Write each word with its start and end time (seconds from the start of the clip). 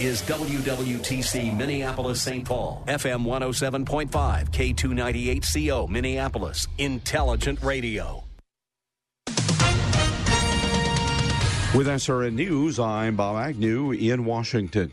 is 0.00 0.22
WWTC 0.22 1.54
Minneapolis 1.54 2.22
St. 2.22 2.42
Paul, 2.44 2.82
FM 2.88 3.24
107.5, 3.26 4.08
K298CO 4.50 5.88
Minneapolis, 5.90 6.66
Intelligent 6.78 7.62
Radio. 7.62 8.24
With 11.72 11.86
SRN 11.86 12.32
News, 12.32 12.80
I'm 12.80 13.14
Bob 13.14 13.36
Agnew 13.36 13.92
in 13.92 14.24
Washington. 14.24 14.90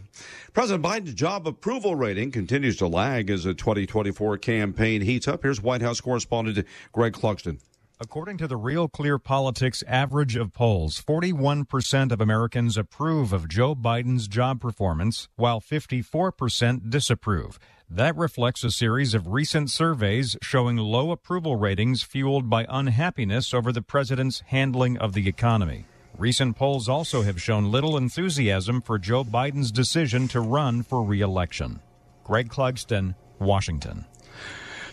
President 0.53 0.83
Biden's 0.83 1.13
job 1.13 1.47
approval 1.47 1.95
rating 1.95 2.29
continues 2.29 2.75
to 2.77 2.87
lag 2.87 3.29
as 3.29 3.45
the 3.45 3.53
2024 3.53 4.37
campaign 4.37 5.01
heats 5.01 5.27
up. 5.27 5.41
Here's 5.41 5.61
White 5.61 5.81
House 5.81 6.01
correspondent 6.01 6.67
Greg 6.91 7.13
Clugston. 7.13 7.59
According 7.99 8.37
to 8.37 8.47
the 8.47 8.57
Real 8.57 8.87
Clear 8.87 9.17
Politics 9.17 9.83
average 9.87 10.35
of 10.35 10.53
polls, 10.53 11.01
41% 11.01 12.11
of 12.11 12.21
Americans 12.21 12.77
approve 12.77 13.33
of 13.33 13.49
Joe 13.49 13.73
Biden's 13.73 14.27
job 14.27 14.61
performance, 14.61 15.29
while 15.35 15.59
54% 15.59 16.91
disapprove. 16.91 17.57
That 17.89 18.15
reflects 18.15 18.63
a 18.63 18.69
series 18.69 19.15
of 19.15 19.29
recent 19.29 19.71
surveys 19.71 20.37
showing 20.43 20.77
low 20.77 21.09
approval 21.09 21.55
ratings 21.55 22.03
fueled 22.03 22.51
by 22.51 22.67
unhappiness 22.69 23.51
over 23.51 23.71
the 23.71 23.81
president's 23.81 24.43
handling 24.45 24.99
of 24.99 25.13
the 25.13 25.27
economy. 25.27 25.85
Recent 26.19 26.55
polls 26.55 26.87
also 26.87 27.23
have 27.23 27.41
shown 27.41 27.71
little 27.71 27.97
enthusiasm 27.97 28.79
for 28.79 28.99
Joe 28.99 29.23
Biden's 29.23 29.71
decision 29.71 30.27
to 30.27 30.39
run 30.39 30.83
for 30.83 31.01
re-election. 31.01 31.79
Greg 32.23 32.49
Clugston, 32.49 33.15
Washington. 33.39 34.05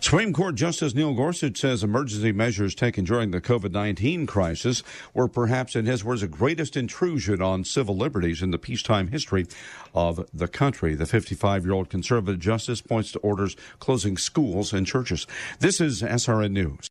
Supreme 0.04 0.34
Court 0.34 0.54
Justice 0.54 0.94
Neil 0.94 1.14
Gorsuch 1.14 1.56
says 1.56 1.82
emergency 1.82 2.30
measures 2.30 2.74
taken 2.74 3.06
during 3.06 3.30
the 3.30 3.40
COVID 3.40 3.72
19 3.72 4.26
crisis 4.26 4.82
were 5.14 5.28
perhaps, 5.28 5.74
in 5.74 5.86
his 5.86 6.04
words, 6.04 6.20
the 6.20 6.28
greatest 6.28 6.76
intrusion 6.76 7.40
on 7.40 7.64
civil 7.64 7.96
liberties 7.96 8.42
in 8.42 8.50
the 8.50 8.58
peacetime 8.58 9.08
history 9.08 9.46
of 9.94 10.28
the 10.30 10.46
country. 10.46 10.94
The 10.94 11.06
55 11.06 11.64
year 11.64 11.72
old 11.72 11.88
conservative 11.88 12.38
justice 12.38 12.82
points 12.82 13.12
to 13.12 13.18
orders 13.20 13.56
closing 13.78 14.18
schools 14.18 14.74
and 14.74 14.86
churches. 14.86 15.26
This 15.60 15.80
is 15.80 16.02
SRN 16.02 16.52
News. 16.52 16.90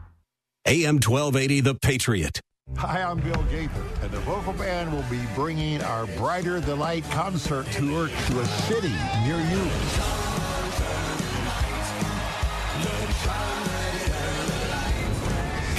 AM 0.67 0.95
1280, 0.95 1.61
The 1.61 1.73
Patriot. 1.73 2.39
Hi, 2.77 3.01
I'm 3.01 3.19
Bill 3.19 3.43
Gaither, 3.49 3.83
and 4.03 4.11
the 4.11 4.19
vocal 4.19 4.53
band 4.53 4.93
will 4.93 5.03
be 5.09 5.19
bringing 5.33 5.81
our 5.81 6.05
Brighter 6.17 6.59
the 6.59 6.75
Light 6.75 7.03
concert 7.09 7.65
tour 7.71 8.07
to 8.07 8.39
a 8.39 8.45
city 8.45 8.93
near 9.23 9.39
you. 9.49 9.71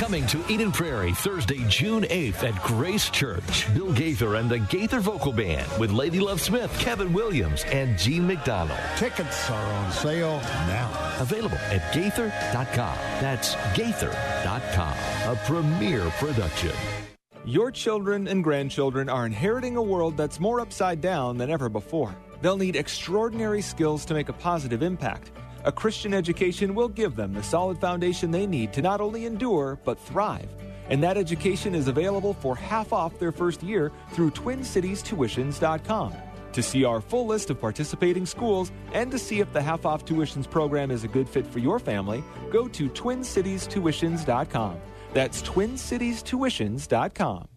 Coming 0.03 0.27
to 0.27 0.45
Eden 0.51 0.73
Prairie 0.73 1.13
Thursday, 1.13 1.65
June 1.69 2.03
8th 2.03 2.43
at 2.43 2.61
Grace 2.65 3.09
Church. 3.09 3.73
Bill 3.73 3.93
Gaither 3.93 4.35
and 4.35 4.51
the 4.51 4.59
Gaither 4.59 4.99
Vocal 4.99 5.33
Band 5.33 5.71
with 5.79 5.93
Ladye 5.93 6.19
Love 6.19 6.41
Smith, 6.41 6.77
Kevin 6.81 7.13
Williams, 7.13 7.63
and 7.67 7.97
Gene 7.97 8.27
McDonald. 8.27 8.81
Tickets 8.97 9.49
are 9.49 9.73
on 9.75 9.93
sale 9.93 10.41
now. 10.67 10.91
Available 11.21 11.57
at 11.71 11.95
Gaither.com. 11.95 12.97
That's 13.21 13.55
Gaither.com. 13.77 14.97
A 15.33 15.39
premier 15.45 16.11
production. 16.17 16.73
Your 17.45 17.71
children 17.71 18.27
and 18.27 18.43
grandchildren 18.43 19.09
are 19.09 19.25
inheriting 19.25 19.77
a 19.77 19.83
world 19.83 20.17
that's 20.17 20.41
more 20.41 20.59
upside 20.59 21.01
down 21.01 21.39
than 21.39 21.49
ever 21.49 21.69
before. 21.69 22.13
They'll 22.41 22.57
need 22.57 22.75
extraordinary 22.75 23.63
skills 23.63 24.05
to 24.07 24.15
make 24.15 24.29
a 24.29 24.33
positive 24.33 24.83
impact. 24.83 25.31
A 25.65 25.73
Christian 25.73 26.13
education 26.13 26.75
will 26.75 26.89
give 26.89 27.15
them 27.15 27.33
the 27.33 27.43
solid 27.43 27.79
foundation 27.79 28.31
they 28.31 28.47
need 28.47 28.73
to 28.73 28.83
not 28.83 29.01
only 29.01 29.27
endure, 29.27 29.79
but 29.85 29.99
thrive. 29.99 30.49
And 30.89 31.03
that 31.03 31.17
education 31.17 31.75
is 31.75 31.89
available 31.89 32.35
for 32.35 32.55
half 32.57 32.93
off 32.93 33.19
their 33.19 33.33
first 33.33 33.63
year 33.63 33.93
through 34.13 34.33
TwinCitiesTuitions.com. 34.33 36.15
To 36.53 36.63
see 36.63 36.85
our 36.85 37.01
full 37.01 37.27
list 37.27 37.51
of 37.51 37.61
participating 37.61 38.27
schools 38.27 38.73
and 38.93 39.11
to 39.11 39.19
see 39.19 39.41
if 39.41 39.53
the 39.53 39.63
half 39.63 39.87
off 39.87 40.05
tuitions 40.05 40.51
program 40.51 40.91
is 40.91 41.05
a 41.05 41.09
good 41.09 41.29
fit 41.29 41.47
for 41.47 41.61
your 41.61 41.79
family, 41.79 42.23
go 42.51 42.69
to 42.69 42.91
TwinCitiesTuitions.com. 42.91 44.81
That's 45.15 45.43
TwinCitiesTuitions.com. 45.43 47.52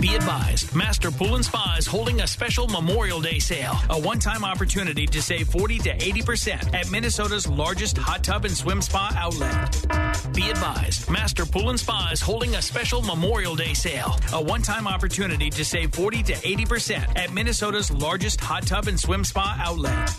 Be 0.00 0.14
advised, 0.14 0.74
Master 0.74 1.10
Pool 1.10 1.34
and 1.34 1.44
Spa 1.44 1.76
is 1.78 1.86
holding 1.86 2.20
a 2.20 2.26
special 2.26 2.66
Memorial 2.68 3.20
Day 3.20 3.38
sale, 3.38 3.76
a 3.90 3.98
one-time 3.98 4.44
opportunity 4.44 5.06
to 5.06 5.22
save 5.22 5.48
40 5.48 5.78
to 5.78 5.96
80% 5.96 6.74
at 6.74 6.90
Minnesota's 6.90 7.46
largest 7.46 7.98
hot 7.98 8.22
tub 8.22 8.44
and 8.44 8.56
swim 8.56 8.80
spa 8.82 9.12
outlet. 9.16 10.32
Be 10.34 10.50
advised, 10.50 11.10
Master 11.10 11.46
Pool 11.46 11.70
and 11.70 11.78
Spa 11.78 12.10
is 12.12 12.20
holding 12.20 12.54
a 12.54 12.62
special 12.62 13.02
Memorial 13.02 13.54
Day 13.54 13.74
sale, 13.74 14.18
a 14.32 14.42
one-time 14.42 14.86
opportunity 14.86 15.50
to 15.50 15.64
save 15.64 15.92
40 15.92 16.22
to 16.24 16.32
80% 16.34 17.16
at 17.18 17.32
Minnesota's 17.32 17.90
largest 17.90 18.40
hot 18.40 18.66
tub 18.66 18.88
and 18.88 18.98
swim 18.98 19.24
spa 19.24 19.56
outlet. 19.58 20.10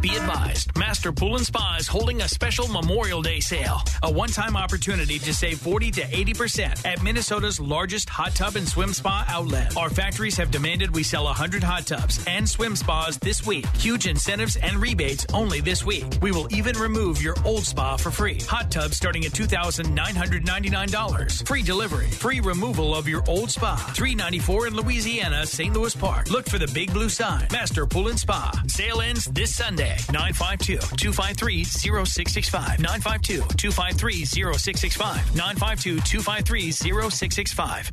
Be 0.00 0.14
advised, 0.16 0.76
Master 0.78 1.12
Pool 1.12 1.36
and 1.36 1.46
Spa 1.46 1.76
is 1.78 1.88
holding 1.88 2.22
a 2.22 2.28
special 2.28 2.68
Memorial 2.68 3.22
Day 3.22 3.40
sale, 3.40 3.82
a 4.02 4.10
one-time 4.10 4.56
opportunity 4.56 5.18
to 5.18 5.34
save 5.34 5.58
40 5.58 5.90
to 5.92 6.02
80% 6.02 6.86
at 6.86 7.02
Minnesota's 7.02 7.58
largest 7.58 8.08
hot 8.18 8.34
tub 8.34 8.56
and 8.56 8.68
swim 8.68 8.92
spa 8.92 9.24
outlet. 9.28 9.76
Our 9.76 9.90
factories 9.90 10.36
have 10.38 10.50
demanded 10.50 10.92
we 10.92 11.04
sell 11.04 11.22
100 11.22 11.62
hot 11.62 11.86
tubs 11.86 12.18
and 12.26 12.48
swim 12.48 12.74
spas 12.74 13.16
this 13.18 13.46
week. 13.46 13.64
Huge 13.76 14.08
incentives 14.08 14.56
and 14.56 14.76
rebates 14.78 15.24
only 15.32 15.60
this 15.60 15.86
week. 15.86 16.04
We 16.20 16.32
will 16.32 16.52
even 16.52 16.76
remove 16.78 17.22
your 17.22 17.36
old 17.44 17.64
spa 17.64 17.96
for 17.96 18.10
free. 18.10 18.40
Hot 18.48 18.72
tubs 18.72 18.96
starting 18.96 19.24
at 19.24 19.30
$2,999. 19.30 21.46
Free 21.46 21.62
delivery, 21.62 22.08
free 22.08 22.40
removal 22.40 22.92
of 22.92 23.06
your 23.06 23.22
old 23.28 23.52
spa. 23.52 23.76
394 23.94 24.66
in 24.66 24.74
Louisiana, 24.74 25.46
St. 25.46 25.72
Louis 25.72 25.94
Park. 25.94 26.28
Look 26.28 26.48
for 26.48 26.58
the 26.58 26.66
big 26.74 26.92
blue 26.92 27.10
sign. 27.10 27.46
Master 27.52 27.86
Pool 27.86 28.08
and 28.08 28.18
Spa. 28.18 28.50
Sale 28.66 29.00
ends 29.00 29.26
this 29.26 29.54
Sunday. 29.54 29.96
952 30.10 30.78
253 30.96 31.62
0665. 31.62 32.80
952 32.80 33.42
253 33.56 34.24
0665. 34.24 35.36
952 35.36 36.00
253 36.00 36.72
0665. 36.72 37.92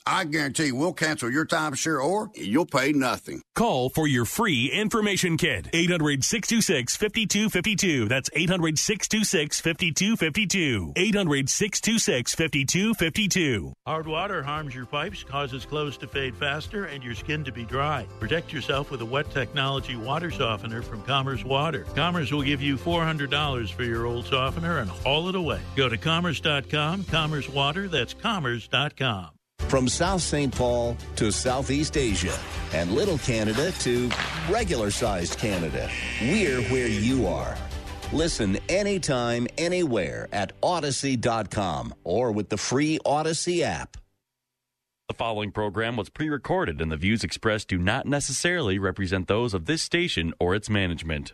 I 0.05 0.23
guarantee 0.23 0.71
we'll 0.71 0.93
cancel 0.93 1.31
your 1.31 1.45
timeshare 1.45 2.03
or 2.03 2.29
you'll 2.35 2.65
pay 2.65 2.91
nothing. 2.91 3.41
Call 3.55 3.89
for 3.89 4.07
your 4.07 4.25
free 4.25 4.71
information 4.71 5.37
kit. 5.37 5.67
800 5.73 6.23
626 6.23 6.95
5252. 6.97 8.07
That's 8.07 8.29
800 8.33 8.79
626 8.79 9.61
5252. 9.61 10.93
800 10.95 11.49
626 11.49 12.35
5252. 12.35 13.73
Hard 13.85 14.07
water 14.07 14.43
harms 14.43 14.73
your 14.73 14.85
pipes, 14.85 15.23
causes 15.23 15.65
clothes 15.65 15.97
to 15.97 16.07
fade 16.07 16.35
faster, 16.35 16.85
and 16.85 17.03
your 17.03 17.15
skin 17.15 17.43
to 17.43 17.51
be 17.51 17.65
dry. 17.65 18.05
Protect 18.19 18.51
yourself 18.51 18.91
with 18.91 19.01
a 19.01 19.05
wet 19.05 19.29
technology 19.31 19.95
water 19.95 20.31
softener 20.31 20.81
from 20.81 21.03
Commerce 21.03 21.43
Water. 21.43 21.85
Commerce 21.95 22.31
will 22.31 22.43
give 22.43 22.61
you 22.61 22.77
$400 22.77 23.71
for 23.71 23.83
your 23.83 24.05
old 24.05 24.25
softener 24.25 24.79
and 24.79 24.89
haul 24.89 25.29
it 25.29 25.35
away. 25.35 25.59
Go 25.75 25.89
to 25.89 25.97
commerce.com, 25.97 27.03
Commerce 27.05 27.49
Water, 27.49 27.87
that's 27.87 28.13
commerce.com. 28.13 29.29
From 29.67 29.87
South 29.87 30.21
St. 30.21 30.53
Paul 30.53 30.97
to 31.15 31.31
Southeast 31.31 31.97
Asia 31.97 32.37
and 32.73 32.91
Little 32.91 33.17
Canada 33.19 33.71
to 33.79 34.09
regular 34.49 34.91
sized 34.91 35.37
Canada, 35.37 35.89
we're 36.21 36.61
where 36.63 36.87
you 36.87 37.27
are. 37.27 37.57
Listen 38.11 38.57
anytime, 38.67 39.47
anywhere 39.57 40.27
at 40.33 40.51
Odyssey.com 40.61 41.93
or 42.03 42.31
with 42.31 42.49
the 42.49 42.57
free 42.57 42.99
Odyssey 43.05 43.63
app. 43.63 43.95
The 45.07 45.17
following 45.17 45.51
program 45.51 45.97
was 45.97 46.09
pre 46.09 46.29
recorded, 46.29 46.81
and 46.81 46.89
the 46.89 46.97
views 46.97 47.23
expressed 47.23 47.67
do 47.67 47.77
not 47.77 48.05
necessarily 48.05 48.79
represent 48.79 49.27
those 49.27 49.53
of 49.53 49.65
this 49.65 49.81
station 49.81 50.33
or 50.39 50.55
its 50.55 50.69
management. 50.69 51.33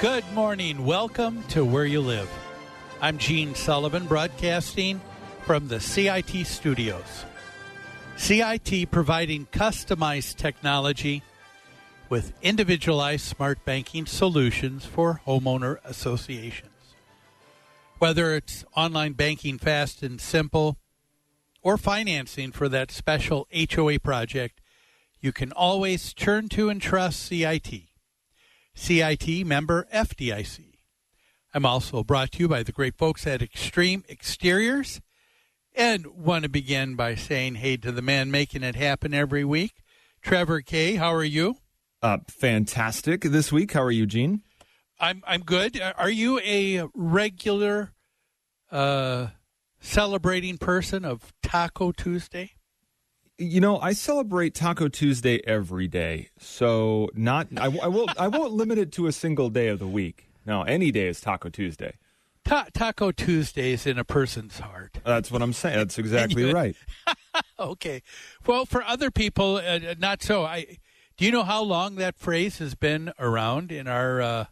Good 0.00 0.24
morning. 0.32 0.86
Welcome 0.86 1.42
to 1.48 1.62
Where 1.62 1.84
You 1.84 2.00
Live. 2.00 2.30
I'm 3.02 3.18
Gene 3.18 3.54
Sullivan, 3.54 4.06
broadcasting 4.06 4.98
from 5.44 5.68
the 5.68 5.78
CIT 5.78 6.46
studios. 6.46 7.26
CIT 8.16 8.90
providing 8.90 9.44
customized 9.52 10.36
technology 10.36 11.22
with 12.08 12.32
individualized 12.40 13.26
smart 13.26 13.62
banking 13.66 14.06
solutions 14.06 14.86
for 14.86 15.20
homeowner 15.26 15.76
associations. 15.84 16.94
Whether 17.98 18.34
it's 18.36 18.64
online 18.74 19.12
banking 19.12 19.58
fast 19.58 20.02
and 20.02 20.18
simple 20.18 20.78
or 21.60 21.76
financing 21.76 22.52
for 22.52 22.70
that 22.70 22.90
special 22.90 23.46
HOA 23.52 23.98
project, 23.98 24.62
you 25.20 25.30
can 25.30 25.52
always 25.52 26.14
turn 26.14 26.48
to 26.48 26.70
and 26.70 26.80
trust 26.80 27.20
CIT. 27.20 27.89
CIT 28.80 29.46
member 29.46 29.86
FDIC. 29.92 30.72
I'm 31.52 31.66
also 31.66 32.02
brought 32.02 32.32
to 32.32 32.38
you 32.38 32.48
by 32.48 32.62
the 32.62 32.72
great 32.72 32.96
folks 32.96 33.26
at 33.26 33.42
Extreme 33.42 34.04
Exteriors 34.08 35.02
and 35.74 36.06
want 36.06 36.44
to 36.44 36.48
begin 36.48 36.96
by 36.96 37.14
saying 37.14 37.56
hey 37.56 37.76
to 37.76 37.92
the 37.92 38.00
man 38.00 38.30
making 38.30 38.62
it 38.62 38.76
happen 38.76 39.12
every 39.12 39.44
week. 39.44 39.82
Trevor 40.22 40.62
Kay, 40.62 40.94
how 40.94 41.12
are 41.12 41.22
you? 41.22 41.56
Uh, 42.02 42.18
fantastic 42.28 43.20
this 43.20 43.52
week. 43.52 43.72
How 43.72 43.82
are 43.82 43.90
you, 43.90 44.06
Gene? 44.06 44.40
I'm 44.98 45.22
I'm 45.26 45.42
good. 45.42 45.78
Are 45.98 46.10
you 46.10 46.40
a 46.40 46.88
regular 46.94 47.92
uh, 48.72 49.26
celebrating 49.78 50.56
person 50.56 51.04
of 51.04 51.34
Taco 51.42 51.92
Tuesday? 51.92 52.52
You 53.40 53.58
know, 53.60 53.78
I 53.80 53.94
celebrate 53.94 54.54
Taco 54.54 54.88
Tuesday 54.88 55.40
every 55.46 55.88
day, 55.88 56.28
so 56.38 57.08
not 57.14 57.48
I, 57.56 57.66
I 57.82 57.86
will 57.88 58.06
I 58.18 58.28
won't 58.28 58.52
limit 58.52 58.76
it 58.76 58.92
to 58.92 59.06
a 59.06 59.12
single 59.12 59.48
day 59.48 59.68
of 59.68 59.78
the 59.78 59.86
week. 59.86 60.26
No, 60.44 60.62
any 60.62 60.90
day 60.92 61.06
is 61.08 61.22
Taco 61.22 61.48
Tuesday. 61.48 61.94
Ta- 62.44 62.66
Taco 62.74 63.12
Tuesday 63.12 63.72
is 63.72 63.86
in 63.86 63.98
a 63.98 64.04
person's 64.04 64.58
heart. 64.60 64.98
That's 65.04 65.30
what 65.30 65.40
I'm 65.40 65.54
saying. 65.54 65.78
That's 65.78 65.98
exactly 65.98 66.48
you- 66.48 66.52
right. 66.52 66.76
okay. 67.58 68.02
Well, 68.46 68.66
for 68.66 68.82
other 68.82 69.10
people, 69.10 69.56
uh, 69.56 69.94
not 69.98 70.22
so. 70.22 70.44
I 70.44 70.76
do 71.16 71.24
you 71.24 71.32
know 71.32 71.44
how 71.44 71.62
long 71.62 71.94
that 71.94 72.18
phrase 72.18 72.58
has 72.58 72.74
been 72.74 73.10
around 73.18 73.72
in 73.72 73.86
our 73.88 74.20
uh, 74.20 74.44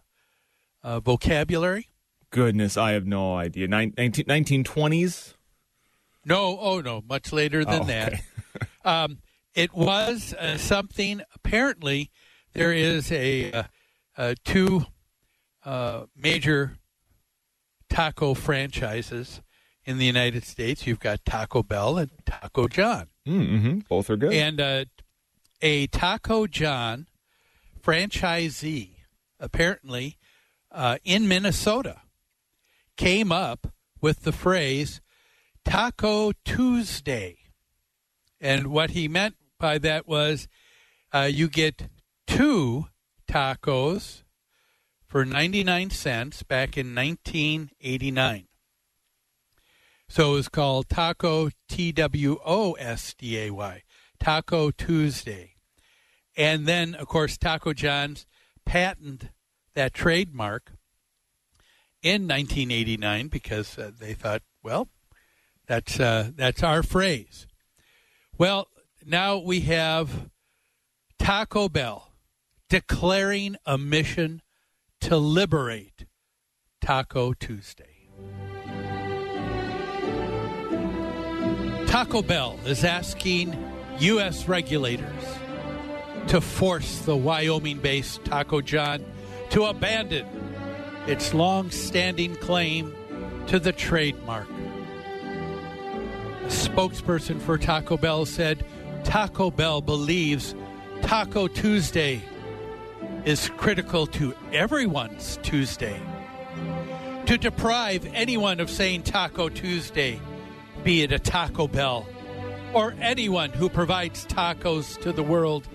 uh, 0.82 1.00
vocabulary? 1.00 1.88
Goodness, 2.30 2.78
I 2.78 2.92
have 2.92 3.04
no 3.06 3.36
idea. 3.36 3.68
Nin- 3.68 3.92
19, 3.98 4.24
1920s? 4.24 5.34
No, 6.24 6.58
oh 6.58 6.80
no, 6.80 7.02
much 7.06 7.34
later 7.34 7.66
than 7.66 7.82
Oh, 7.82 7.84
that. 7.84 8.14
um, 8.84 9.18
it 9.54 9.74
was 9.74 10.34
uh, 10.34 10.56
something. 10.56 11.22
Apparently, 11.34 12.10
there 12.52 12.72
is 12.72 13.10
a 13.12 13.52
uh, 13.52 13.62
uh, 14.16 14.34
two 14.44 14.86
uh, 15.64 16.04
major 16.16 16.78
taco 17.88 18.34
franchises 18.34 19.40
in 19.84 19.98
the 19.98 20.04
United 20.04 20.44
States. 20.44 20.86
You've 20.86 21.00
got 21.00 21.24
Taco 21.24 21.62
Bell 21.62 21.98
and 21.98 22.10
Taco 22.26 22.68
John. 22.68 23.08
Mm-hmm. 23.26 23.80
Both 23.88 24.10
are 24.10 24.16
good. 24.16 24.32
And 24.32 24.60
uh, 24.60 24.84
a 25.62 25.86
Taco 25.88 26.46
John 26.46 27.06
franchisee, 27.82 28.96
apparently 29.40 30.18
uh, 30.70 30.98
in 31.04 31.26
Minnesota, 31.26 32.02
came 32.96 33.32
up 33.32 33.72
with 34.00 34.20
the 34.20 34.32
phrase 34.32 35.00
Taco 35.64 36.32
Tuesday. 36.44 37.38
And 38.40 38.68
what 38.68 38.90
he 38.90 39.08
meant 39.08 39.36
by 39.58 39.78
that 39.78 40.06
was 40.06 40.48
uh, 41.12 41.28
you 41.30 41.48
get 41.48 41.88
two 42.26 42.86
tacos 43.28 44.22
for 45.06 45.24
99 45.24 45.90
cents 45.90 46.42
back 46.42 46.76
in 46.76 46.94
1989. 46.94 48.46
So 50.08 50.32
it 50.32 50.36
was 50.36 50.48
called 50.48 50.88
Taco 50.88 51.50
T 51.68 51.92
W 51.92 52.38
O 52.44 52.72
S 52.74 53.14
D 53.14 53.38
A 53.38 53.50
Y, 53.50 53.82
Taco 54.18 54.70
Tuesday. 54.70 55.56
And 56.36 56.66
then, 56.66 56.94
of 56.94 57.08
course, 57.08 57.36
Taco 57.36 57.72
John's 57.72 58.24
patented 58.64 59.30
that 59.74 59.92
trademark 59.92 60.72
in 62.02 62.22
1989 62.28 63.28
because 63.28 63.76
uh, 63.76 63.90
they 63.98 64.14
thought, 64.14 64.42
well, 64.62 64.88
that's 65.66 66.00
uh, 66.00 66.30
that's 66.34 66.62
our 66.62 66.82
phrase. 66.82 67.47
Well, 68.38 68.68
now 69.04 69.38
we 69.38 69.62
have 69.62 70.30
Taco 71.18 71.68
Bell 71.68 72.12
declaring 72.70 73.56
a 73.66 73.76
mission 73.76 74.42
to 75.00 75.16
liberate 75.16 76.06
Taco 76.80 77.32
Tuesday. 77.32 78.08
Taco 81.88 82.22
Bell 82.22 82.60
is 82.64 82.84
asking 82.84 83.56
U.S. 83.98 84.46
regulators 84.46 85.24
to 86.28 86.40
force 86.40 87.00
the 87.00 87.16
Wyoming 87.16 87.80
based 87.80 88.24
Taco 88.24 88.60
John 88.60 89.04
to 89.50 89.64
abandon 89.64 90.28
its 91.08 91.34
long 91.34 91.72
standing 91.72 92.36
claim 92.36 92.94
to 93.48 93.58
the 93.58 93.72
trademark. 93.72 94.46
Spokesperson 96.48 97.40
for 97.40 97.58
Taco 97.58 97.96
Bell 97.96 98.24
said 98.24 98.64
Taco 99.04 99.50
Bell 99.50 99.80
believes 99.80 100.54
Taco 101.02 101.46
Tuesday 101.46 102.22
is 103.24 103.50
critical 103.56 104.06
to 104.06 104.34
everyone's 104.52 105.38
Tuesday. 105.42 106.00
To 107.26 107.36
deprive 107.36 108.06
anyone 108.14 108.60
of 108.60 108.70
saying 108.70 109.02
Taco 109.02 109.50
Tuesday, 109.50 110.20
be 110.82 111.02
it 111.02 111.12
a 111.12 111.18
Taco 111.18 111.68
Bell 111.68 112.06
or 112.72 112.94
anyone 113.00 113.50
who 113.50 113.68
provides 113.68 114.26
tacos 114.26 115.00
to 115.02 115.12
the 115.12 115.22
world, 115.22 115.68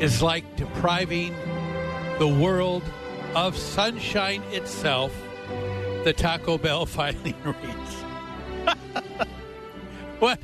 is 0.00 0.22
like 0.22 0.56
depriving 0.56 1.34
the 2.18 2.28
world 2.28 2.82
of 3.34 3.56
sunshine 3.56 4.42
itself, 4.52 5.12
the 6.04 6.14
Taco 6.16 6.56
Bell 6.56 6.86
filing 6.86 7.36
reads. 7.44 9.24
what 10.24 10.40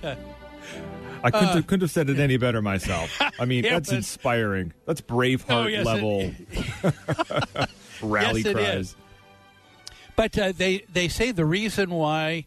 I 1.22 1.30
couldn't, 1.30 1.48
uh, 1.48 1.54
have, 1.56 1.66
couldn't 1.66 1.80
have 1.82 1.90
said 1.90 2.08
it 2.08 2.18
any 2.18 2.36
better 2.38 2.62
myself. 2.62 3.10
I 3.38 3.44
mean, 3.44 3.64
Yeah, 3.64 3.74
that's 3.74 3.90
but- 3.90 3.96
inspiring. 3.96 4.72
That's 4.86 5.00
Braveheart 5.00 5.64
Oh, 5.64 5.66
yes, 5.66 5.80
it- 5.80 5.86
level 5.86 6.32
rally 8.02 8.40
Yes, 8.42 8.52
cries. 8.54 8.74
is. 8.76 8.96
But 10.16 10.38
uh, 10.38 10.52
they 10.56 10.84
they 10.92 11.08
say 11.08 11.30
the 11.32 11.44
reason 11.46 11.90
why 11.90 12.46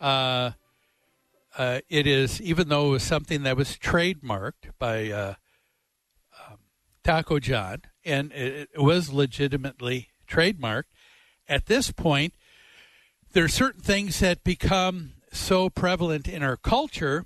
uh, 0.00 0.50
uh, 1.56 1.80
it 1.88 2.06
is, 2.06 2.40
even 2.42 2.68
though 2.68 2.88
it 2.88 2.90
was 2.90 3.02
something 3.02 3.42
that 3.44 3.56
was 3.56 3.76
trademarked 3.78 4.70
by 4.78 5.10
uh, 5.10 5.34
um, 6.50 6.58
Taco 7.02 7.38
John 7.38 7.82
and 8.04 8.30
it, 8.32 8.68
it 8.74 8.80
was 8.80 9.10
legitimately 9.12 10.08
trademarked, 10.28 10.84
at 11.48 11.66
this 11.66 11.90
point, 11.92 12.34
there 13.32 13.44
are 13.44 13.48
certain 13.48 13.80
things 13.80 14.20
that 14.20 14.44
become 14.44 15.13
so 15.34 15.68
prevalent 15.70 16.28
in 16.28 16.42
our 16.42 16.56
culture. 16.56 17.24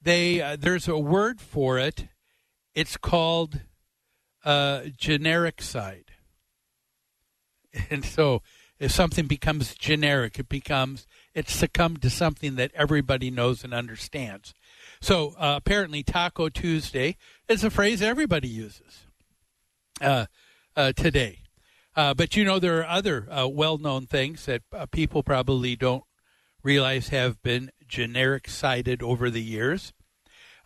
They 0.00 0.40
uh, 0.40 0.56
there's 0.58 0.88
a 0.88 0.98
word 0.98 1.40
for 1.40 1.78
it. 1.78 2.08
It's 2.74 2.96
called 2.96 3.60
uh, 4.44 4.82
genericide. 4.98 6.04
And 7.90 8.04
so, 8.04 8.40
if 8.78 8.92
something 8.92 9.26
becomes 9.26 9.74
generic, 9.74 10.38
it 10.38 10.48
becomes 10.48 11.08
it's 11.34 11.52
succumbed 11.52 12.02
to 12.02 12.10
something 12.10 12.54
that 12.54 12.70
everybody 12.74 13.30
knows 13.30 13.64
and 13.64 13.74
understands. 13.74 14.54
So 15.00 15.34
uh, 15.38 15.54
apparently, 15.56 16.04
Taco 16.04 16.48
Tuesday 16.48 17.16
is 17.48 17.64
a 17.64 17.70
phrase 17.70 18.00
everybody 18.00 18.48
uses 18.48 19.06
uh, 20.00 20.26
uh, 20.76 20.92
today. 20.92 21.40
Uh, 21.96 22.14
but 22.14 22.36
you 22.36 22.44
know, 22.44 22.58
there 22.58 22.78
are 22.80 22.86
other 22.86 23.28
uh, 23.30 23.48
well 23.48 23.78
known 23.78 24.06
things 24.06 24.46
that 24.46 24.62
uh, 24.72 24.86
people 24.86 25.22
probably 25.22 25.76
don't 25.76 26.04
realize 26.64 27.08
have 27.08 27.40
been 27.42 27.70
genericided 27.88 29.02
over 29.02 29.30
the 29.30 29.42
years. 29.42 29.92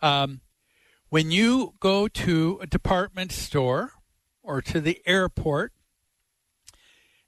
Um, 0.01 0.41
when 1.09 1.29
you 1.29 1.75
go 1.79 2.07
to 2.07 2.59
a 2.61 2.67
department 2.67 3.31
store 3.31 3.91
or 4.41 4.61
to 4.61 4.79
the 4.79 5.01
airport 5.05 5.73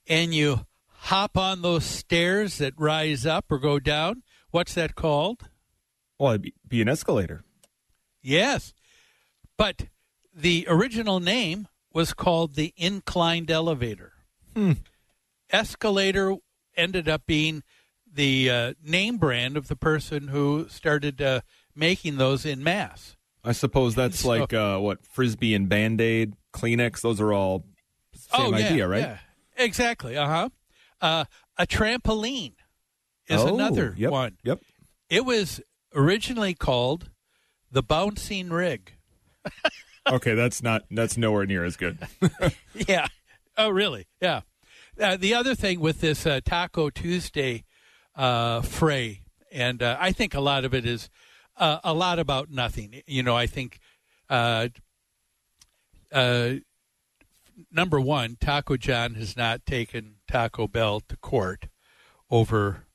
and 0.08 0.34
you 0.34 0.66
hop 0.88 1.38
on 1.38 1.62
those 1.62 1.86
stairs 1.86 2.58
that 2.60 2.74
rise 2.78 3.26
up 3.26 3.52
or 3.52 3.60
go 3.60 3.80
down, 3.80 4.24
what's 4.52 4.74
that 4.76 4.96
called? 4.96 5.50
Well, 6.18 6.34
it'd 6.34 6.54
be 6.68 6.82
an 6.82 6.90
escalator. 6.90 7.44
Yes. 8.22 8.74
But 9.58 9.88
the 10.34 10.66
original 10.70 11.20
name 11.20 11.68
was 11.94 12.14
called 12.14 12.56
the 12.56 12.74
inclined 12.78 13.52
elevator. 13.52 14.14
Hmm. 14.56 14.74
Escalator 15.50 16.36
ended 16.78 17.10
up 17.10 17.26
being 17.26 17.64
the 18.14 18.50
uh, 18.50 18.74
name 18.84 19.18
brand 19.18 19.58
of 19.58 19.68
the 19.68 19.76
person 19.76 20.28
who 20.30 20.68
started 20.70 21.22
uh, 21.22 21.42
making 21.76 22.18
those 22.18 22.46
in 22.46 22.64
mass. 22.64 23.16
I 23.44 23.54
suppose 23.54 23.96
that's 23.96 24.20
So- 24.22 24.30
like 24.30 24.54
uh, 24.54 24.78
what 24.80 25.06
frisbee 25.06 25.56
and 25.56 25.68
band 25.70 26.02
aid, 26.02 26.36
Kleenex. 26.54 27.02
Those 27.02 27.22
are 27.22 27.34
all 27.34 27.66
same 28.14 28.54
oh, 28.54 28.58
yeah, 28.58 28.66
idea, 28.66 28.88
right? 28.88 29.02
yeah. 29.02 29.18
Exactly. 29.58 30.18
Uh-huh. 30.18 30.50
Uh 31.02 31.26
A 31.58 31.68
trampoline 31.68 32.54
is 33.28 33.42
Oh, 33.42 33.54
another 33.54 33.94
yep, 33.98 34.12
one. 34.12 34.38
Yep. 34.44 34.60
It 35.10 35.26
was 35.26 35.62
originally 35.94 36.54
called 36.54 37.10
the 37.72 37.84
bouncing 37.84 38.50
rig. 38.50 38.94
okay, 40.10 40.36
that's 40.36 40.62
not 40.62 40.84
that's 40.92 41.18
nowhere 41.18 41.46
near 41.46 41.64
as 41.64 41.78
good. 41.78 41.98
yeah. 42.88 43.08
Oh, 43.58 43.70
really? 43.70 44.08
Yeah. 44.22 44.42
Uh, 45.00 45.18
the 45.18 45.34
other 45.34 45.56
thing 45.56 45.80
with 45.80 46.02
this 46.02 46.26
uh, 46.26 46.40
Taco 46.44 46.90
Tuesday 46.90 47.64
uh, 48.16 48.62
fray, 48.62 49.22
and 49.52 49.82
uh, 49.82 49.98
I 50.00 50.12
think 50.12 50.34
a 50.34 50.42
lot 50.42 50.66
of 50.66 50.74
it 50.74 50.86
is 50.86 51.10
uh, 51.58 51.80
a 51.84 51.94
lot 51.94 52.20
about 52.20 52.50
nothing. 52.50 53.02
You 53.08 53.24
know, 53.24 53.36
I 53.36 53.48
think 53.48 53.80
uh, 54.30 54.70
uh, 56.12 56.54
number 57.72 58.00
one, 58.00 58.38
Taco 58.40 58.78
John 58.78 59.16
has 59.16 59.36
not 59.36 59.66
taken 59.66 60.16
Taco 60.28 60.68
Bell 60.68 61.02
to 61.02 61.18
court 61.18 61.68
over 62.30 62.86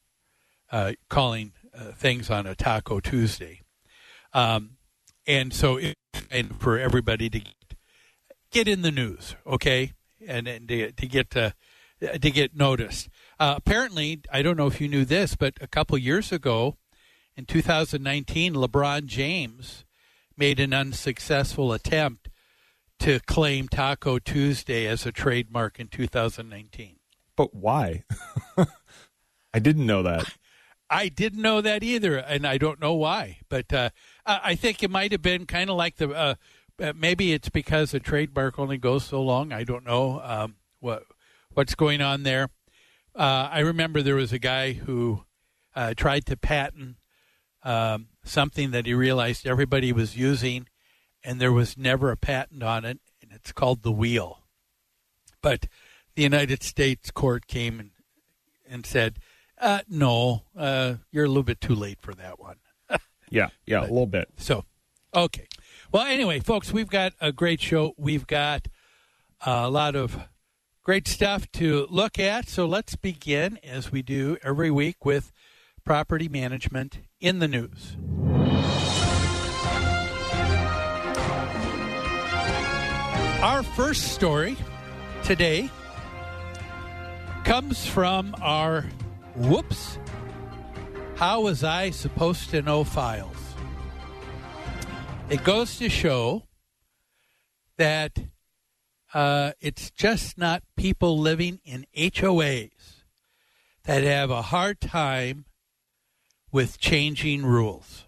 uh, 0.70 0.92
calling 1.08 1.52
things 1.94 2.30
on 2.30 2.46
a 2.46 2.54
Taco 2.54 3.00
Tuesday, 3.00 3.60
um, 4.32 4.78
and 5.26 5.52
so 5.52 5.76
it, 5.76 5.96
and 6.30 6.58
for 6.60 6.78
everybody 6.78 7.28
to 7.28 7.40
get 8.50 8.68
in 8.68 8.82
the 8.82 8.90
news, 8.90 9.36
okay, 9.46 9.92
and, 10.26 10.48
and 10.48 10.68
to, 10.68 10.92
to 10.92 11.06
get 11.06 11.36
uh, 11.36 11.50
to 12.00 12.30
get 12.30 12.56
noticed. 12.56 13.08
Uh, 13.38 13.54
apparently, 13.56 14.22
I 14.32 14.42
don't 14.42 14.56
know 14.56 14.66
if 14.66 14.80
you 14.80 14.88
knew 14.88 15.04
this, 15.04 15.36
but 15.36 15.54
a 15.60 15.66
couple 15.66 15.98
years 15.98 16.32
ago, 16.32 16.76
in 17.36 17.44
2019, 17.44 18.54
LeBron 18.54 19.06
James 19.06 19.84
made 20.36 20.58
an 20.58 20.72
unsuccessful 20.72 21.72
attempt 21.72 22.30
to 23.00 23.20
claim 23.20 23.68
Taco 23.68 24.18
Tuesday 24.18 24.86
as 24.86 25.04
a 25.04 25.12
trademark 25.12 25.78
in 25.78 25.88
2019. 25.88 26.96
But 27.36 27.54
why? 27.54 28.04
I 29.52 29.58
didn't 29.58 29.86
know 29.86 30.02
that. 30.02 30.34
I 30.88 31.08
didn't 31.08 31.42
know 31.42 31.60
that 31.60 31.82
either, 31.82 32.16
and 32.16 32.46
I 32.46 32.58
don't 32.58 32.80
know 32.80 32.94
why. 32.94 33.38
But 33.48 33.72
uh, 33.72 33.90
I 34.24 34.40
I 34.44 34.54
think 34.54 34.82
it 34.82 34.90
might 34.90 35.12
have 35.12 35.22
been 35.22 35.44
kind 35.44 35.68
of 35.68 35.76
like 35.76 35.96
the 35.96 36.10
uh, 36.10 36.34
uh, 36.80 36.92
maybe 36.94 37.32
it's 37.32 37.48
because 37.48 37.92
a 37.92 38.00
trademark 38.00 38.58
only 38.58 38.78
goes 38.78 39.04
so 39.04 39.22
long. 39.22 39.52
I 39.52 39.64
don't 39.64 39.84
know 39.84 40.20
um, 40.22 40.56
what 40.80 41.04
what's 41.52 41.74
going 41.74 42.00
on 42.00 42.22
there. 42.22 42.50
Uh, 43.16 43.48
I 43.50 43.60
remember 43.60 44.02
there 44.02 44.14
was 44.14 44.32
a 44.32 44.38
guy 44.38 44.74
who 44.74 45.24
uh, 45.74 45.94
tried 45.96 46.26
to 46.26 46.36
patent 46.36 46.96
um, 47.62 48.08
something 48.24 48.70
that 48.70 48.86
he 48.86 48.94
realized 48.94 49.46
everybody 49.46 49.92
was 49.92 50.16
using, 50.16 50.68
and 51.24 51.40
there 51.40 51.52
was 51.52 51.76
never 51.76 52.12
a 52.12 52.16
patent 52.16 52.62
on 52.62 52.84
it, 52.84 53.00
and 53.20 53.32
it's 53.32 53.52
called 53.52 53.82
the 53.82 53.90
wheel. 53.90 54.44
But 55.42 55.66
the 56.14 56.22
United 56.22 56.62
States 56.62 57.10
court 57.10 57.46
came 57.46 57.80
and, 57.80 57.90
and 58.68 58.86
said, 58.86 59.18
uh, 59.58 59.80
"No, 59.88 60.44
uh, 60.56 60.94
you're 61.10 61.24
a 61.24 61.28
little 61.28 61.42
bit 61.42 61.60
too 61.60 61.74
late 61.74 62.00
for 62.00 62.14
that 62.14 62.38
one." 62.38 62.56
Yeah, 63.28 63.48
yeah, 63.66 63.80
a 63.80 63.90
little 63.90 64.06
bit. 64.06 64.28
So, 64.36 64.64
okay. 65.12 65.48
Well, 65.90 66.06
anyway, 66.06 66.38
folks, 66.38 66.72
we've 66.72 66.88
got 66.88 67.12
a 67.20 67.32
great 67.32 67.60
show. 67.60 67.92
We've 67.96 68.24
got 68.24 68.68
a 69.44 69.68
lot 69.68 69.96
of 69.96 70.16
great 70.86 71.08
stuff 71.08 71.50
to 71.50 71.84
look 71.90 72.16
at. 72.16 72.48
So 72.48 72.64
let's 72.64 72.94
begin, 72.94 73.58
as 73.64 73.90
we 73.90 74.02
do 74.02 74.38
every 74.40 74.70
week, 74.70 75.04
with 75.04 75.32
property 75.84 76.28
management 76.28 77.00
in 77.20 77.40
the 77.40 77.48
news. 77.48 77.96
Our 83.42 83.64
first 83.64 84.12
story 84.14 84.56
today 85.24 85.70
comes 87.42 87.84
from 87.84 88.36
our 88.40 88.82
whoops. 89.34 89.98
How 91.16 91.40
was 91.40 91.64
I 91.64 91.90
supposed 91.90 92.50
to 92.50 92.62
know 92.62 92.84
files? 92.84 93.36
It 95.30 95.42
goes 95.42 95.78
to 95.78 95.88
show 95.88 96.44
that 97.76 98.20
uh, 99.16 99.52
it's 99.62 99.90
just 99.90 100.36
not 100.36 100.62
people 100.76 101.18
living 101.18 101.58
in 101.64 101.86
HOAs 101.96 103.04
that 103.84 104.02
have 104.02 104.30
a 104.30 104.42
hard 104.42 104.78
time 104.78 105.46
with 106.52 106.78
changing 106.78 107.46
rules. 107.46 108.04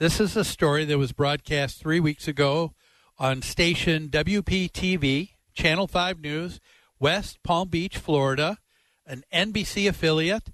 This 0.00 0.18
is 0.18 0.36
a 0.36 0.42
story 0.42 0.84
that 0.86 0.98
was 0.98 1.12
broadcast 1.12 1.78
three 1.78 2.00
weeks 2.00 2.26
ago 2.26 2.74
on 3.16 3.42
station 3.42 4.08
WPTV, 4.08 5.34
Channel 5.54 5.86
5 5.86 6.20
News, 6.20 6.58
West 6.98 7.40
Palm 7.44 7.68
Beach, 7.68 7.96
Florida, 7.96 8.58
an 9.06 9.22
NBC 9.32 9.88
affiliate. 9.88 10.50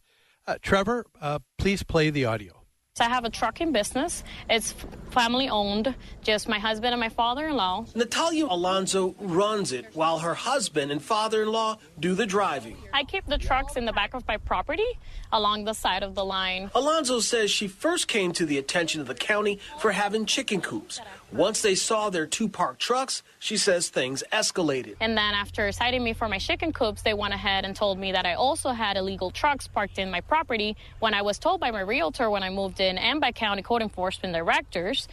Uh, 0.46 0.56
Trevor, 0.60 1.06
uh, 1.22 1.38
please 1.56 1.82
play 1.82 2.10
the 2.10 2.26
audio. 2.26 2.57
So 2.98 3.04
I 3.04 3.08
have 3.10 3.24
a 3.24 3.30
trucking 3.30 3.70
business. 3.70 4.24
It's 4.50 4.74
family 5.10 5.48
owned, 5.48 5.94
just 6.24 6.48
my 6.48 6.58
husband 6.58 6.92
and 6.92 6.98
my 6.98 7.10
father 7.10 7.46
in 7.46 7.54
law. 7.54 7.86
Natalia 7.94 8.46
Alonso 8.46 9.14
runs 9.20 9.70
it 9.70 9.86
while 9.94 10.18
her 10.18 10.34
husband 10.34 10.90
and 10.90 11.00
father 11.00 11.42
in 11.44 11.52
law 11.52 11.78
do 12.00 12.16
the 12.16 12.26
driving. 12.26 12.76
I 12.92 13.04
keep 13.04 13.24
the 13.26 13.38
trucks 13.38 13.76
in 13.76 13.84
the 13.84 13.92
back 13.92 14.14
of 14.14 14.26
my 14.26 14.36
property 14.36 14.98
along 15.32 15.64
the 15.64 15.73
side 15.73 16.02
of 16.02 16.14
the 16.14 16.25
line. 16.25 16.70
Alonso 16.75 17.20
says 17.20 17.50
she 17.50 17.68
first 17.68 18.08
came 18.08 18.32
to 18.32 18.47
the 18.47 18.58
attention 18.58 19.00
of 19.00 19.06
the 19.06 19.14
county 19.14 19.58
for 19.78 19.92
having 19.92 20.26
chicken 20.26 20.61
coops. 20.61 21.00
Once 21.32 21.61
they 21.61 21.75
saw 21.75 22.08
their 22.08 22.26
two 22.26 22.49
parked 22.49 22.80
trucks, 22.80 23.23
she 23.38 23.56
says 23.56 23.88
things 23.88 24.25
escalated. 24.32 24.97
And 25.00 25.16
then 25.16 25.35
after 25.35 25.70
citing 25.73 26.02
me 26.02 26.14
for 26.14 26.28
my 26.28 26.38
chicken 26.38 26.73
coops, 26.73 27.02
they 27.02 27.14
went 27.14 27.35
ahead 27.35 27.64
and 27.64 27.76
told 27.76 27.99
me 27.99 28.12
that 28.12 28.25
I 28.25 28.35
also 28.35 28.70
had 28.70 28.97
illegal 28.97 29.30
trucks 29.30 29.68
parked 29.68 29.99
in 29.99 30.11
my 30.11 30.23
property 30.23 30.76
when 31.00 31.14
I 31.14 31.23
was 31.23 31.38
told 31.38 31.61
by 31.61 31.70
my 31.70 31.80
realtor 31.80 32.30
when 32.30 32.42
I 32.42 32.50
moved 32.50 32.80
in 32.80 32.97
and 32.97 33.20
by 33.20 33.32
county 33.32 33.62
code 33.62 33.82
enforcement 33.82 34.35
directors 34.35 35.08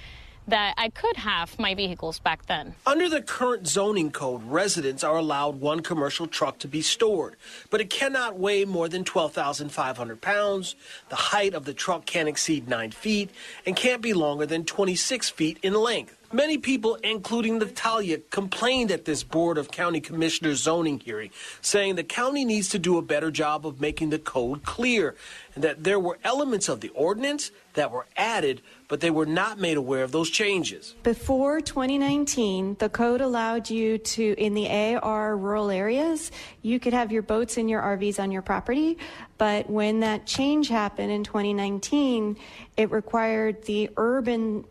that 0.47 0.75
I 0.77 0.89
could 0.89 1.17
have 1.17 1.57
my 1.59 1.75
vehicles 1.75 2.19
back 2.19 2.45
then. 2.45 2.75
Under 2.85 3.09
the 3.09 3.21
current 3.21 3.67
zoning 3.67 4.11
code, 4.11 4.43
residents 4.43 5.03
are 5.03 5.17
allowed 5.17 5.59
one 5.59 5.81
commercial 5.81 6.27
truck 6.27 6.59
to 6.59 6.67
be 6.67 6.81
stored, 6.81 7.35
but 7.69 7.81
it 7.81 7.89
cannot 7.89 8.37
weigh 8.37 8.65
more 8.65 8.87
than 8.87 9.03
12,500 9.03 10.21
pounds. 10.21 10.75
The 11.09 11.15
height 11.15 11.53
of 11.53 11.65
the 11.65 11.73
truck 11.73 12.05
can't 12.05 12.29
exceed 12.29 12.67
9 12.67 12.91
feet 12.91 13.29
and 13.65 13.75
can't 13.75 14.01
be 14.01 14.13
longer 14.13 14.45
than 14.45 14.65
26 14.65 15.29
feet 15.29 15.57
in 15.63 15.73
length. 15.73 16.17
Many 16.33 16.57
people, 16.57 16.95
including 16.95 17.59
Natalia, 17.59 18.17
complained 18.17 18.91
at 18.91 19.05
this 19.05 19.23
Board 19.23 19.57
of 19.57 19.71
County 19.71 20.01
Commissioners 20.01 20.59
zoning 20.59 20.99
hearing, 20.99 21.29
saying 21.61 21.95
the 21.95 22.03
county 22.03 22.43
needs 22.43 22.67
to 22.69 22.79
do 22.79 22.97
a 22.97 23.01
better 23.01 23.31
job 23.31 23.65
of 23.65 23.79
making 23.79 24.09
the 24.09 24.19
code 24.19 24.63
clear 24.63 25.15
and 25.53 25.63
that 25.63 25.83
there 25.83 25.99
were 25.99 26.17
elements 26.23 26.67
of 26.67 26.81
the 26.81 26.89
ordinance 26.89 27.51
that 27.75 27.91
were 27.91 28.05
added, 28.17 28.61
but 28.87 29.01
they 29.01 29.11
were 29.11 29.25
not 29.25 29.59
made 29.59 29.77
aware 29.77 30.03
of 30.03 30.11
those 30.11 30.29
changes. 30.29 30.95
Before 31.03 31.61
2019, 31.61 32.75
the 32.79 32.89
code 32.89 33.21
allowed 33.21 33.69
you 33.69 33.97
to, 33.97 34.35
in 34.37 34.53
the 34.53 34.69
AR 34.69 35.35
rural 35.37 35.71
areas, 35.71 36.31
you 36.61 36.79
could 36.79 36.93
have 36.93 37.11
your 37.11 37.21
boats 37.21 37.57
and 37.57 37.69
your 37.69 37.81
RVs 37.81 38.19
on 38.19 38.31
your 38.31 38.41
property. 38.41 38.97
But 39.37 39.69
when 39.69 39.99
that 40.01 40.25
change 40.25 40.69
happened 40.69 41.11
in 41.11 41.23
2019, 41.23 42.37
it 42.77 42.91
required 42.91 43.63
the 43.63 43.89
urban 43.97 44.65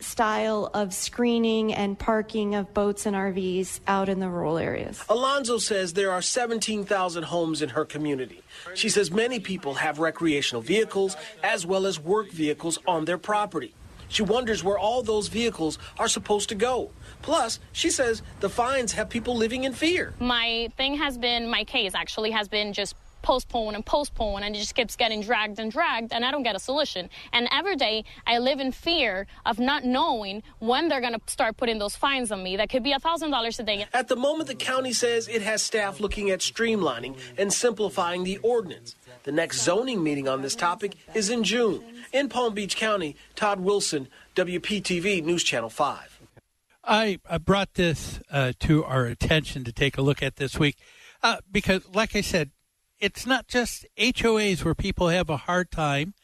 style 0.00 0.70
of 0.74 0.92
screening 0.92 1.72
and 1.72 1.98
parking 1.98 2.54
of 2.54 2.72
boats 2.74 3.06
and 3.06 3.14
RVs 3.14 3.80
out 3.86 4.08
in 4.08 4.20
the 4.20 4.28
rural 4.28 4.58
areas. 4.58 5.04
Alonso 5.08 5.58
says 5.58 5.92
there 5.92 6.10
are 6.10 6.22
17,000 6.22 7.22
homes 7.24 7.62
in 7.62 7.70
her 7.70 7.84
community. 7.84 8.42
She 8.74 8.88
says 8.88 9.10
many 9.10 9.40
people 9.40 9.74
have 9.74 9.98
recreational 9.98 10.62
vehicles 10.62 11.16
as 11.42 11.66
well 11.66 11.86
as 11.86 12.00
work 12.00 12.30
vehicles 12.30 12.78
on 12.86 13.04
their 13.04 13.18
property. 13.18 13.74
She 14.08 14.22
wonders 14.24 14.64
where 14.64 14.78
all 14.78 15.02
those 15.02 15.28
vehicles 15.28 15.78
are 15.98 16.08
supposed 16.08 16.48
to 16.48 16.56
go. 16.56 16.90
Plus, 17.22 17.60
she 17.72 17.90
says 17.90 18.22
the 18.40 18.48
fines 18.48 18.92
have 18.92 19.08
people 19.08 19.36
living 19.36 19.64
in 19.64 19.72
fear. 19.72 20.14
My 20.18 20.68
thing 20.76 20.96
has 20.96 21.16
been, 21.16 21.48
my 21.48 21.62
case 21.62 21.94
actually 21.94 22.32
has 22.32 22.48
been 22.48 22.72
just 22.72 22.96
postpone 23.22 23.74
and 23.74 23.84
postpone 23.84 24.42
and 24.42 24.54
it 24.54 24.58
just 24.58 24.74
keeps 24.74 24.96
getting 24.96 25.20
dragged 25.22 25.58
and 25.58 25.70
dragged 25.70 26.12
and 26.12 26.24
I 26.24 26.30
don't 26.30 26.42
get 26.42 26.56
a 26.56 26.58
solution. 26.58 27.10
And 27.32 27.48
every 27.52 27.76
day 27.76 28.04
I 28.26 28.38
live 28.38 28.60
in 28.60 28.72
fear 28.72 29.26
of 29.46 29.58
not 29.58 29.84
knowing 29.84 30.42
when 30.58 30.88
they're 30.88 31.00
going 31.00 31.14
to 31.14 31.20
start 31.26 31.56
putting 31.56 31.78
those 31.78 31.96
fines 31.96 32.32
on 32.32 32.42
me. 32.42 32.56
That 32.56 32.70
could 32.70 32.82
be 32.82 32.92
a 32.92 32.98
$1,000 32.98 33.58
a 33.58 33.62
day. 33.62 33.86
At 33.92 34.08
the 34.08 34.16
moment, 34.16 34.48
the 34.48 34.54
county 34.54 34.92
says 34.92 35.28
it 35.28 35.42
has 35.42 35.62
staff 35.62 36.00
looking 36.00 36.30
at 36.30 36.40
streamlining 36.40 37.16
and 37.38 37.52
simplifying 37.52 38.24
the 38.24 38.38
ordinance. 38.38 38.94
The 39.24 39.32
next 39.32 39.62
zoning 39.62 40.02
meeting 40.02 40.28
on 40.28 40.42
this 40.42 40.54
topic 40.54 40.96
is 41.14 41.30
in 41.30 41.44
June. 41.44 41.84
In 42.12 42.28
Palm 42.28 42.54
Beach 42.54 42.76
County, 42.76 43.16
Todd 43.36 43.60
Wilson, 43.60 44.08
WPTV 44.34 45.22
News 45.22 45.44
Channel 45.44 45.70
5. 45.70 46.20
I, 46.82 47.18
I 47.28 47.38
brought 47.38 47.74
this 47.74 48.20
uh, 48.30 48.52
to 48.60 48.84
our 48.84 49.04
attention 49.04 49.64
to 49.64 49.72
take 49.72 49.98
a 49.98 50.02
look 50.02 50.22
at 50.22 50.36
this 50.36 50.58
week 50.58 50.76
uh, 51.22 51.36
because, 51.50 51.82
like 51.94 52.16
I 52.16 52.20
said, 52.20 52.50
it's 53.00 53.26
not 53.26 53.48
just 53.48 53.86
HOAs 53.98 54.64
where 54.64 54.74
people 54.74 55.08
have 55.08 55.30
a 55.30 55.38
hard 55.38 55.70
time 55.70 56.14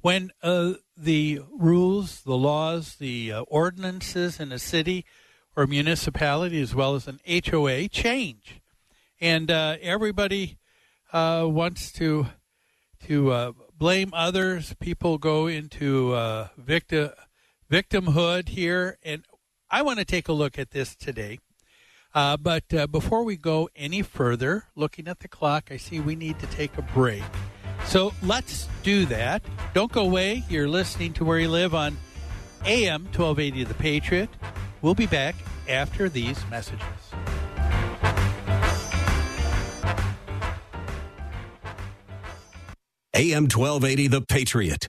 when 0.00 0.32
uh, 0.42 0.74
the 0.96 1.40
rules, 1.50 2.22
the 2.22 2.36
laws, 2.36 2.96
the 2.96 3.32
uh, 3.32 3.40
ordinances 3.42 4.40
in 4.40 4.50
a 4.50 4.58
city 4.58 5.04
or 5.54 5.66
municipality, 5.66 6.60
as 6.60 6.74
well 6.74 6.94
as 6.94 7.06
an 7.06 7.20
HOA, 7.26 7.88
change, 7.88 8.60
and 9.20 9.50
uh, 9.50 9.76
everybody 9.80 10.58
uh, 11.12 11.46
wants 11.48 11.92
to 11.92 12.26
to 13.06 13.30
uh, 13.30 13.52
blame 13.76 14.10
others. 14.14 14.74
People 14.80 15.18
go 15.18 15.46
into 15.46 16.14
uh, 16.14 16.48
victim 16.56 17.10
victimhood 17.70 18.50
here, 18.50 18.98
and 19.02 19.24
I 19.70 19.82
want 19.82 19.98
to 19.98 20.04
take 20.04 20.28
a 20.28 20.32
look 20.32 20.58
at 20.58 20.70
this 20.70 20.96
today. 20.96 21.38
Uh, 22.14 22.36
but 22.36 22.64
uh, 22.74 22.86
before 22.86 23.22
we 23.22 23.36
go 23.36 23.68
any 23.74 24.02
further, 24.02 24.64
looking 24.76 25.08
at 25.08 25.20
the 25.20 25.28
clock, 25.28 25.68
I 25.70 25.76
see 25.78 26.00
we 26.00 26.14
need 26.14 26.38
to 26.40 26.46
take 26.46 26.76
a 26.76 26.82
break. 26.82 27.22
So 27.86 28.12
let's 28.22 28.68
do 28.82 29.06
that. 29.06 29.42
Don't 29.74 29.90
go 29.90 30.02
away. 30.02 30.44
You're 30.48 30.68
listening 30.68 31.14
to 31.14 31.24
Where 31.24 31.38
You 31.38 31.48
Live 31.48 31.74
on 31.74 31.96
AM 32.64 33.04
1280 33.04 33.64
The 33.64 33.74
Patriot. 33.74 34.28
We'll 34.82 34.94
be 34.94 35.06
back 35.06 35.34
after 35.68 36.08
these 36.08 36.38
messages. 36.50 36.82
AM 43.14 43.44
1280 43.44 44.06
The 44.08 44.22
Patriot. 44.22 44.88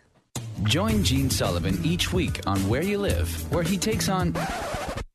Join 0.64 1.04
Gene 1.04 1.30
Sullivan 1.30 1.78
each 1.84 2.12
week 2.12 2.42
on 2.48 2.58
Where 2.68 2.82
You 2.82 2.98
Live, 2.98 3.30
where 3.54 3.62
he 3.62 3.78
takes 3.78 4.10
on. 4.10 4.36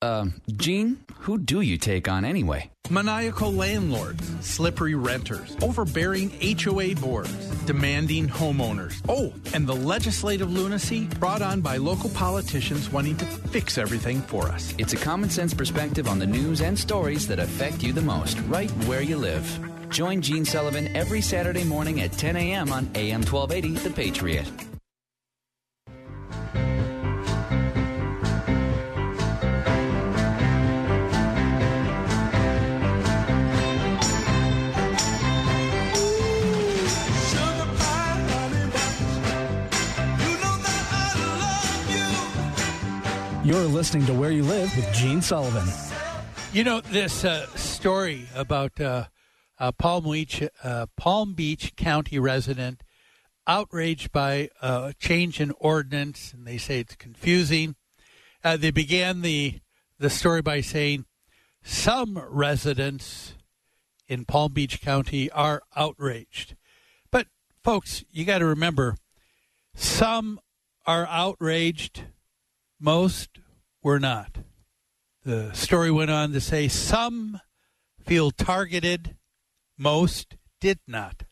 Uh, 0.01 0.27
Gene, 0.57 0.99
who 1.23 1.39
do 1.39 1.63
you 1.63 1.79
take 1.79 2.07
on 2.07 2.25
anyway? 2.25 2.71
Maniacal 2.89 3.53
landlords, 3.53 4.23
slippery 4.47 4.95
renters, 4.95 5.57
overbearing 5.61 6.31
HOA 6.41 6.95
boards, 6.95 7.35
demanding 7.65 8.29
homeowners. 8.29 9.03
Oh, 9.09 9.35
and 9.55 9.67
the 9.67 9.75
legislative 9.75 10.53
lunacy 10.53 11.07
brought 11.19 11.43
on 11.43 11.61
by 11.61 11.79
local 11.79 12.11
politicians 12.11 12.93
wanting 12.93 13.17
to 13.17 13.25
fix 13.25 13.77
everything 13.77 14.21
for 14.23 14.45
us. 14.47 14.73
It's 14.79 14.93
a 14.93 14.97
common 14.97 15.31
sense 15.31 15.53
perspective 15.53 16.07
on 16.07 16.21
the 16.21 16.27
news 16.29 16.61
and 16.61 16.79
stories 16.79 17.27
that 17.27 17.41
affect 17.41 17.83
you 17.83 17.93
the 17.93 18.03
most, 18.03 18.39
right 18.43 18.71
where 18.87 19.03
you 19.03 19.17
live. 19.17 19.45
Join 19.91 20.23
Gene 20.23 20.45
Sullivan 20.45 20.95
every 20.97 21.21
Saturday 21.21 21.65
morning 21.65 22.03
at 22.03 22.13
10 22.13 22.37
a.m. 22.37 22.71
on 22.71 22.89
AM 22.95 23.23
1280, 23.23 23.89
The 23.89 23.91
Patriot. 23.91 24.76
You're 43.47 43.63
listening 43.63 44.05
to 44.07 44.13
Where 44.13 44.33
You 44.33 44.43
Live 44.43 44.77
with 44.77 44.93
Gene 44.93 45.23
Sullivan. 45.23 45.73
You 46.53 46.65
know 46.65 46.81
this 46.81 47.25
uh, 47.25 47.47
story 47.55 48.27
about 48.35 48.81
uh, 48.81 49.05
a 49.57 49.71
Palm 49.71 50.11
Beach, 50.11 50.43
uh, 50.65 50.87
Palm 50.97 51.35
Beach 51.35 51.77
County 51.77 52.19
resident 52.19 52.83
outraged 53.47 54.11
by 54.11 54.51
a 54.61 54.95
change 54.99 55.41
in 55.41 55.53
ordinance, 55.61 56.33
and 56.33 56.45
they 56.45 56.59
say 56.59 56.81
it's 56.81 56.97
confusing. 56.97 57.77
Uh, 58.43 58.57
they 58.57 58.73
began 58.73 59.23
the 59.23 59.61
the 60.01 60.11
story 60.11 60.43
by 60.43 60.61
saying 60.61 61.05
some 61.63 62.21
residents 62.29 63.37
in 64.09 64.25
Palm 64.25 64.55
Beach 64.55 64.81
County 64.81 65.31
are 65.31 65.63
outraged, 65.77 66.57
but 67.13 67.29
folks, 67.63 68.03
you 68.11 68.25
got 68.25 68.39
to 68.39 68.47
remember, 68.47 68.97
some 69.73 70.41
are 70.85 71.07
outraged 71.07 72.07
most 72.81 73.39
were 73.83 74.01
not. 74.01 74.39
The 75.25 75.53
story 75.53 75.91
went 75.91 76.11
on 76.11 76.33
to 76.33 76.41
say 76.41 76.69
some 76.69 77.41
feel 78.05 78.31
targeted, 78.31 79.17
most 79.77 80.37
did 80.61 80.79
not. 80.87 81.25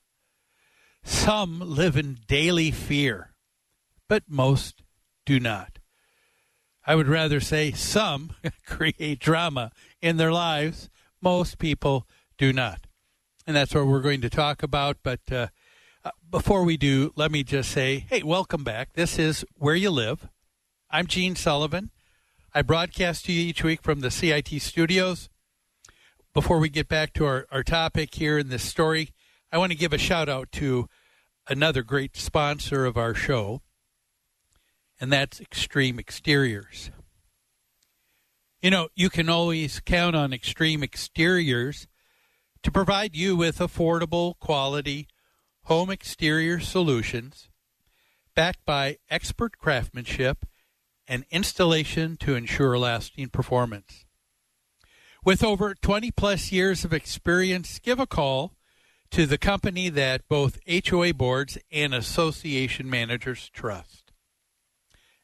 Some 1.04 1.60
live 1.60 1.96
in 1.96 2.18
daily 2.26 2.70
fear, 2.70 3.34
but 4.08 4.24
most 4.28 4.82
do 5.26 5.38
not. 5.38 5.78
I 6.86 6.94
would 6.94 7.08
rather 7.08 7.40
say 7.40 7.72
some 7.72 8.32
create 8.66 9.18
drama 9.18 9.70
in 10.02 10.16
their 10.16 10.32
lives, 10.32 10.90
most 11.20 11.58
people 11.58 12.06
do 12.36 12.52
not. 12.52 12.86
And 13.46 13.56
that's 13.56 13.74
what 13.74 13.86
we're 13.86 14.00
going 14.00 14.22
to 14.22 14.30
talk 14.30 14.62
about. 14.62 14.98
But 15.02 15.20
uh, 15.30 15.48
uh, 16.04 16.10
before 16.30 16.64
we 16.64 16.76
do, 16.76 17.12
let 17.16 17.30
me 17.30 17.42
just 17.42 17.70
say 17.70 18.06
hey, 18.08 18.22
welcome 18.22 18.64
back. 18.64 18.94
This 18.94 19.18
is 19.18 19.44
Where 19.56 19.74
You 19.74 19.90
Live. 19.90 20.28
I'm 20.94 21.08
Gene 21.08 21.34
Sullivan. 21.34 21.90
I 22.54 22.62
broadcast 22.62 23.24
to 23.24 23.32
you 23.32 23.48
each 23.48 23.64
week 23.64 23.82
from 23.82 23.98
the 23.98 24.12
CIT 24.12 24.62
studios. 24.62 25.28
Before 26.32 26.60
we 26.60 26.68
get 26.68 26.86
back 26.86 27.12
to 27.14 27.24
our, 27.24 27.48
our 27.50 27.64
topic 27.64 28.14
here 28.14 28.38
in 28.38 28.48
this 28.48 28.62
story, 28.62 29.10
I 29.50 29.58
want 29.58 29.72
to 29.72 29.76
give 29.76 29.92
a 29.92 29.98
shout 29.98 30.28
out 30.28 30.52
to 30.52 30.88
another 31.48 31.82
great 31.82 32.16
sponsor 32.16 32.86
of 32.86 32.96
our 32.96 33.12
show, 33.12 33.60
and 35.00 35.12
that's 35.12 35.40
Extreme 35.40 35.98
Exteriors. 35.98 36.92
You 38.62 38.70
know, 38.70 38.86
you 38.94 39.10
can 39.10 39.28
always 39.28 39.80
count 39.80 40.14
on 40.14 40.32
Extreme 40.32 40.84
Exteriors 40.84 41.88
to 42.62 42.70
provide 42.70 43.16
you 43.16 43.34
with 43.34 43.58
affordable, 43.58 44.38
quality 44.38 45.08
home 45.64 45.90
exterior 45.90 46.60
solutions 46.60 47.48
backed 48.36 48.64
by 48.64 48.98
expert 49.10 49.58
craftsmanship 49.58 50.46
and 51.06 51.24
installation 51.30 52.16
to 52.18 52.34
ensure 52.34 52.78
lasting 52.78 53.28
performance. 53.28 54.04
With 55.24 55.42
over 55.42 55.74
20 55.74 56.10
plus 56.10 56.52
years 56.52 56.84
of 56.84 56.92
experience, 56.92 57.78
give 57.78 57.98
a 57.98 58.06
call 58.06 58.54
to 59.10 59.26
the 59.26 59.38
company 59.38 59.88
that 59.88 60.28
both 60.28 60.58
HOA 60.68 61.14
boards 61.14 61.56
and 61.70 61.94
association 61.94 62.90
managers 62.90 63.48
trust. 63.50 64.12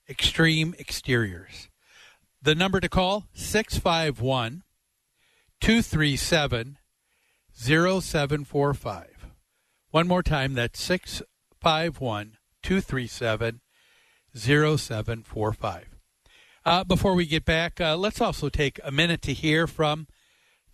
Extreme 0.09 0.75
Exteriors. 0.79 1.69
The 2.43 2.55
number 2.55 2.81
to 2.81 2.89
call 2.89 3.27
651 3.35 4.63
237 5.61 6.79
0745. 7.53 9.27
One 9.91 10.09
more 10.09 10.23
time, 10.23 10.55
that's 10.55 10.81
651 10.81 12.39
237 12.63 13.61
0745. 14.35 15.87
Uh, 16.65 16.85
before 16.85 17.15
we 17.15 17.27
get 17.27 17.45
back, 17.45 17.81
uh, 17.81 17.97
let's 17.97 18.21
also 18.21 18.49
take 18.49 18.79
a 18.85 18.91
minute 18.91 19.23
to 19.23 19.33
hear 19.33 19.67
from 19.67 20.07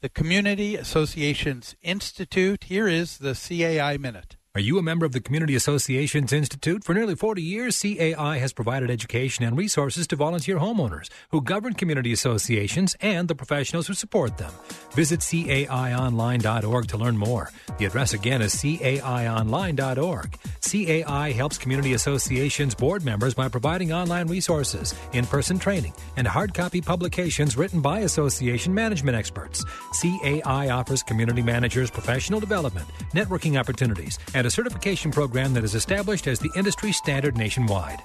the 0.00 0.08
Community 0.08 0.76
Associations 0.76 1.74
Institute. 1.82 2.64
Here 2.64 2.88
is 2.88 3.18
the 3.18 3.34
CAI 3.34 3.96
Minute. 3.96 4.36
Are 4.56 4.68
you 4.68 4.78
a 4.78 4.82
member 4.82 5.04
of 5.04 5.12
the 5.12 5.20
Community 5.20 5.54
Associations 5.54 6.32
Institute? 6.32 6.82
For 6.82 6.94
nearly 6.94 7.14
40 7.14 7.42
years, 7.42 7.78
CAI 7.78 8.38
has 8.38 8.54
provided 8.54 8.90
education 8.90 9.44
and 9.44 9.54
resources 9.54 10.06
to 10.06 10.16
volunteer 10.16 10.56
homeowners 10.56 11.10
who 11.28 11.42
govern 11.42 11.74
community 11.74 12.10
associations 12.10 12.96
and 13.02 13.28
the 13.28 13.34
professionals 13.34 13.86
who 13.86 13.92
support 13.92 14.38
them. 14.38 14.50
Visit 14.92 15.20
CAIonline.org 15.20 16.86
to 16.88 16.96
learn 16.96 17.18
more. 17.18 17.50
The 17.76 17.84
address 17.84 18.14
again 18.14 18.40
is 18.40 18.54
CAIonline.org. 18.54 20.38
CAI 20.62 21.32
helps 21.32 21.58
community 21.58 21.92
associations 21.92 22.74
board 22.74 23.04
members 23.04 23.34
by 23.34 23.48
providing 23.48 23.92
online 23.92 24.26
resources, 24.26 24.94
in 25.12 25.26
person 25.26 25.58
training, 25.58 25.92
and 26.16 26.26
hard 26.26 26.54
copy 26.54 26.80
publications 26.80 27.58
written 27.58 27.82
by 27.82 28.00
association 28.00 28.72
management 28.72 29.18
experts. 29.18 29.62
CAI 30.00 30.70
offers 30.70 31.02
community 31.02 31.42
managers 31.42 31.90
professional 31.90 32.40
development, 32.40 32.88
networking 33.12 33.60
opportunities, 33.60 34.18
and 34.34 34.45
a 34.46 34.50
certification 34.50 35.10
program 35.10 35.52
that 35.54 35.64
is 35.64 35.74
established 35.74 36.26
as 36.26 36.38
the 36.38 36.50
industry 36.56 36.92
standard 36.92 37.36
nationwide. 37.36 38.02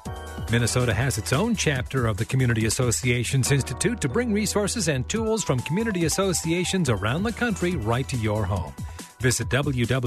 Minnesota 0.51 0.93
has 0.93 1.17
its 1.17 1.32
own 1.32 1.56
chapter 1.56 2.08
of 2.08 2.17
the 2.17 2.25
Community 2.25 2.65
Associations 2.65 3.51
Institute 3.51 4.01
to 4.01 4.10
bring 4.10 4.34
resources 4.34 4.88
and 4.88 5.08
tools 5.08 5.43
from 5.43 5.60
community 5.60 6.06
associations 6.06 6.89
around 6.89 7.23
the 7.23 7.32
country 7.32 7.75
right 7.77 8.08
to 8.10 8.17
your 8.17 8.43
home. 8.43 8.73
Visit 9.19 9.49
www.cai-mn.com 9.49 10.01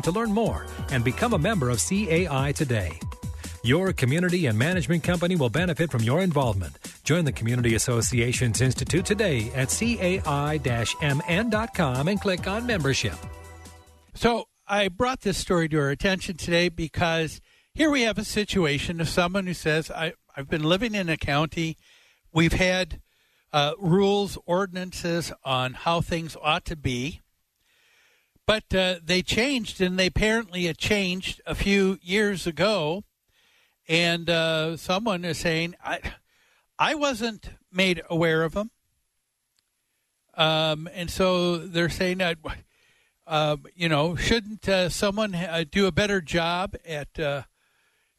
to 0.00 0.10
learn 0.10 0.32
more 0.32 0.66
and 0.90 1.04
become 1.04 1.34
a 1.34 1.38
member 1.38 1.68
of 1.70 1.78
CAI 1.78 2.52
today. 2.52 2.98
Your 3.62 3.92
community 3.92 4.46
and 4.46 4.58
management 4.58 5.02
company 5.04 5.36
will 5.36 5.50
benefit 5.50 5.90
from 5.90 6.02
your 6.02 6.22
involvement. 6.22 6.78
Join 7.04 7.26
the 7.26 7.32
Community 7.32 7.74
Associations 7.74 8.62
Institute 8.62 9.04
today 9.04 9.50
at 9.54 9.68
cai-mn.com 9.68 10.18
and 12.08 12.18
click 12.18 12.46
on 12.46 12.64
membership. 12.66 13.16
So 14.14 14.46
I 14.66 14.88
brought 14.88 15.20
this 15.20 15.36
story 15.36 15.68
to 15.68 15.78
our 15.78 15.90
attention 15.90 16.38
today 16.38 16.70
because 16.70 17.42
here 17.74 17.90
we 17.90 18.00
have 18.02 18.16
a 18.16 18.24
situation 18.24 18.98
of 18.98 19.10
someone 19.10 19.46
who 19.46 19.52
says, 19.52 19.90
I, 19.90 20.14
I've 20.34 20.48
been 20.48 20.64
living 20.64 20.94
in 20.94 21.10
a 21.10 21.18
county. 21.18 21.76
We've 22.32 22.54
had 22.54 23.02
uh, 23.52 23.72
rules, 23.78 24.38
ordinances 24.46 25.32
on 25.44 25.74
how 25.74 26.00
things 26.00 26.34
ought 26.40 26.64
to 26.64 26.76
be. 26.76 27.20
But 28.46 28.74
uh, 28.74 29.00
they 29.04 29.20
changed, 29.20 29.82
and 29.82 29.98
they 29.98 30.06
apparently 30.06 30.72
changed 30.72 31.42
a 31.46 31.54
few 31.54 31.98
years 32.00 32.46
ago 32.46 33.04
and 33.90 34.30
uh, 34.30 34.76
someone 34.76 35.24
is 35.24 35.36
saying, 35.36 35.74
"I, 35.84 35.98
I 36.78 36.94
wasn't 36.94 37.50
made 37.72 38.00
aware 38.08 38.44
of 38.44 38.54
them," 38.54 38.70
um, 40.34 40.88
and 40.94 41.10
so 41.10 41.58
they're 41.58 41.88
saying 41.88 42.18
that, 42.18 42.38
uh, 43.26 43.56
you 43.74 43.88
know, 43.88 44.14
shouldn't 44.14 44.68
uh, 44.68 44.88
someone 44.90 45.34
uh, 45.34 45.64
do 45.68 45.88
a 45.88 45.92
better 45.92 46.20
job 46.20 46.76
at 46.86 47.18
uh, 47.18 47.42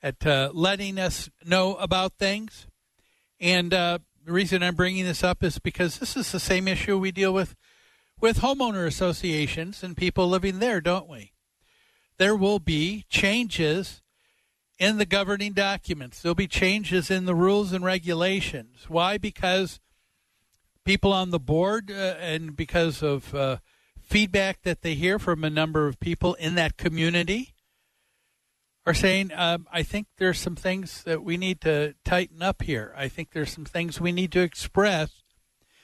at 0.03 0.27
uh, 0.27 0.51
letting 0.53 0.99
us 0.99 1.29
know 1.45 1.75
about 1.75 2.17
things? 2.19 2.67
And 3.39 3.71
the 3.71 4.01
reason 4.25 4.62
I'm 4.62 4.75
bringing 4.75 5.05
this 5.05 5.23
up 5.23 5.41
is 5.41 5.57
because 5.57 5.99
this 5.99 6.17
is 6.17 6.34
the 6.34 6.39
same 6.39 6.67
issue 6.67 6.99
we 6.99 7.12
deal 7.13 7.34
with 7.34 7.55
with 8.19 8.39
homeowner 8.39 8.86
associations 8.86 9.84
and 9.84 9.95
people 9.95 10.27
living 10.27 10.60
there, 10.60 10.81
don't 10.81 11.07
we? 11.07 11.31
There 12.17 12.36
will 12.36 12.60
be 12.60 13.05
changes 13.10 14.01
in 14.82 14.98
the 14.98 15.06
governing 15.06 15.54
documents. 15.54 16.22
There'll 16.22 16.34
be 16.34 16.48
changes 16.48 17.12
in 17.12 17.26
the 17.26 17.36
rules 17.36 17.72
and 17.72 17.86
regulations. 17.86 18.86
Why? 18.88 19.20
Because 19.20 19.80
people 20.84 21.13
on 21.13 21.30
the 21.30 21.39
board 21.39 21.91
uh, 21.91 22.15
and 22.20 22.56
because 22.56 23.04
of 23.04 23.36
uh, 23.36 23.58
feedback 24.02 24.63
that 24.63 24.82
they 24.82 24.96
hear 24.96 25.20
from 25.20 25.44
a 25.44 25.52
number 25.52 25.86
of 25.86 26.00
people 26.00 26.34
in 26.34 26.56
that 26.56 26.78
community 26.78 27.54
are 28.84 28.96
saying, 28.96 29.32
um, 29.36 29.67
I 29.72 29.84
think 29.84 30.08
there's 30.17 30.39
some 30.39 30.56
things 30.56 31.04
that 31.04 31.24
we 31.24 31.38
need 31.38 31.62
to 31.62 31.94
tighten 32.04 32.41
up 32.41 32.63
here. 32.63 32.91
I 32.98 33.08
think 33.08 33.32
there's 33.32 33.52
some 33.52 33.65
things 33.65 34.02
we 34.02 34.12
need 34.12 34.32
to 34.32 34.41
express 34.41 35.22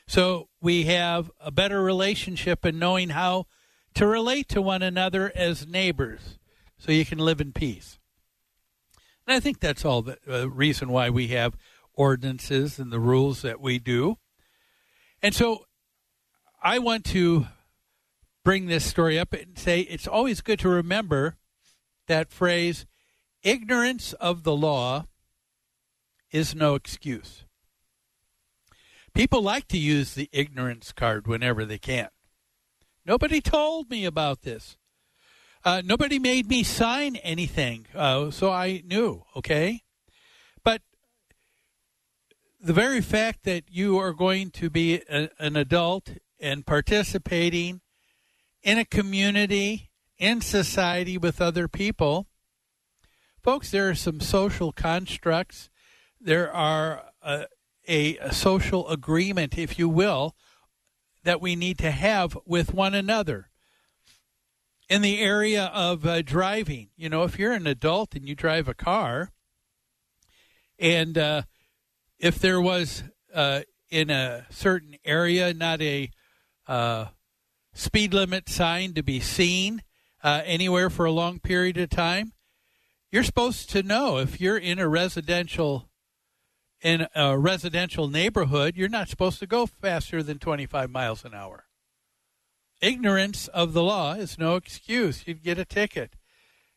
So 0.08 0.48
we 0.62 0.86
have 0.86 1.30
a 1.40 1.52
better 1.52 1.84
relationship 1.84 2.64
and 2.64 2.80
knowing 2.80 3.10
how 3.10 3.46
to 3.96 4.08
relate 4.08 4.48
to 4.50 4.62
one 4.62 4.82
another 4.82 5.32
as 5.36 5.68
neighbors 5.68 6.40
so 6.78 6.92
you 6.92 7.06
can 7.06 7.18
live 7.18 7.42
in 7.42 7.52
peace. 7.52 7.97
And 9.28 9.36
I 9.36 9.40
think 9.42 9.60
that's 9.60 9.84
all 9.84 10.02
the 10.02 10.18
uh, 10.28 10.50
reason 10.50 10.90
why 10.90 11.10
we 11.10 11.28
have 11.28 11.58
ordinances 11.94 12.80
and 12.80 12.92
the 12.92 13.00
rules 13.00 13.42
that 13.42 13.60
we 13.60 13.78
do. 13.78 14.18
And 15.22 15.36
so 15.36 15.66
I 16.64 16.80
want 16.80 17.04
to 17.06 17.48
bring 18.46 18.68
this 18.68 18.86
story 18.86 19.20
up 19.20 19.34
and 19.34 19.58
say 19.58 19.82
it's 19.82 20.08
always 20.08 20.40
good 20.40 20.60
to 20.60 20.70
remember 20.70 21.36
that 22.08 22.32
phrase 22.32 22.86
ignorance 23.44 24.14
of 24.14 24.44
the 24.44 24.56
law 24.56 25.08
is 26.32 26.56
no 26.56 26.76
excuse. 26.76 27.44
People 29.14 29.42
like 29.42 29.68
to 29.70 29.78
use 29.78 30.14
the 30.14 30.30
ignorance 30.32 30.94
card 30.94 31.28
whenever 31.28 31.66
they 31.66 31.80
can. 31.80 32.10
Nobody 33.06 33.42
told 33.42 33.90
me 33.90 34.06
about 34.06 34.44
this. 34.44 34.78
Uh, 35.68 35.82
nobody 35.84 36.18
made 36.18 36.48
me 36.48 36.64
sign 36.64 37.18
anything, 37.18 37.88
uh, 37.94 38.32
so 38.32 38.50
I 38.50 38.82
knew, 38.86 39.26
okay? 39.36 39.84
But 40.64 40.82
the 42.58 42.72
very 42.72 43.02
fact 43.02 43.44
that 43.44 43.66
you 43.68 43.98
are 43.98 44.14
going 44.14 44.50
to 44.52 44.70
be 44.70 45.02
a, 45.10 45.30
an 45.38 45.58
adult 45.58 46.12
and 46.40 46.66
participating 46.66 47.82
in 48.64 48.78
a 48.78 48.86
community, 48.86 49.90
in 50.18 50.40
society 50.40 51.18
with 51.18 51.42
other 51.42 51.68
people, 51.68 52.28
folks, 53.44 53.70
there 53.70 53.90
are 53.90 53.96
some 53.96 54.22
social 54.22 54.72
constructs. 54.72 55.70
There 56.22 56.50
are 56.50 57.08
uh, 57.22 57.44
a, 57.90 58.16
a 58.20 58.34
social 58.34 58.88
agreement, 58.88 59.58
if 59.58 59.78
you 59.78 59.90
will, 59.90 60.34
that 61.26 61.42
we 61.42 61.58
need 61.58 61.78
to 61.80 61.92
have 61.92 62.38
with 62.46 62.74
one 62.74 62.94
another. 62.94 63.50
In 64.90 65.02
the 65.02 65.20
area 65.20 65.66
of 65.74 66.06
uh, 66.06 66.22
driving, 66.22 66.90
you 66.96 67.10
know, 67.10 67.24
if 67.24 67.38
you're 67.38 67.52
an 67.52 67.68
adult 67.68 68.16
and 68.16 68.28
you 68.28 68.36
drive 68.36 68.70
a 68.70 68.74
car, 68.74 69.32
and 70.80 71.18
uh, 71.18 71.42
if 72.20 72.40
there 72.40 72.62
was 72.62 73.04
uh, 73.34 73.62
in 73.90 74.10
a 74.10 74.46
certain 74.50 74.96
area 75.04 75.54
not 75.54 75.82
a 75.82 76.10
uh, 76.68 77.08
speed 77.74 78.14
limit 78.14 78.50
sign 78.50 78.94
to 78.94 79.04
be 79.04 79.20
seen 79.20 79.84
uh, 80.24 80.42
anywhere 80.46 80.90
for 80.90 81.06
a 81.06 81.12
long 81.12 81.40
period 81.40 81.78
of 81.78 81.90
time, 81.90 82.34
you're 83.12 83.24
supposed 83.24 83.70
to 83.70 83.84
know 83.84 84.18
if 84.18 84.42
you're 84.42 84.58
in 84.58 84.80
a 84.80 84.88
residential 84.88 85.90
in 86.82 87.08
a 87.16 87.38
residential 87.38 88.08
neighborhood, 88.08 88.76
you're 88.76 88.88
not 88.88 89.10
supposed 89.10 89.40
to 89.40 89.48
go 89.48 89.66
faster 89.66 90.22
than 90.22 90.38
25 90.38 90.92
miles 90.92 91.26
an 91.26 91.34
hour. 91.34 91.67
Ignorance 92.82 93.48
of 93.48 93.74
the 93.74 93.84
law 93.84 94.14
is 94.14 94.38
no 94.38 94.56
excuse. 94.56 95.26
You'd 95.26 95.44
get 95.44 95.58
a 95.58 95.66
ticket. 95.66 96.16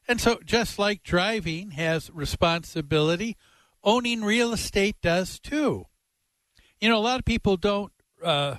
And 0.08 0.20
so, 0.20 0.40
just 0.44 0.78
like 0.78 1.02
driving 1.02 1.72
has 1.72 2.10
responsibility, 2.10 3.36
owning 3.84 4.22
real 4.22 4.52
estate 4.52 4.96
does 5.02 5.38
too. 5.38 5.86
You 6.80 6.88
know, 6.88 6.98
a 6.98 7.00
lot 7.00 7.18
of 7.18 7.24
people 7.24 7.56
don't 7.56 7.92
uh, 8.24 8.56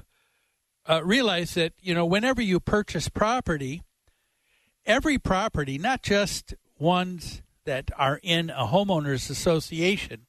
uh, 0.86 1.02
realize 1.04 1.56
that, 1.56 1.74
you 1.82 1.94
know, 1.94 2.06
whenever 2.06 2.42
you 2.42 2.60
purchase 2.60 3.10
property, 3.10 3.82
every 4.86 5.18
property, 5.18 5.78
not 5.78 6.04
just 6.04 6.54
ones 6.78 7.42
that 7.66 7.90
are 7.98 8.20
in 8.22 8.50
a 8.52 8.68
homeowners 8.68 9.30
association, 9.30 10.28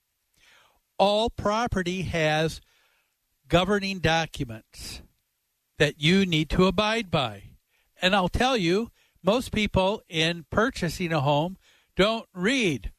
all 0.98 1.30
property 1.30 2.02
has 2.02 2.60
governing 3.48 3.98
documents 3.98 5.02
that 5.82 6.00
you 6.00 6.24
need 6.24 6.48
to 6.48 6.66
abide 6.66 7.10
by. 7.10 7.42
And 8.00 8.14
I'll 8.14 8.28
tell 8.28 8.56
you, 8.56 8.92
most 9.20 9.50
people 9.50 10.00
in 10.08 10.46
purchasing 10.48 11.12
a 11.12 11.18
home 11.18 11.56
don't 11.96 12.28
read 12.32 12.92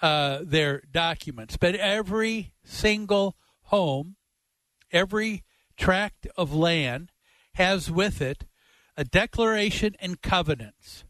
uh, 0.00 0.38
their 0.42 0.80
documents, 0.90 1.58
but 1.58 1.74
every 1.74 2.54
single 2.64 3.36
home, 3.64 4.16
every 4.90 5.44
tract 5.76 6.26
of 6.34 6.54
land 6.54 7.12
has 7.56 7.90
with 7.90 8.22
it 8.22 8.46
a 8.96 9.04
declaration 9.04 9.94
and 10.00 10.22
covenants. 10.22 11.04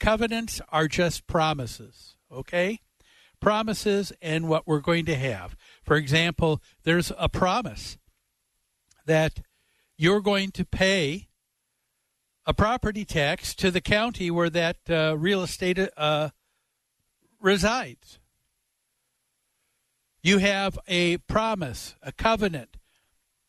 Covenants 0.00 0.62
are 0.70 0.88
just 0.88 1.26
promises, 1.26 2.16
okay? 2.32 2.80
promises 3.42 4.10
and 4.22 4.48
what 4.48 4.66
we're 4.66 4.80
going 4.80 5.04
to 5.04 5.16
have. 5.16 5.54
For 5.84 5.96
example, 5.96 6.62
there's 6.84 7.12
a 7.18 7.28
promise 7.28 7.98
that 9.04 9.42
you're 9.96 10.20
going 10.20 10.50
to 10.52 10.64
pay 10.64 11.28
a 12.44 12.54
property 12.54 13.04
tax 13.04 13.54
to 13.56 13.70
the 13.70 13.80
county 13.80 14.30
where 14.30 14.50
that 14.50 14.76
uh, 14.88 15.16
real 15.18 15.42
estate 15.42 15.78
uh, 15.96 16.30
resides. 17.40 18.18
You 20.22 20.38
have 20.38 20.78
a 20.86 21.18
promise, 21.18 21.94
a 22.02 22.12
covenant, 22.12 22.76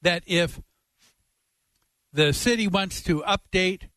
that 0.01 0.23
if 0.25 0.61
the 2.13 2.33
city 2.33 2.67
wants 2.67 3.01
to 3.03 3.21
update 3.21 3.89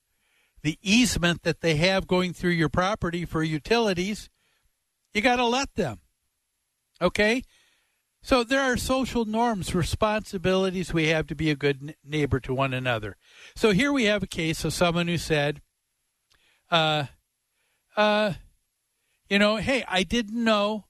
the 0.62 0.78
easement 0.82 1.42
that 1.42 1.60
they 1.60 1.76
have 1.76 2.06
going 2.06 2.32
through 2.32 2.50
your 2.50 2.68
property 2.68 3.24
for 3.24 3.42
utilities, 3.42 4.28
you 5.14 5.22
got 5.22 5.36
to 5.36 5.46
let 5.46 5.74
them. 5.74 6.00
Okay? 7.00 7.42
So 8.22 8.44
there 8.44 8.60
are 8.60 8.76
social 8.76 9.24
norms, 9.24 9.74
responsibilities 9.74 10.92
we 10.92 11.08
have 11.08 11.26
to 11.28 11.34
be 11.34 11.50
a 11.50 11.56
good 11.56 11.94
neighbor 12.04 12.38
to 12.40 12.54
one 12.54 12.74
another. 12.74 13.16
So 13.56 13.72
here 13.72 13.92
we 13.92 14.04
have 14.04 14.22
a 14.22 14.28
case 14.28 14.64
of 14.64 14.74
someone 14.74 15.08
who 15.08 15.16
said, 15.16 15.62
uh, 16.70 17.06
uh, 17.96 18.34
you 19.28 19.38
know, 19.38 19.56
hey, 19.56 19.84
I 19.88 20.02
didn't 20.02 20.42
know 20.42 20.84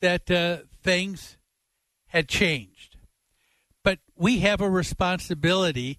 that 0.00 0.30
uh, 0.30 0.58
things 0.82 1.36
had 2.06 2.28
changed. 2.28 2.96
But 3.84 3.98
we 4.16 4.38
have 4.38 4.60
a 4.60 4.70
responsibility 4.70 5.98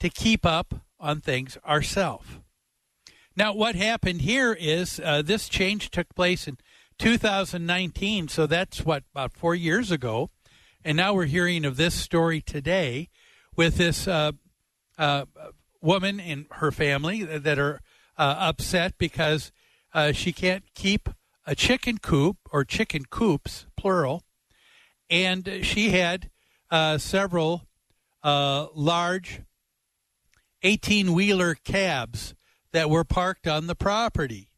to 0.00 0.08
keep 0.08 0.44
up 0.44 0.74
on 1.00 1.20
things 1.20 1.56
ourselves. 1.66 2.28
Now, 3.36 3.54
what 3.54 3.76
happened 3.76 4.22
here 4.22 4.52
is 4.52 5.00
uh, 5.02 5.22
this 5.22 5.48
change 5.48 5.90
took 5.90 6.14
place 6.14 6.48
in 6.48 6.58
2019. 6.98 8.28
So 8.28 8.46
that's 8.46 8.84
what, 8.84 9.04
about 9.12 9.32
four 9.32 9.54
years 9.54 9.90
ago. 9.90 10.30
And 10.84 10.96
now 10.96 11.14
we're 11.14 11.26
hearing 11.26 11.64
of 11.64 11.76
this 11.76 11.94
story 11.94 12.40
today 12.40 13.08
with 13.56 13.76
this 13.76 14.06
uh, 14.06 14.32
uh, 14.96 15.24
woman 15.80 16.20
and 16.20 16.46
her 16.52 16.70
family 16.70 17.24
that 17.24 17.58
are 17.58 17.80
uh, 18.16 18.36
upset 18.38 18.94
because 18.98 19.52
uh, 19.94 20.12
she 20.12 20.32
can't 20.32 20.64
keep 20.74 21.08
a 21.46 21.54
chicken 21.54 21.98
coop 21.98 22.36
or 22.50 22.64
chicken 22.64 23.04
coops, 23.08 23.66
plural. 23.76 24.22
And 25.08 25.60
she 25.62 25.90
had 25.90 26.30
uh, 26.70 26.98
several 26.98 27.66
uh, 28.22 28.66
large 28.74 29.42
18 30.62 31.12
wheeler 31.12 31.54
cabs 31.54 32.34
that 32.72 32.90
were 32.90 33.04
parked 33.04 33.46
on 33.46 33.66
the 33.66 33.74
property. 33.74 34.50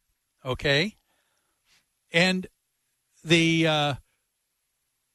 Okay? 0.45 0.97
And 2.13 2.47
the 3.25 3.67
uh, 3.67 3.95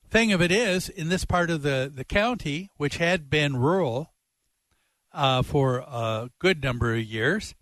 thing 0.10 0.32
of 0.32 0.42
it 0.42 0.52
is, 0.52 0.90
in 0.90 1.10
this 1.10 1.26
part 1.26 1.50
of 1.50 1.62
the, 1.62 1.92
the 1.94 2.06
county, 2.06 2.70
which 2.78 2.98
had 2.98 3.30
been 3.30 3.58
rural 3.58 4.14
uh, 5.14 5.42
for 5.42 5.80
a 5.80 6.30
good 6.40 6.64
number 6.64 6.94
of 6.94 7.04
years, 7.04 7.56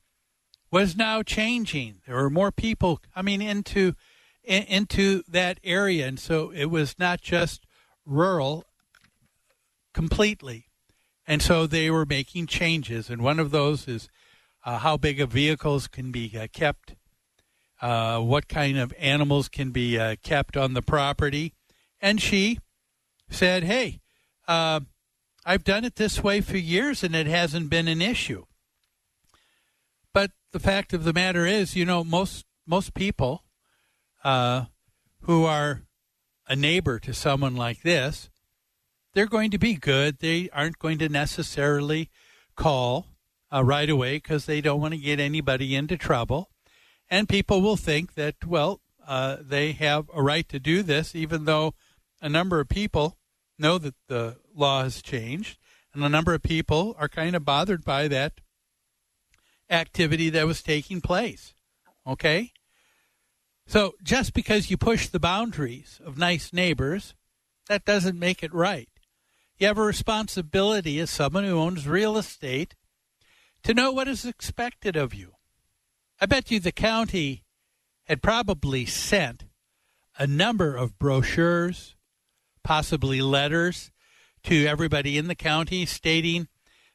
was 0.71 0.95
now 0.95 1.21
changing. 1.23 2.01
There 2.05 2.15
were 2.15 2.29
more 2.29 2.51
people 2.51 2.99
coming 3.13 3.41
into 3.41 3.93
in, 4.43 4.63
into 4.63 5.23
that 5.27 5.59
area, 5.63 6.07
and 6.07 6.19
so 6.19 6.51
it 6.51 6.65
was 6.65 6.95
not 6.99 7.21
just 7.21 7.65
rural 8.05 8.65
completely. 9.93 10.67
And 11.25 11.41
so 11.41 11.65
they 11.67 11.89
were 11.89 12.05
making 12.05 12.47
changes, 12.47 13.09
and 13.09 13.21
one 13.21 13.39
of 13.39 13.51
those 13.51 13.87
is 13.87 14.09
uh, 14.65 14.79
how 14.79 14.97
big 14.97 15.21
of 15.21 15.31
vehicles 15.31 15.87
can 15.87 16.11
be 16.11 16.31
uh, 16.37 16.47
kept 16.51 16.92
uh, 17.83 18.17
what 18.21 18.47
kind 18.47 18.79
of 18.79 18.93
animals 18.97 19.49
can 19.49 19.71
be 19.71 19.99
uh, 19.99 20.15
kept 20.23 20.55
on 20.55 20.73
the 20.73 20.81
property. 20.81 21.53
And 21.99 22.21
she 22.21 22.59
said, 23.29 23.65
Hey, 23.65 23.99
uh, 24.47 24.79
I've 25.45 25.65
done 25.65 25.83
it 25.83 25.97
this 25.97 26.23
way 26.23 26.39
for 26.39 26.55
years 26.55 27.03
and 27.03 27.13
it 27.13 27.27
hasn't 27.27 27.69
been 27.69 27.89
an 27.89 28.01
issue. 28.01 28.45
But 30.13 30.31
the 30.53 30.61
fact 30.61 30.93
of 30.93 31.03
the 31.03 31.11
matter 31.11 31.45
is, 31.45 31.75
you 31.75 31.83
know, 31.83 32.05
most 32.05 32.45
most 32.65 32.93
people 32.93 33.43
uh, 34.23 34.65
who 35.23 35.43
are 35.43 35.81
a 36.47 36.55
neighbor 36.55 36.99
to 36.99 37.13
someone 37.13 37.57
like 37.57 37.81
this, 37.81 38.29
they're 39.13 39.25
going 39.25 39.51
to 39.51 39.59
be 39.59 39.73
good. 39.73 40.19
They 40.19 40.49
aren't 40.53 40.79
going 40.79 40.99
to 40.99 41.09
necessarily 41.09 42.09
call 42.55 43.07
uh, 43.51 43.61
right 43.61 43.89
away 43.89 44.15
because 44.15 44.45
they 44.45 44.61
don't 44.61 44.79
want 44.79 44.93
to 44.93 44.99
get 44.99 45.19
anybody 45.19 45.75
into 45.75 45.97
trouble. 45.97 46.52
And 47.13 47.29
people 47.29 47.61
will 47.61 47.77
think 47.77 48.15
that, 48.15 48.43
well, 48.43 48.81
uh, 49.07 49.37
they 49.39 49.73
have 49.73 50.09
a 50.15 50.23
right 50.23 50.49
to 50.49 50.59
do 50.59 50.81
this, 50.81 51.13
even 51.13 51.45
though 51.45 51.75
a 52.23 52.27
number 52.27 52.59
of 52.59 52.69
people 52.69 53.19
know 53.59 53.77
that 53.77 53.93
the 54.07 54.37
law 54.55 54.81
has 54.81 54.99
changed. 54.99 55.59
And 55.93 56.03
a 56.03 56.09
number 56.09 56.33
of 56.33 56.41
people 56.41 56.95
are 56.97 57.07
kind 57.07 57.35
of 57.35 57.45
bothered 57.45 57.85
by 57.85 58.07
that 58.07 58.41
activity 59.69 60.31
that 60.31 60.47
was 60.47 60.63
taking 60.63 61.01
place. 61.01 61.53
Okay? 62.07 62.51
So 63.67 63.93
just 64.01 64.33
because 64.33 64.71
you 64.71 64.77
push 64.77 65.07
the 65.07 65.19
boundaries 65.19 66.01
of 66.03 66.17
nice 66.17 66.51
neighbors, 66.51 67.13
that 67.67 67.85
doesn't 67.85 68.17
make 68.17 68.41
it 68.41 68.51
right. 68.55 68.89
You 69.59 69.67
have 69.67 69.77
a 69.77 69.83
responsibility 69.83 70.99
as 70.99 71.11
someone 71.11 71.43
who 71.43 71.59
owns 71.59 71.87
real 71.87 72.17
estate 72.17 72.73
to 73.61 73.75
know 73.75 73.91
what 73.91 74.07
is 74.07 74.25
expected 74.25 74.95
of 74.95 75.13
you. 75.13 75.33
I 76.23 76.25
bet 76.25 76.51
you 76.51 76.61
the 76.61 76.71
county 76.71 77.43
had 78.05 78.23
probably 78.23 78.85
sent 78.85 79.43
a 80.17 80.25
number 80.25 80.73
of 80.73 80.97
brochures, 80.97 81.97
possibly 82.63 83.21
letters 83.21 83.91
to 84.45 84.65
everybody 84.65 85.17
in 85.17 85.27
the 85.27 85.35
county 85.35 85.85
stating 85.85 86.47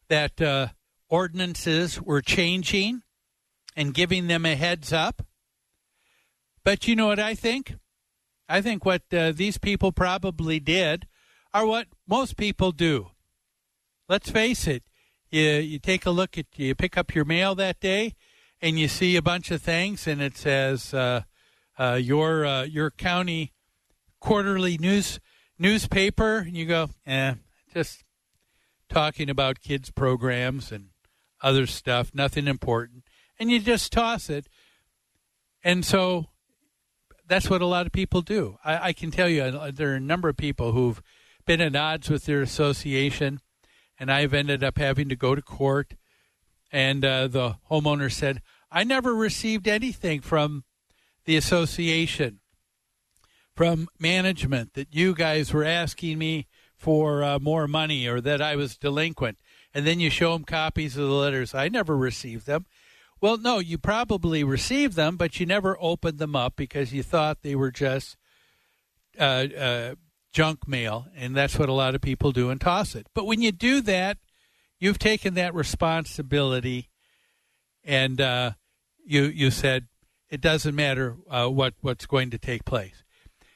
that 0.09 0.41
uh, 0.41 0.69
ordinances 1.11 2.01
were 2.01 2.23
changing 2.23 3.03
and 3.77 3.93
giving 3.93 4.29
them 4.29 4.47
a 4.47 4.57
heads 4.57 4.95
up. 4.95 5.27
But 6.65 6.89
you 6.89 6.97
know 6.97 7.09
what 7.09 7.21
I 7.21 7.35
think? 7.35 7.75
I 8.49 8.63
think 8.63 8.87
what 8.87 9.03
uh, 9.13 9.33
these 9.33 9.59
people 9.59 9.93
probably 9.93 10.59
did 10.59 11.07
are 11.53 11.67
what 11.67 11.89
most 12.09 12.39
people 12.39 12.73
do. 12.73 13.09
Let's 14.09 14.31
face 14.31 14.67
it. 14.67 14.85
You, 15.31 15.43
you 15.43 15.79
take 15.79 16.07
a 16.07 16.11
look 16.11 16.39
at, 16.39 16.47
you 16.57 16.75
pick 16.75 16.97
up 16.97 17.15
your 17.15 17.27
mail 17.27 17.55
that 17.57 17.79
day 17.79 18.15
and 18.61 18.79
you 18.79 18.89
see 18.89 19.17
a 19.17 19.23
bunch 19.23 19.51
of 19.51 19.63
things 19.63 20.07
and 20.07 20.21
it 20.21 20.37
says, 20.37 20.93
uh, 20.93 21.23
uh, 21.79 21.99
your, 22.01 22.45
uh, 22.45 22.63
your 22.65 22.91
county 22.91 23.53
quarterly 24.21 24.79
news, 24.79 25.21
newspaper. 25.59 26.39
And 26.39 26.57
you 26.57 26.67
go, 26.67 26.91
eh, 27.07 27.35
just 27.73 28.05
talking 28.89 29.31
about 29.31 29.61
kids 29.61 29.91
programs 29.91 30.73
and 30.73 30.89
other 31.41 31.67
stuff, 31.67 32.11
nothing 32.15 32.47
important. 32.47 33.05
And 33.39 33.51
you 33.51 33.61
just 33.61 33.93
toss 33.93 34.29
it. 34.29 34.49
And 35.63 35.85
so 35.85 36.27
that's 37.29 37.51
what 37.51 37.63
a 37.63 37.67
lot 37.67 37.87
of 37.87 37.93
people 37.93 38.23
do. 38.23 38.59
I, 38.65 38.89
I, 38.89 38.93
can 38.93 39.11
tell 39.11 39.29
you 39.29 39.43
uh, 39.43 39.71
there 39.73 39.93
are 39.93 39.97
a 39.97 40.01
number 40.01 40.29
of 40.29 40.37
people 40.37 40.73
who've 40.73 41.03
been 41.47 41.61
at 41.61 41.77
odds 41.77 42.09
with 42.11 42.25
their 42.25 42.43
association, 42.43 43.41
and 43.99 44.11
I've 44.11 44.35
ended 44.35 44.65
up 44.65 44.79
having 44.79 45.09
to 45.11 45.17
go 45.17 45.35
to 45.35 45.43
court. 45.43 45.95
And 46.71 47.05
uh, 47.05 47.29
the 47.29 47.57
homeowner 47.71 48.13
said, 48.13 48.43
I 48.71 48.85
never 48.85 49.15
received 49.15 49.67
anything 49.67 50.21
from 50.21 50.65
the 51.25 51.37
association, 51.37 52.41
from 53.55 53.89
management, 53.99 54.75
that 54.75 54.95
you 54.95 55.15
guys 55.15 55.53
were 55.53 55.65
asking 55.65 56.19
me 56.19 56.47
for 56.77 57.23
uh, 57.25 57.39
more 57.39 57.67
money 57.67 58.07
or 58.07 58.21
that 58.21 58.41
I 58.43 58.57
was 58.57 58.77
delinquent. 58.77 59.39
And 59.75 59.87
then 59.87 60.01
you 60.01 60.11
show 60.11 60.33
them 60.33 60.45
copies 60.45 60.97
of 60.97 61.09
the 61.09 61.15
letters. 61.15 61.55
I 61.55 61.69
never 61.69 61.97
received 61.97 62.47
them. 62.47 62.67
Well, 63.21 63.37
no, 63.37 63.59
you 63.59 63.79
probably 63.79 64.45
received 64.45 64.95
them, 64.95 65.17
but 65.17 65.41
you 65.41 65.47
never 65.47 65.77
opened 65.81 66.19
them 66.19 66.37
up 66.37 66.55
because 66.57 66.93
you 66.93 67.03
thought 67.03 67.43
they 67.43 67.57
were 67.57 67.73
just 67.73 68.17
uh, 69.19 69.47
uh, 69.59 69.95
junk 70.33 70.69
mail, 70.69 71.07
and 71.17 71.37
that's 71.37 71.59
what 71.59 71.69
a 71.69 71.73
lot 71.73 71.97
of 71.97 72.01
people 72.01 72.31
do 72.31 72.51
and 72.51 72.61
toss 72.61 72.95
it. 72.95 73.09
But 73.15 73.27
when 73.27 73.43
you 73.43 73.51
do 73.51 73.81
that, 73.83 74.19
you've 74.79 74.99
taken 74.99 75.35
that 75.35 75.55
responsibility, 75.55 76.89
and 77.85 78.21
uh, 78.21 78.53
you 79.05 79.25
you 79.25 79.51
said 79.51 79.89
it 80.31 80.41
doesn't 80.41 80.75
matter 80.75 81.17
uh, 81.31 81.47
what 81.49 81.75
what's 81.81 82.07
going 82.07 82.31
to 82.31 82.39
take 82.39 82.65
place. 82.65 83.05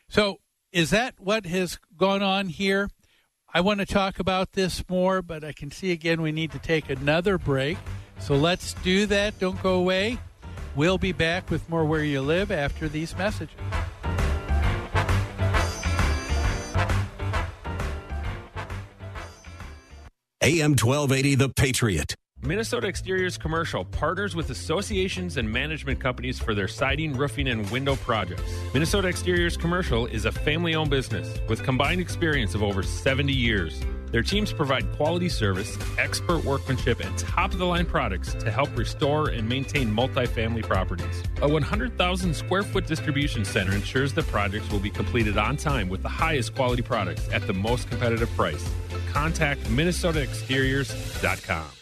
So, 0.09 0.41
is 0.73 0.91
that 0.91 1.15
what 1.19 1.47
has 1.47 1.79
gone 1.97 2.23
on 2.23 2.49
here? 2.49 2.91
I 3.55 3.61
want 3.61 3.81
to 3.81 3.87
talk 3.87 4.19
about 4.19 4.53
this 4.53 4.83
more, 4.89 5.21
but 5.21 5.45
I 5.45 5.53
can 5.53 5.71
see 5.71 5.93
again 5.93 6.23
we 6.23 6.33
need 6.33 6.53
to 6.53 6.59
take 6.59 6.89
another 6.89 7.39
break. 7.39 7.79
So 8.19 8.35
let's 8.35 8.75
do 8.75 9.07
that. 9.07 9.39
Don't 9.39 9.61
go 9.63 9.75
away. 9.75 10.19
We'll 10.75 10.99
be 10.99 11.13
back 11.13 11.51
with 11.51 11.69
more 11.69 11.85
Where 11.85 12.05
You 12.05 12.23
Live 12.23 12.51
after 12.51 12.89
these 12.89 13.17
messages. 13.19 13.57
AM 20.45 20.73
1280, 20.73 21.37
The 21.37 21.49
Patriot. 21.51 22.17
Minnesota 22.43 22.89
Exteriors 22.89 23.39
Commercial 23.39 23.85
partners 23.85 24.35
with 24.35 24.51
associations 24.51 25.37
and 25.37 25.49
management 25.49 26.01
companies 26.01 26.41
for 26.41 26.53
their 26.53 26.67
siding, 26.67 27.13
roofing, 27.13 27.47
and 27.47 27.71
window 27.71 27.95
projects. 27.95 28.43
Minnesota 28.75 29.07
Exteriors 29.07 29.57
Commercial 29.57 30.07
is 30.07 30.25
a 30.25 30.33
family 30.33 30.75
owned 30.75 30.91
business 30.91 31.39
with 31.49 31.63
combined 31.63 32.01
experience 32.01 32.57
of 32.57 32.65
over 32.65 32.83
70 32.83 33.33
years. 33.33 33.85
Their 34.13 34.23
teams 34.23 34.53
provide 34.53 34.93
quality 34.93 35.31
service, 35.31 35.77
expert 35.99 36.45
workmanship, 36.45 37.01
and 37.01 37.19
top 37.19 37.53
of 37.53 37.59
the 37.59 37.67
line 37.67 37.87
products 37.87 38.35
to 38.35 38.51
help 38.51 38.77
restore 38.77 39.31
and 39.31 39.49
maintain 39.49 39.91
multifamily 39.91 40.63
properties. 40.63 41.23
A 41.41 41.49
100,000 41.49 42.37
square 42.37 42.63
foot 42.63 42.87
distribution 42.87 43.45
center 43.45 43.73
ensures 43.73 44.13
the 44.13 44.23
projects 44.25 44.71
will 44.71 44.81
be 44.81 44.91
completed 44.91 45.39
on 45.39 45.57
time 45.57 45.89
with 45.89 46.03
the 46.03 46.09
highest 46.09 46.55
quality 46.55 46.83
products 46.83 47.27
at 47.33 47.47
the 47.47 47.55
most 47.55 47.89
competitive 47.89 48.31
price. 48.37 48.71
Contact 49.13 49.63
MinnesotaExteriors.com. 49.65 51.82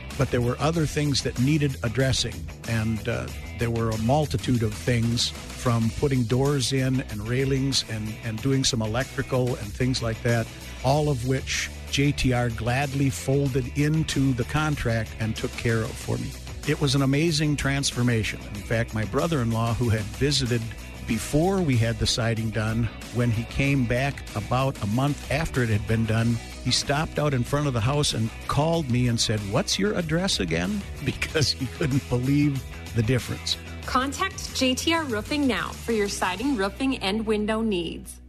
but 0.21 0.29
there 0.29 0.39
were 0.39 0.55
other 0.59 0.85
things 0.85 1.23
that 1.23 1.39
needed 1.39 1.75
addressing. 1.81 2.35
And 2.69 3.09
uh, 3.09 3.25
there 3.57 3.71
were 3.71 3.89
a 3.89 3.97
multitude 4.03 4.61
of 4.61 4.71
things 4.71 5.29
from 5.29 5.89
putting 5.99 6.25
doors 6.25 6.73
in 6.73 7.01
and 7.09 7.27
railings 7.27 7.83
and, 7.89 8.13
and 8.23 8.39
doing 8.39 8.63
some 8.63 8.83
electrical 8.83 9.55
and 9.55 9.73
things 9.73 10.03
like 10.03 10.21
that, 10.21 10.45
all 10.83 11.09
of 11.09 11.27
which 11.27 11.71
JTR 11.89 12.55
gladly 12.55 13.09
folded 13.09 13.75
into 13.75 14.33
the 14.33 14.43
contract 14.43 15.09
and 15.19 15.35
took 15.35 15.51
care 15.53 15.79
of 15.79 15.89
for 15.89 16.19
me. 16.19 16.29
It 16.67 16.79
was 16.79 16.93
an 16.93 17.01
amazing 17.01 17.55
transformation. 17.55 18.39
In 18.53 18.61
fact, 18.61 18.93
my 18.93 19.05
brother 19.05 19.41
in 19.41 19.49
law, 19.49 19.73
who 19.73 19.89
had 19.89 20.01
visited 20.01 20.61
before 21.07 21.61
we 21.61 21.77
had 21.77 21.97
the 21.97 22.05
siding 22.05 22.51
done, 22.51 22.87
when 23.15 23.31
he 23.31 23.43
came 23.45 23.85
back 23.85 24.23
about 24.35 24.79
a 24.83 24.87
month 24.87 25.31
after 25.31 25.63
it 25.63 25.69
had 25.69 25.87
been 25.87 26.05
done, 26.05 26.37
he 26.63 26.71
stopped 26.71 27.19
out 27.19 27.33
in 27.33 27.43
front 27.43 27.67
of 27.67 27.73
the 27.73 27.81
house 27.81 28.13
and 28.13 28.29
called 28.47 28.89
me 28.89 29.07
and 29.07 29.19
said, 29.19 29.39
What's 29.51 29.79
your 29.79 29.93
address 29.93 30.39
again? 30.39 30.81
Because 31.05 31.51
he 31.51 31.65
couldn't 31.77 32.07
believe 32.09 32.61
the 32.95 33.03
difference. 33.03 33.57
Contact 33.85 34.37
JTR 34.55 35.09
Roofing 35.09 35.47
now 35.47 35.69
for 35.69 35.91
your 35.91 36.09
siding, 36.09 36.55
roofing, 36.55 36.97
and 36.99 37.25
window 37.25 37.61
needs. 37.61 38.21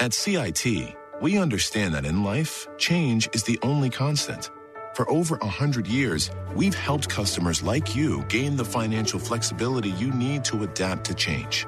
At 0.00 0.12
CIT, 0.12 0.94
we 1.22 1.38
understand 1.38 1.94
that 1.94 2.04
in 2.04 2.22
life, 2.22 2.68
change 2.76 3.28
is 3.32 3.44
the 3.44 3.58
only 3.62 3.88
constant. 3.88 4.50
For 4.94 5.08
over 5.10 5.36
100 5.36 5.86
years, 5.86 6.30
we've 6.54 6.74
helped 6.74 7.08
customers 7.08 7.62
like 7.62 7.94
you 7.94 8.24
gain 8.28 8.56
the 8.56 8.64
financial 8.64 9.18
flexibility 9.18 9.90
you 9.90 10.10
need 10.12 10.44
to 10.46 10.64
adapt 10.64 11.04
to 11.04 11.14
change. 11.14 11.66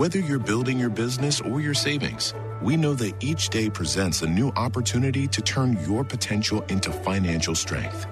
Whether 0.00 0.18
you're 0.18 0.38
building 0.38 0.78
your 0.78 0.88
business 0.88 1.42
or 1.42 1.60
your 1.60 1.74
savings, 1.74 2.32
we 2.62 2.74
know 2.74 2.94
that 2.94 3.22
each 3.22 3.50
day 3.50 3.68
presents 3.68 4.22
a 4.22 4.26
new 4.26 4.48
opportunity 4.56 5.28
to 5.28 5.42
turn 5.42 5.78
your 5.86 6.04
potential 6.04 6.64
into 6.70 6.90
financial 6.90 7.54
strength. 7.54 8.06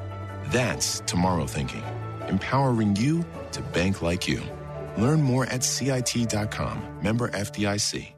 That's 0.53 1.01
tomorrow 1.07 1.47
thinking 1.47 1.82
empowering 2.28 2.95
you 2.97 3.24
to 3.53 3.62
bank 3.62 4.03
like 4.03 4.28
you. 4.28 4.43
Learn 4.99 5.22
more 5.22 5.47
at 5.47 5.64
CIT.com. 5.64 6.99
Member 7.01 7.30
FDIC. 7.30 8.18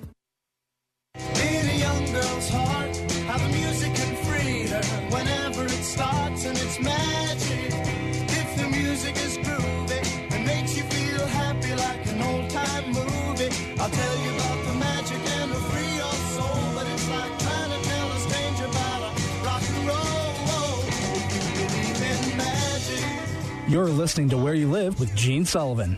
You're 23.71 23.87
listening 23.87 24.27
to 24.31 24.37
Where 24.37 24.53
You 24.53 24.69
Live 24.69 24.99
with 24.99 25.15
Gene 25.15 25.45
Sullivan. 25.45 25.97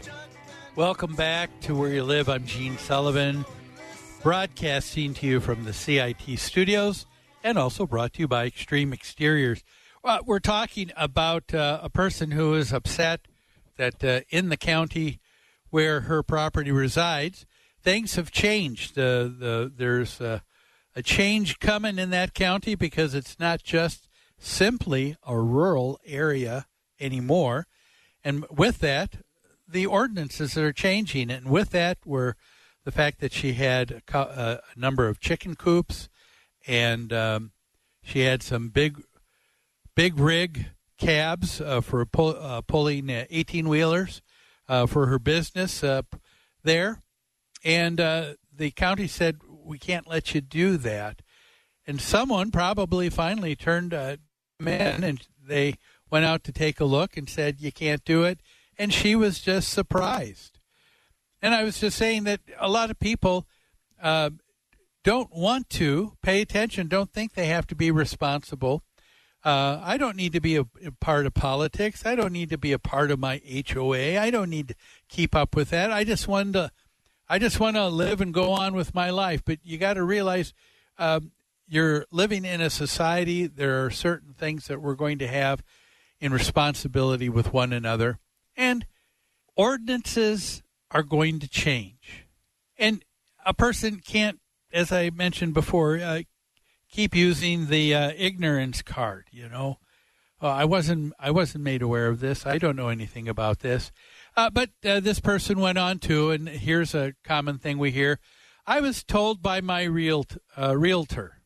Welcome 0.75 1.15
back 1.15 1.49
to 1.61 1.73
Where 1.73 1.91
You 1.91 2.03
Live. 2.03 2.29
I'm 2.29 2.45
Gene 2.45 2.77
Sullivan, 2.77 3.45
broadcasting 4.21 5.15
to 5.15 5.25
you 5.25 5.39
from 5.39 5.63
the 5.63 5.73
CIT 5.73 6.37
studios 6.37 7.07
and 7.43 7.57
also 7.57 7.87
brought 7.87 8.13
to 8.13 8.19
you 8.19 8.27
by 8.27 8.45
Extreme 8.45 8.93
Exteriors. 8.93 9.63
Well, 10.03 10.19
we're 10.23 10.37
talking 10.37 10.91
about 10.95 11.51
uh, 11.51 11.79
a 11.81 11.89
person 11.89 12.29
who 12.29 12.53
is 12.53 12.71
upset 12.71 13.21
that 13.77 14.03
uh, 14.03 14.21
in 14.29 14.49
the 14.49 14.57
county 14.57 15.19
where 15.71 16.01
her 16.01 16.21
property 16.21 16.69
resides, 16.69 17.47
things 17.81 18.13
have 18.17 18.29
changed. 18.29 18.99
Uh, 18.99 19.23
the, 19.23 19.73
there's 19.75 20.21
uh, 20.21 20.41
a 20.95 21.01
change 21.01 21.57
coming 21.57 21.97
in 21.97 22.11
that 22.11 22.35
county 22.35 22.75
because 22.75 23.15
it's 23.15 23.39
not 23.39 23.63
just 23.63 24.07
simply 24.37 25.17
a 25.25 25.35
rural 25.39 25.99
area 26.05 26.67
anymore. 27.03 27.67
And 28.23 28.45
with 28.49 28.79
that, 28.79 29.17
the 29.67 29.85
ordinances 29.85 30.57
are 30.57 30.71
changing, 30.71 31.29
and 31.29 31.49
with 31.49 31.71
that 31.71 31.97
were 32.05 32.35
the 32.85 32.91
fact 32.91 33.19
that 33.19 33.33
she 33.33 33.53
had 33.53 34.01
a, 34.13 34.17
uh, 34.17 34.57
a 34.75 34.79
number 34.79 35.07
of 35.07 35.19
chicken 35.19 35.55
coops, 35.55 36.09
and 36.67 37.11
um, 37.11 37.51
she 38.01 38.21
had 38.21 38.43
some 38.43 38.69
big, 38.69 39.01
big 39.95 40.19
rig 40.19 40.67
cabs 40.97 41.59
uh, 41.59 41.81
for 41.81 42.05
pull, 42.05 42.35
uh, 42.39 42.61
pulling 42.61 43.09
eighteen 43.09 43.67
wheelers 43.67 44.21
uh, 44.69 44.85
for 44.85 45.07
her 45.07 45.19
business 45.19 45.83
uh, 45.83 46.01
there, 46.63 46.99
and 47.63 47.99
uh, 47.99 48.33
the 48.55 48.71
county 48.71 49.07
said 49.07 49.39
we 49.47 49.77
can't 49.77 50.07
let 50.07 50.35
you 50.35 50.41
do 50.41 50.77
that, 50.77 51.21
and 51.87 51.99
someone 51.99 52.51
probably 52.51 53.09
finally 53.09 53.55
turned 53.55 53.93
uh, 53.93 54.17
men 54.59 55.03
and 55.03 55.27
they 55.45 55.75
went 56.13 56.25
out 56.25 56.43
to 56.43 56.51
take 56.51 56.79
a 56.79 56.85
look 56.85 57.17
and 57.17 57.27
said 57.27 57.59
you 57.59 57.71
can't 57.71 58.05
do 58.05 58.23
it 58.23 58.39
and 58.77 58.93
she 58.93 59.15
was 59.15 59.39
just 59.39 59.69
surprised. 59.69 60.59
And 61.41 61.55
I 61.55 61.63
was 61.63 61.79
just 61.79 61.97
saying 61.97 62.25
that 62.25 62.39
a 62.59 62.69
lot 62.69 62.91
of 62.91 62.99
people 62.99 63.47
uh, 63.99 64.29
don't 65.03 65.35
want 65.35 65.71
to 65.71 66.13
pay 66.21 66.39
attention, 66.39 66.87
don't 66.87 67.11
think 67.11 67.33
they 67.33 67.47
have 67.47 67.65
to 67.65 67.75
be 67.75 67.89
responsible. 67.89 68.83
Uh, 69.43 69.81
I 69.83 69.97
don't 69.97 70.15
need 70.15 70.33
to 70.33 70.39
be 70.39 70.55
a, 70.55 70.67
a, 70.85 70.91
part 71.01 71.25
of 71.25 71.33
politics. 71.33 72.05
I 72.05 72.13
don't 72.13 72.31
need 72.31 72.51
to 72.51 72.59
be 72.59 72.73
a 72.73 72.79
part 72.79 73.09
of 73.09 73.17
my 73.17 73.41
HOA. 73.71 74.19
I 74.19 74.29
don't 74.29 74.51
need 74.51 74.67
to 74.67 74.75
keep 75.09 75.35
up 75.35 75.55
with 75.55 75.71
that. 75.71 75.91
I 75.91 76.03
just 76.03 76.27
want 76.27 76.53
to, 76.53 76.69
I 77.27 77.39
just 77.39 77.59
want 77.59 77.75
to 77.75 77.87
live 77.87 78.21
and 78.21 78.31
go 78.31 78.51
on 78.51 78.75
with 78.75 78.93
my 78.93 79.09
life. 79.09 79.41
But 79.43 79.57
you 79.63 79.79
got 79.79 79.95
to 79.95 80.03
realize 80.03 80.53
um, 80.99 81.31
you're 81.67 82.05
living 82.11 82.45
in 82.45 82.61
a 82.61 82.69
society. 82.69 83.47
There 83.47 83.83
are 83.83 83.89
certain 83.89 84.35
things 84.35 84.67
that 84.67 84.79
we're 84.79 84.93
going 84.93 85.17
to 85.17 85.27
have 85.27 85.63
in 86.23 86.31
responsibility 86.31 87.27
with 87.27 87.51
one 87.51 87.73
another 87.73 88.17
and 88.55 88.85
ordinances 89.57 90.63
are 90.89 91.03
going 91.03 91.37
to 91.37 91.49
change. 91.49 92.25
And 92.77 93.03
a 93.45 93.53
person 93.53 93.99
can't, 93.99 94.39
as 94.71 94.89
I 94.89 95.09
mentioned 95.09 95.53
before, 95.53 95.97
uh, 95.97 96.21
keep 96.89 97.13
using 97.13 97.67
the 97.67 97.93
uh, 97.93 98.13
ignorance 98.15 98.81
card. 98.81 99.25
You 99.31 99.49
know, 99.49 99.79
uh, 100.41 100.47
I 100.47 100.63
wasn't 100.63 101.11
I 101.19 101.29
wasn't 101.29 101.65
made 101.65 101.81
aware 101.81 102.07
of 102.07 102.21
this. 102.21 102.45
I 102.45 102.57
don't 102.57 102.77
know 102.77 102.87
anything 102.87 103.27
about 103.27 103.59
this. 103.59 103.91
Uh, 104.37 104.49
but 104.49 104.69
uh, 104.85 105.01
this 105.01 105.19
person 105.19 105.59
went 105.59 105.77
on 105.77 105.99
to, 105.99 106.31
and 106.31 106.47
here's 106.47 106.95
a 106.95 107.15
common 107.25 107.57
thing 107.57 107.77
we 107.77 107.91
hear: 107.91 108.19
I 108.65 108.79
was 108.79 109.03
told 109.03 109.41
by 109.41 109.59
my 109.59 109.83
real 109.83 110.25
uh, 110.57 110.77
realtor. 110.77 111.41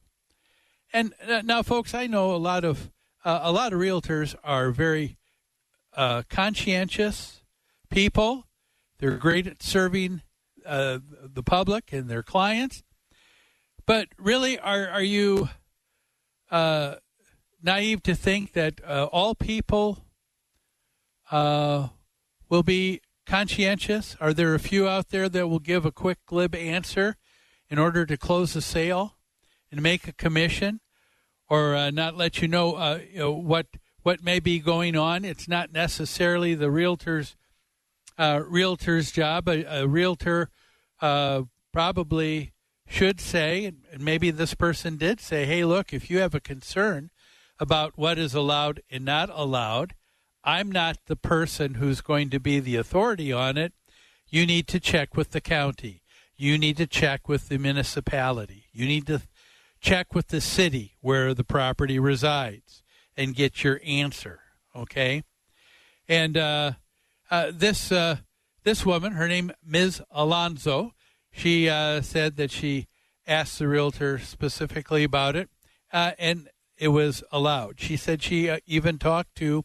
And 0.94 1.16
now, 1.44 1.64
folks, 1.64 1.96
I 1.96 2.06
know 2.06 2.34
a 2.34 2.38
lot 2.38 2.64
of 2.64 2.92
a 3.26 3.52
lot 3.52 3.74
of 3.74 3.80
realtors 3.80 4.36
are 4.44 4.72
very 4.72 5.18
uh, 5.94 6.24
conscientious 6.30 7.42
people. 7.90 8.46
They're 9.00 9.18
great 9.18 9.48
at 9.48 9.62
serving 9.62 10.22
uh, 10.66 11.00
the 11.24 11.44
public 11.44 11.92
and 11.92 12.10
their 12.10 12.24
clients. 12.24 12.84
But 13.86 14.10
really, 14.18 14.60
are 14.60 14.88
are 14.90 15.04
you 15.04 15.50
uh, 16.52 16.96
naive 17.62 18.04
to 18.04 18.16
think 18.16 18.54
that 18.54 18.82
uh, 18.86 19.06
all 19.12 19.34
people 19.34 20.06
uh, 21.32 21.88
will 22.50 22.64
be 22.64 23.02
conscientious? 23.26 24.16
Are 24.20 24.34
there 24.34 24.54
a 24.54 24.60
few 24.60 24.88
out 24.88 25.10
there 25.10 25.30
that 25.30 25.48
will 25.48 25.60
give 25.60 25.86
a 25.86 25.92
quick, 25.92 26.20
glib 26.26 26.54
answer 26.54 27.16
in 27.70 27.80
order 27.80 28.06
to 28.06 28.18
close 28.18 28.56
a 28.56 28.62
sale 28.62 29.16
and 29.72 29.82
make 29.82 30.08
a 30.08 30.14
commission, 30.14 30.80
or 31.50 31.76
uh, 31.76 31.92
not 31.92 32.18
let 32.18 32.42
you 32.42 32.48
know, 32.48 33.00
you 33.12 33.20
know 33.20 33.32
what? 33.32 33.68
what 34.08 34.24
may 34.24 34.40
be 34.40 34.58
going 34.58 34.96
on. 34.96 35.26
It's 35.26 35.50
not 35.50 35.74
necessarily 35.74 36.56
the 36.56 36.72
realtor's 36.72 37.36
uh, 38.18 38.42
realtor's 38.48 39.12
job. 39.12 39.50
A, 39.50 39.82
a 39.82 39.86
realtor 39.86 40.50
uh, 41.02 41.42
probably 41.74 42.54
should 42.88 43.20
say, 43.20 43.66
and 43.66 43.82
maybe 44.00 44.32
this 44.32 44.54
person 44.54 44.96
did 44.96 45.20
say, 45.20 45.46
"Hey, 45.46 45.66
look, 45.66 45.92
if 45.92 46.10
you 46.10 46.20
have 46.20 46.34
a 46.34 46.40
concern 46.40 47.10
about 47.60 47.98
what 47.98 48.18
is 48.18 48.34
allowed 48.34 48.82
and 48.90 49.04
not 49.04 49.30
allowed, 49.30 49.94
I'm 50.42 50.72
not 50.72 51.00
the 51.08 51.18
person 51.18 51.74
who's 51.74 52.00
going 52.00 52.30
to 52.30 52.40
be 52.40 52.62
the 52.62 52.78
authority 52.78 53.34
on 53.34 53.58
it. 53.58 53.74
You 54.30 54.46
need 54.46 54.70
to 54.70 54.80
check 54.80 55.18
with 55.18 55.32
the 55.32 55.42
county. 55.42 56.02
You 56.38 56.58
need 56.58 56.78
to 56.78 56.88
check 56.88 57.28
with 57.28 57.50
the 57.50 57.58
municipality. 57.58 58.68
You 58.72 58.88
need 58.88 59.06
to 59.08 59.24
check 59.88 60.14
with 60.14 60.28
the 60.28 60.42
city 60.42 60.98
where 61.02 61.34
the 61.34 61.44
property 61.44 62.00
resides." 62.00 62.84
and 63.18 63.36
get 63.36 63.64
your 63.64 63.82
answer. 63.84 64.40
Okay, 64.76 65.24
and 66.08 66.38
uh, 66.38 66.74
uh, 67.32 67.52
this 67.52 67.92
uh, 67.92 68.18
this 68.64 68.86
woman, 68.86 69.14
her 69.14 69.28
name 69.28 69.52
Ms. 69.66 70.02
Alonso, 70.12 70.94
she 71.32 71.68
uh, 71.68 72.02
said 72.02 72.38
that 72.38 72.52
she 72.52 72.88
asked 73.26 73.58
the 73.60 73.68
realtor 73.68 74.20
specifically 74.20 75.04
about 75.04 75.36
it, 75.36 75.50
uh, 75.92 76.12
and 76.20 76.50
it 76.78 76.90
was 76.90 77.24
allowed. 77.32 77.80
She 77.80 77.98
said 77.98 78.22
she 78.22 78.50
uh, 78.50 78.60
even 78.68 79.00
talked 79.00 79.36
to 79.38 79.64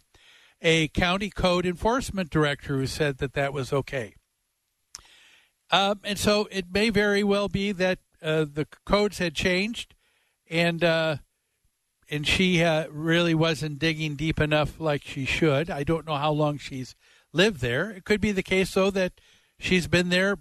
a 0.63 0.89
county 0.89 1.29
code 1.29 1.67
enforcement 1.67 2.31
director 2.31 2.77
who 2.79 2.87
said 2.87 3.19
that 3.19 3.35
that 3.35 3.53
was 3.53 3.73
okay. 3.73 4.15
Um, 5.71 6.01
and 6.05 6.19
so 6.19 6.49
it 6.51 6.67
may 6.73 6.91
very 6.91 7.25
well 7.25 7.49
be 7.49 7.73
that 7.73 7.99
the 8.21 8.67
codes 8.87 9.19
had 9.19 9.35
changed, 9.35 9.95
and 10.53 10.85
and 12.13 12.27
she 12.27 12.63
uh, 12.63 12.87
really 12.91 13.35
wasn't 13.35 13.79
digging 13.79 14.17
deep 14.17 14.39
enough 14.39 14.79
like 14.79 15.03
she 15.03 15.25
should. 15.25 15.71
I 15.71 15.83
don't 15.83 16.07
know 16.07 16.17
how 16.17 16.31
long 16.31 16.59
she's 16.59 16.95
lived 17.33 17.63
there. 17.63 17.91
It 17.91 18.05
could 18.05 18.21
be 18.21 18.33
the 18.33 18.43
case, 18.43 18.75
though, 18.75 18.91
that 18.91 19.15
she's 19.59 19.87
been 19.87 20.11
there 20.11 20.37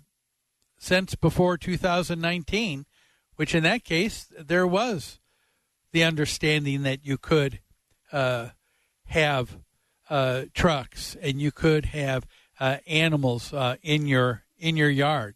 since 0.78 1.16
before 1.16 1.58
2019, 1.58 2.86
which 3.38 3.56
in 3.56 3.64
that 3.64 3.86
case, 3.86 4.28
there 4.38 4.68
was 4.68 5.20
the 5.94 6.04
understanding 6.04 6.84
that 6.84 7.06
you 7.06 7.18
could 7.18 7.62
uh, 8.12 8.50
have 9.06 9.58
uh, 10.10 10.44
trucks 10.54 11.16
and 11.22 11.42
you 11.42 11.52
could 11.54 11.86
have 11.86 12.28
uh, 12.60 12.78
animals 12.86 13.54
uh, 13.54 13.78
in 13.82 14.08
your 14.08 14.44
in 14.60 14.76
your 14.76 14.90
yard. 14.90 15.36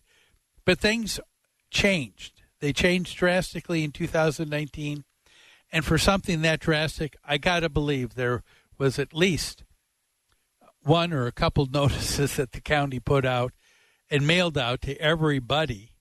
But 0.65 0.80
things 0.80 1.19
changed. 1.71 2.34
They 2.66 2.74
changed 2.74 3.16
drastically 3.18 3.84
in 3.84 3.91
2019 3.91 5.03
and 5.72 5.86
for 5.86 5.99
something 5.99 6.41
that 6.41 6.59
drastic, 6.59 7.16
I 7.24 7.38
got 7.38 7.59
to 7.59 7.70
believe 7.70 8.16
there 8.16 8.41
was 8.80 8.97
at 8.97 9.13
least 9.13 9.63
one 10.82 11.13
or 11.13 11.28
a 11.28 11.32
couple 11.32 11.68
notices 11.72 12.38
that 12.38 12.53
the 12.53 12.61
county 12.61 12.99
put 12.99 13.24
out 13.24 13.53
and 14.09 14.26
mailed 14.26 14.57
out 14.57 14.82
to 14.82 14.99
everybody 14.99 15.91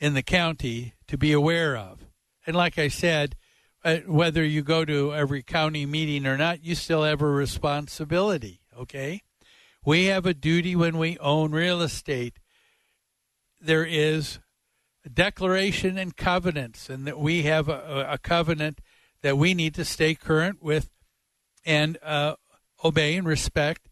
in 0.00 0.14
the 0.14 0.22
county 0.22 0.94
to 1.08 1.18
be 1.18 1.32
aware 1.32 1.76
of. 1.76 2.06
And 2.46 2.56
like 2.56 2.78
I 2.78 2.88
said, 2.88 3.36
uh, 3.84 3.96
whether 4.06 4.42
you 4.42 4.62
go 4.62 4.86
to 4.86 5.14
every 5.14 5.42
county 5.42 5.84
meeting 5.84 6.26
or 6.26 6.38
not, 6.38 6.64
you 6.64 6.74
still 6.74 7.02
have 7.02 7.20
a 7.20 7.26
responsibility. 7.26 8.62
Okay, 8.74 9.20
we 9.84 10.06
have 10.06 10.24
a 10.24 10.32
duty 10.32 10.74
when 10.74 10.96
we 10.96 11.18
own 11.18 11.52
real 11.52 11.82
estate. 11.82 12.38
There 13.60 13.84
is 13.84 14.38
declaration 15.12 15.98
and 15.98 16.16
covenants, 16.16 16.88
and 16.88 17.06
that 17.06 17.18
we 17.18 17.42
have 17.42 17.68
a, 17.68 18.06
a 18.10 18.18
covenant 18.18 18.80
that 19.22 19.36
we 19.38 19.54
need 19.54 19.74
to 19.74 19.84
stay 19.84 20.14
current 20.14 20.62
with 20.62 20.90
and 21.64 21.98
uh, 22.02 22.34
obey 22.84 23.16
and 23.16 23.26
respect 23.26 23.88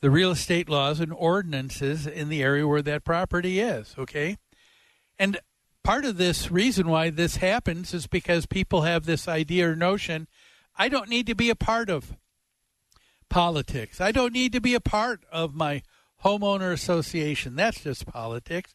the 0.00 0.10
real 0.10 0.30
estate 0.30 0.68
laws 0.68 1.00
and 1.00 1.12
ordinances 1.12 2.06
in 2.06 2.28
the 2.28 2.42
area 2.42 2.66
where 2.66 2.82
that 2.82 3.04
property 3.04 3.60
is. 3.60 3.94
Okay, 3.98 4.36
and 5.18 5.38
part 5.82 6.04
of 6.04 6.16
this 6.16 6.50
reason 6.50 6.88
why 6.88 7.10
this 7.10 7.36
happens 7.36 7.94
is 7.94 8.06
because 8.06 8.46
people 8.46 8.82
have 8.82 9.06
this 9.06 9.26
idea 9.26 9.70
or 9.70 9.76
notion 9.76 10.28
I 10.78 10.88
don't 10.88 11.08
need 11.08 11.26
to 11.26 11.34
be 11.34 11.50
a 11.50 11.56
part 11.56 11.90
of 11.90 12.16
politics. 13.28 14.00
I 14.00 14.12
don't 14.12 14.32
need 14.32 14.52
to 14.52 14.60
be 14.60 14.74
a 14.74 14.80
part 14.80 15.24
of 15.32 15.54
my 15.54 15.82
homeowner 16.24 16.72
association. 16.72 17.56
That's 17.56 17.82
just 17.82 18.06
politics. 18.06 18.74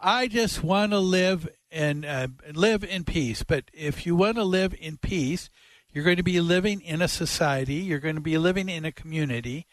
I 0.00 0.28
just 0.28 0.62
want 0.62 0.92
to 0.92 0.98
live 0.98 1.48
and 1.70 2.04
uh, 2.04 2.28
live 2.52 2.84
in 2.84 3.04
peace. 3.04 3.42
But 3.42 3.64
if 3.72 4.06
you 4.06 4.14
want 4.14 4.36
to 4.36 4.44
live 4.44 4.74
in 4.78 4.96
peace, 4.96 5.50
you're 5.92 6.04
going 6.04 6.16
to 6.16 6.22
be 6.22 6.40
living 6.40 6.80
in 6.80 7.02
a 7.02 7.08
society. 7.08 7.74
You're 7.74 7.98
going 7.98 8.14
to 8.14 8.20
be 8.20 8.38
living 8.38 8.68
in 8.68 8.84
a 8.84 8.92
community. 8.92 9.66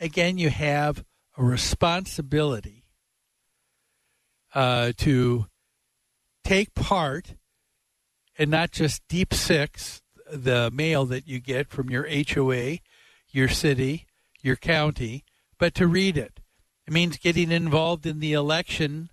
Again, 0.00 0.38
you 0.38 0.50
have 0.50 1.04
a 1.36 1.44
responsibility 1.44 2.84
uh, 4.54 4.92
to 4.98 5.46
take 6.44 6.74
part 6.74 7.34
and 8.38 8.50
not 8.50 8.70
just 8.70 9.02
deep 9.08 9.32
six 9.34 10.02
the 10.30 10.70
mail 10.72 11.04
that 11.06 11.28
you 11.28 11.38
get 11.38 11.68
from 11.68 11.90
your 11.90 12.06
HOA, 12.08 12.78
your 13.30 13.48
city, 13.48 14.06
your 14.40 14.56
county, 14.56 15.24
but 15.58 15.74
to 15.74 15.86
read 15.86 16.16
it. 16.16 16.40
It 16.86 16.92
means 16.92 17.18
getting 17.18 17.52
involved 17.52 18.06
in 18.06 18.20
the 18.20 18.32
election 18.32 19.10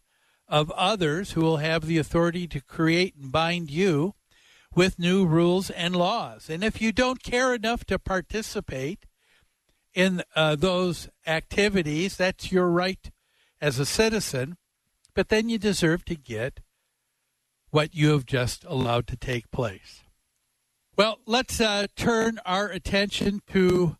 of 0.49 0.71
others 0.71 1.31
who 1.31 1.41
will 1.41 1.57
have 1.57 1.85
the 1.85 1.97
authority 1.97 2.47
to 2.47 2.59
create 2.59 3.15
and 3.15 3.31
bind 3.31 3.69
you 3.69 4.15
with 4.75 4.99
new 4.99 5.25
rules 5.25 5.69
and 5.69 5.95
laws. 5.95 6.49
And 6.49 6.63
if 6.63 6.81
you 6.81 6.91
don't 6.91 7.23
care 7.23 7.53
enough 7.53 7.85
to 7.85 7.99
participate 7.99 9.05
in 9.93 10.23
uh, 10.35 10.55
those 10.55 11.09
activities, 11.25 12.17
that's 12.17 12.51
your 12.51 12.69
right 12.69 13.11
as 13.61 13.79
a 13.79 13.85
citizen, 13.85 14.57
but 15.13 15.29
then 15.29 15.49
you 15.49 15.57
deserve 15.57 16.05
to 16.05 16.15
get 16.15 16.61
what 17.71 17.93
you 17.93 18.11
have 18.11 18.25
just 18.25 18.63
allowed 18.65 19.07
to 19.07 19.17
take 19.17 19.51
place. 19.51 20.03
Well, 20.97 21.19
let's 21.25 21.61
uh, 21.61 21.87
turn 21.95 22.39
our 22.45 22.67
attention 22.69 23.41
to 23.51 23.97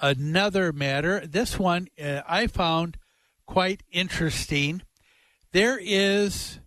another 0.00 0.72
matter. 0.72 1.26
This 1.26 1.58
one 1.58 1.88
uh, 2.02 2.22
I 2.26 2.46
found 2.46 2.98
quite 3.46 3.82
interesting. 3.90 4.82
There 5.52 5.78
is 5.80 6.58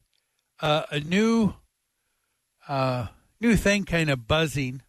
uh, 0.60 0.84
a 0.92 1.00
new 1.00 1.54
uh, 2.68 3.08
new 3.40 3.56
thing 3.56 3.84
kind 3.86 4.10
of 4.10 4.28
buzzing 4.28 4.82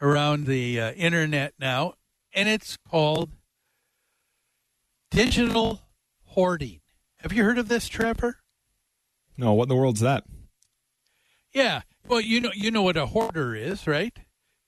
around 0.00 0.46
the 0.46 0.80
uh, 0.80 0.92
internet 0.92 1.54
now, 1.58 1.94
and 2.34 2.48
it's 2.48 2.76
called 2.88 3.30
digital 5.10 5.80
hoarding. 6.24 6.80
Have 7.18 7.32
you 7.32 7.44
heard 7.44 7.58
of 7.58 7.68
this, 7.68 7.88
Trevor? 7.88 8.38
No, 9.36 9.52
what 9.52 9.64
in 9.64 9.68
the 9.70 9.74
world's 9.76 10.00
that? 10.00 10.24
Yeah. 11.52 11.82
Well, 12.06 12.20
you 12.20 12.40
know, 12.40 12.50
you 12.54 12.70
know 12.70 12.82
what 12.82 12.96
a 12.96 13.06
hoarder 13.06 13.54
is, 13.54 13.86
right? 13.86 14.16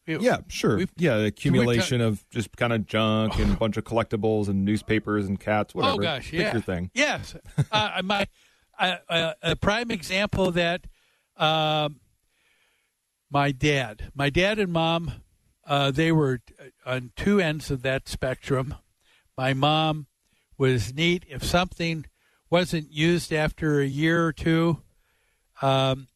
We- 0.06 0.18
Yeah, 0.18 0.38
sure. 0.48 0.80
Yeah, 0.96 1.16
accumulation 1.18 2.00
ta- 2.00 2.06
of 2.06 2.28
just 2.30 2.56
kind 2.56 2.72
of 2.72 2.86
junk 2.86 3.38
and 3.38 3.52
a 3.52 3.56
bunch 3.58 3.76
of 3.76 3.84
collectibles 3.84 4.48
and 4.48 4.64
newspapers 4.64 5.26
and 5.26 5.38
cats, 5.38 5.74
whatever. 5.74 5.94
Oh 5.94 5.98
gosh, 5.98 6.30
Pick 6.30 6.40
yeah. 6.40 6.52
your 6.52 6.62
thing. 6.62 6.90
Yes, 6.94 7.34
uh, 7.72 8.00
my 8.02 8.26
uh, 8.78 8.96
uh, 9.08 9.32
a 9.42 9.56
prime 9.56 9.90
example 9.90 10.50
that. 10.52 10.86
Um, 11.36 12.00
my 13.30 13.52
dad, 13.52 14.10
my 14.14 14.30
dad 14.30 14.58
and 14.58 14.72
mom, 14.72 15.12
uh, 15.66 15.90
they 15.90 16.10
were 16.12 16.40
on 16.86 17.12
two 17.16 17.40
ends 17.40 17.70
of 17.70 17.82
that 17.82 18.08
spectrum. 18.08 18.74
My 19.36 19.52
mom 19.54 20.06
was 20.56 20.94
neat. 20.94 21.24
If 21.28 21.44
something 21.44 22.06
wasn't 22.50 22.90
used 22.90 23.32
after 23.32 23.80
a 23.80 23.86
year 23.86 24.24
or 24.24 24.32
two, 24.32 24.82
um, 25.60 26.08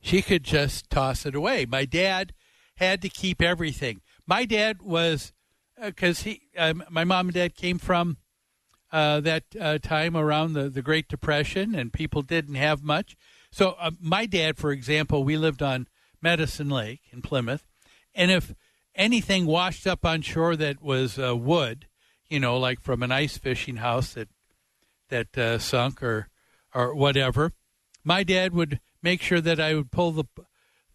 she 0.00 0.22
could 0.22 0.42
just 0.42 0.88
toss 0.88 1.26
it 1.26 1.34
away. 1.34 1.66
My 1.66 1.84
dad 1.84 2.32
had 2.76 3.02
to 3.02 3.08
keep 3.08 3.42
everything. 3.42 4.00
My 4.26 4.44
dad 4.44 4.82
was 4.82 5.32
because 5.80 6.22
he, 6.22 6.42
um, 6.56 6.82
my 6.88 7.04
mom 7.04 7.26
and 7.26 7.34
dad 7.34 7.54
came 7.54 7.78
from 7.78 8.16
uh, 8.92 9.20
that 9.20 9.44
uh, 9.60 9.78
time 9.78 10.16
around 10.16 10.52
the, 10.52 10.68
the 10.68 10.82
Great 10.82 11.08
Depression, 11.08 11.74
and 11.74 11.92
people 11.92 12.22
didn't 12.22 12.54
have 12.54 12.82
much. 12.82 13.16
So, 13.50 13.76
uh, 13.78 13.90
my 14.00 14.26
dad, 14.26 14.56
for 14.56 14.70
example, 14.70 15.24
we 15.24 15.36
lived 15.36 15.62
on 15.62 15.88
Medicine 16.22 16.68
Lake 16.68 17.00
in 17.12 17.22
Plymouth, 17.22 17.66
and 18.14 18.30
if 18.30 18.54
anything 18.94 19.46
washed 19.46 19.86
up 19.86 20.04
on 20.04 20.22
shore 20.22 20.56
that 20.56 20.82
was 20.82 21.18
uh, 21.18 21.36
wood, 21.36 21.86
you 22.28 22.40
know, 22.40 22.56
like 22.58 22.80
from 22.80 23.02
an 23.02 23.12
ice 23.12 23.38
fishing 23.38 23.76
house 23.76 24.14
that 24.14 24.28
that 25.08 25.38
uh, 25.38 25.58
sunk 25.58 26.02
or 26.02 26.28
or 26.74 26.94
whatever, 26.94 27.52
my 28.04 28.22
dad 28.22 28.52
would 28.52 28.80
make 29.02 29.22
sure 29.22 29.40
that 29.40 29.60
I 29.60 29.74
would 29.74 29.90
pull 29.90 30.12
the 30.12 30.24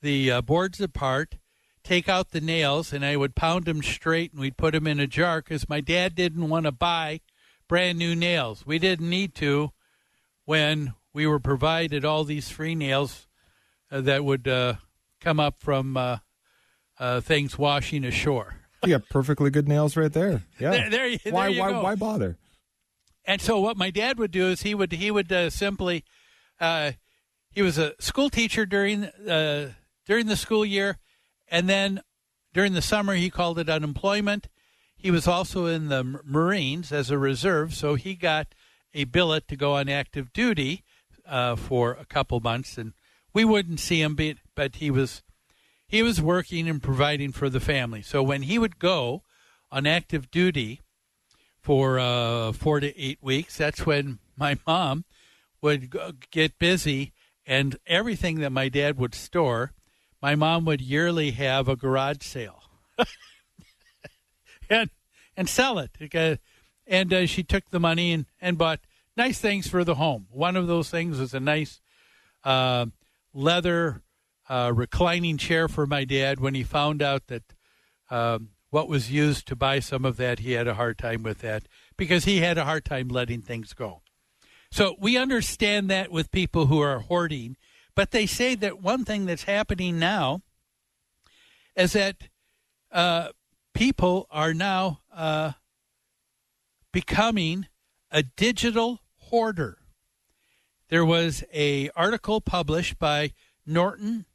the 0.02 0.32
uh, 0.32 0.42
boards 0.42 0.82
apart, 0.82 1.38
take 1.84 2.10
out 2.10 2.32
the 2.32 2.42
nails, 2.42 2.92
and 2.92 3.06
I 3.06 3.16
would 3.16 3.36
pound 3.36 3.66
them 3.66 3.84
straight, 3.84 4.32
and 4.32 4.42
we'd 4.42 4.58
put 4.58 4.74
them 4.74 4.88
in 4.88 5.00
a 5.00 5.08
jar 5.08 5.42
because 5.42 5.70
my 5.70 5.82
dad 5.82 6.16
didn't 6.16 6.50
want 6.50 6.66
to 6.66 6.72
buy 6.72 7.22
brand 7.72 7.98
new 7.98 8.14
nails. 8.14 8.66
We 8.66 8.80
didn't 8.80 9.10
need 9.10 9.34
to 9.36 9.72
when 10.44 10.94
we 11.14 11.26
were 11.26 11.40
provided 11.40 12.04
all 12.04 12.26
these 12.26 12.50
free 12.50 12.76
nails 12.76 13.28
uh, 13.90 14.02
that 14.02 14.26
would 14.26 14.46
uh, 14.46 14.74
come 15.22 15.40
up 15.40 15.56
from 15.58 15.96
uh, 15.96 16.18
uh, 17.00 17.22
things 17.22 17.58
washing 17.58 18.04
ashore. 18.04 18.56
You 18.84 18.98
got 18.98 19.08
perfectly 19.10 19.52
good 19.52 19.68
nails 19.70 19.96
right 19.96 20.12
there. 20.12 20.42
Yeah. 20.60 20.72
There- 20.72 20.90
there 20.90 21.08
you- 21.08 21.20
there 21.24 21.34
why, 21.34 21.50
why, 21.58 21.72
go. 21.72 21.84
why 21.84 21.96
bother? 21.96 22.36
And 23.26 23.40
so 23.40 23.60
what 23.60 23.78
my 23.78 23.90
dad 23.92 24.18
would 24.20 24.32
do 24.32 24.48
is 24.48 24.64
he 24.64 24.74
would 24.76 24.92
he 24.92 25.10
would 25.12 25.32
uh, 25.32 25.50
simply 25.52 26.04
uh, 26.60 26.94
he 27.52 27.62
was 27.62 27.78
a 27.78 27.94
school 28.00 28.30
teacher 28.32 28.66
during 28.66 29.06
uh, 29.06 29.74
during 30.08 30.26
the 30.26 30.36
school 30.36 30.66
year, 30.66 30.98
and 31.48 31.70
then 31.70 32.02
during 32.54 32.74
the 32.74 32.82
summer 32.82 33.14
he 33.14 33.30
called 33.30 33.60
it 33.60 33.70
unemployment. 33.70 34.48
He 35.02 35.10
was 35.10 35.28
also 35.28 35.66
in 35.66 35.88
the 35.88 36.04
Marines 36.04 36.92
as 36.92 37.10
a 37.10 37.18
reserve, 37.18 37.74
so 37.74 37.96
he 37.96 38.14
got 38.14 38.54
a 38.94 39.06
billet 39.06 39.48
to 39.48 39.56
go 39.56 39.74
on 39.74 39.90
active 39.90 40.32
duty 40.32 40.84
uh, 41.26 41.56
for 41.56 41.94
a 41.94 42.06
couple 42.06 42.40
months, 42.40 42.78
and 42.78 42.94
we 43.34 43.44
wouldn't 43.44 43.80
see 43.80 44.00
him, 44.00 44.14
be, 44.14 44.36
but 44.54 44.76
he 44.76 44.92
was 44.92 45.24
he 45.88 46.04
was 46.04 46.22
working 46.22 46.70
and 46.70 46.84
providing 46.84 47.32
for 47.32 47.50
the 47.50 47.60
family. 47.60 48.04
So 48.04 48.22
when 48.22 48.44
he 48.44 48.60
would 48.60 48.78
go 48.78 49.24
on 49.72 49.88
active 49.88 50.30
duty 50.30 50.82
for 51.60 51.98
uh, 51.98 52.52
four 52.52 52.80
to 52.80 52.98
eight 52.98 53.20
weeks, 53.22 53.58
that's 53.58 53.86
when 53.86 54.20
my 54.38 54.60
mom 54.68 55.06
would 55.64 55.96
get 56.30 56.60
busy, 56.60 57.12
and 57.44 57.76
everything 57.88 58.40
that 58.42 58.52
my 58.52 58.70
dad 58.70 59.00
would 59.00 59.16
store, 59.16 59.74
my 60.22 60.36
mom 60.36 60.64
would 60.66 60.80
yearly 60.80 61.32
have 61.32 61.68
a 61.68 61.76
garage 61.76 62.22
sale 62.22 62.62
and 64.72 64.90
and 65.38 65.50
sell 65.50 65.80
it. 65.80 66.40
And 66.88 67.14
uh, 67.14 67.26
she 67.26 67.44
took 67.44 67.70
the 67.70 67.80
money 67.80 68.12
and, 68.12 68.26
and 68.42 68.58
bought 68.58 68.80
nice 69.16 69.40
things 69.40 69.68
for 69.68 69.84
the 69.84 69.96
home. 69.96 70.28
One 70.32 70.56
of 70.56 70.68
those 70.68 70.90
things 70.90 71.20
was 71.20 71.34
a 71.34 71.40
nice 71.40 71.80
uh, 72.44 72.88
leather 73.34 74.02
uh, 74.50 74.72
reclining 74.74 75.38
chair 75.38 75.68
for 75.68 75.86
my 75.86 76.04
dad 76.04 76.40
when 76.40 76.56
he 76.56 76.64
found 76.64 77.02
out 77.02 77.28
that 77.28 77.44
um, 78.10 78.50
what 78.70 78.88
was 78.88 79.12
used 79.12 79.48
to 79.48 79.56
buy 79.56 79.80
some 79.80 80.06
of 80.06 80.18
that, 80.18 80.40
he 80.40 80.54
had 80.54 80.68
a 80.68 80.74
hard 80.74 80.98
time 80.98 81.24
with 81.24 81.40
that 81.40 81.64
because 81.98 82.26
he 82.26 82.40
had 82.40 82.58
a 82.58 82.66
hard 82.66 82.84
time 82.84 83.08
letting 83.08 83.42
things 83.42 83.74
go. 83.74 84.02
So 84.72 84.96
we 85.00 85.18
understand 85.18 85.90
that 85.90 86.12
with 86.12 86.32
people 86.32 86.66
who 86.68 86.80
are 86.80 87.00
hoarding, 87.00 87.58
but 87.96 88.12
they 88.12 88.26
say 88.26 88.56
that 88.56 88.82
one 88.82 89.06
thing 89.06 89.26
that's 89.26 89.44
happening 89.44 90.00
now 90.00 90.42
is 91.76 91.94
that 91.94 92.16
uh, 92.92 93.30
people 93.74 94.28
are 94.32 94.54
now 94.54 95.02
uh, 95.14 95.54
becoming 96.92 97.68
a 98.12 98.24
digital 98.24 99.00
hoarder. 99.18 99.78
There 100.90 101.06
was 101.06 101.44
a 101.54 101.90
article 101.96 102.42
published 102.42 103.00
by 103.00 103.34
Norton 103.66 104.26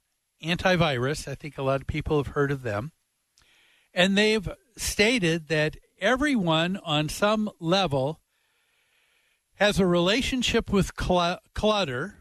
Antivirus. 0.42 1.28
I 1.28 1.34
think 1.34 1.58
a 1.58 1.62
lot 1.62 1.80
of 1.80 1.86
people 1.86 2.16
have 2.16 2.34
heard 2.34 2.50
of 2.50 2.62
them. 2.62 2.92
And 3.92 4.16
they've 4.16 4.48
stated 4.76 5.48
that 5.48 5.76
everyone 6.00 6.78
on 6.84 7.08
some 7.08 7.50
level 7.58 8.20
has 9.54 9.80
a 9.80 9.86
relationship 9.86 10.70
with 10.70 10.92
cl- 10.98 11.40
clutter, 11.54 12.18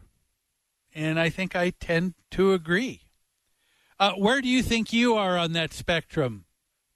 and 0.94 1.20
I 1.20 1.28
think 1.28 1.54
I 1.54 1.70
tend 1.70 2.14
to 2.32 2.54
agree. 2.54 3.02
Uh, 3.98 4.12
where 4.12 4.40
do 4.40 4.48
you 4.48 4.62
think 4.62 4.92
you 4.92 5.14
are 5.14 5.36
on 5.38 5.52
that 5.52 5.72
spectrum, 5.72 6.45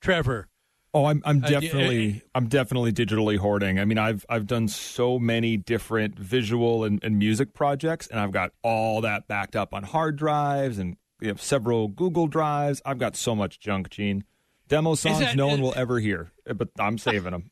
Trevor? 0.01 0.49
Oh, 0.93 1.05
I'm 1.07 1.23
I'm 1.25 1.45
Uh, 1.45 1.49
definitely 1.49 2.23
I'm 2.35 2.49
definitely 2.49 2.93
digitally 2.93 3.39
hoarding. 3.39 3.79
I 3.79 3.85
mean, 3.85 3.99
I've 3.99 4.27
I've 4.29 4.47
done 4.47 4.67
so 4.67 5.19
many 5.19 5.57
different 5.57 6.19
visual 6.19 6.83
and, 6.85 7.03
and 7.05 7.19
music 7.19 7.55
projects, 7.55 8.09
and 8.09 8.19
I've 8.19 8.33
got 8.33 8.53
all 8.63 9.01
that 9.03 9.29
backed 9.29 9.55
up 9.55 9.73
on 9.73 9.85
hard 9.85 10.17
drives 10.17 10.79
and 10.79 10.97
you 11.21 11.29
know, 11.29 11.37
several 11.37 11.87
Google 11.89 12.27
drives. 12.27 12.83
I've 12.85 12.99
got 12.99 13.15
so 13.15 13.37
much 13.37 13.61
junk, 13.61 13.91
Gene. 13.91 14.25
Demo 14.69 14.95
songs 14.95 15.21
that- 15.21 15.37
no 15.37 15.47
one 15.49 15.61
will 15.61 15.75
ever 15.77 16.01
hear, 16.01 16.33
but 16.57 16.69
I'm 16.79 16.99
saving 16.99 17.33
them. 17.33 17.51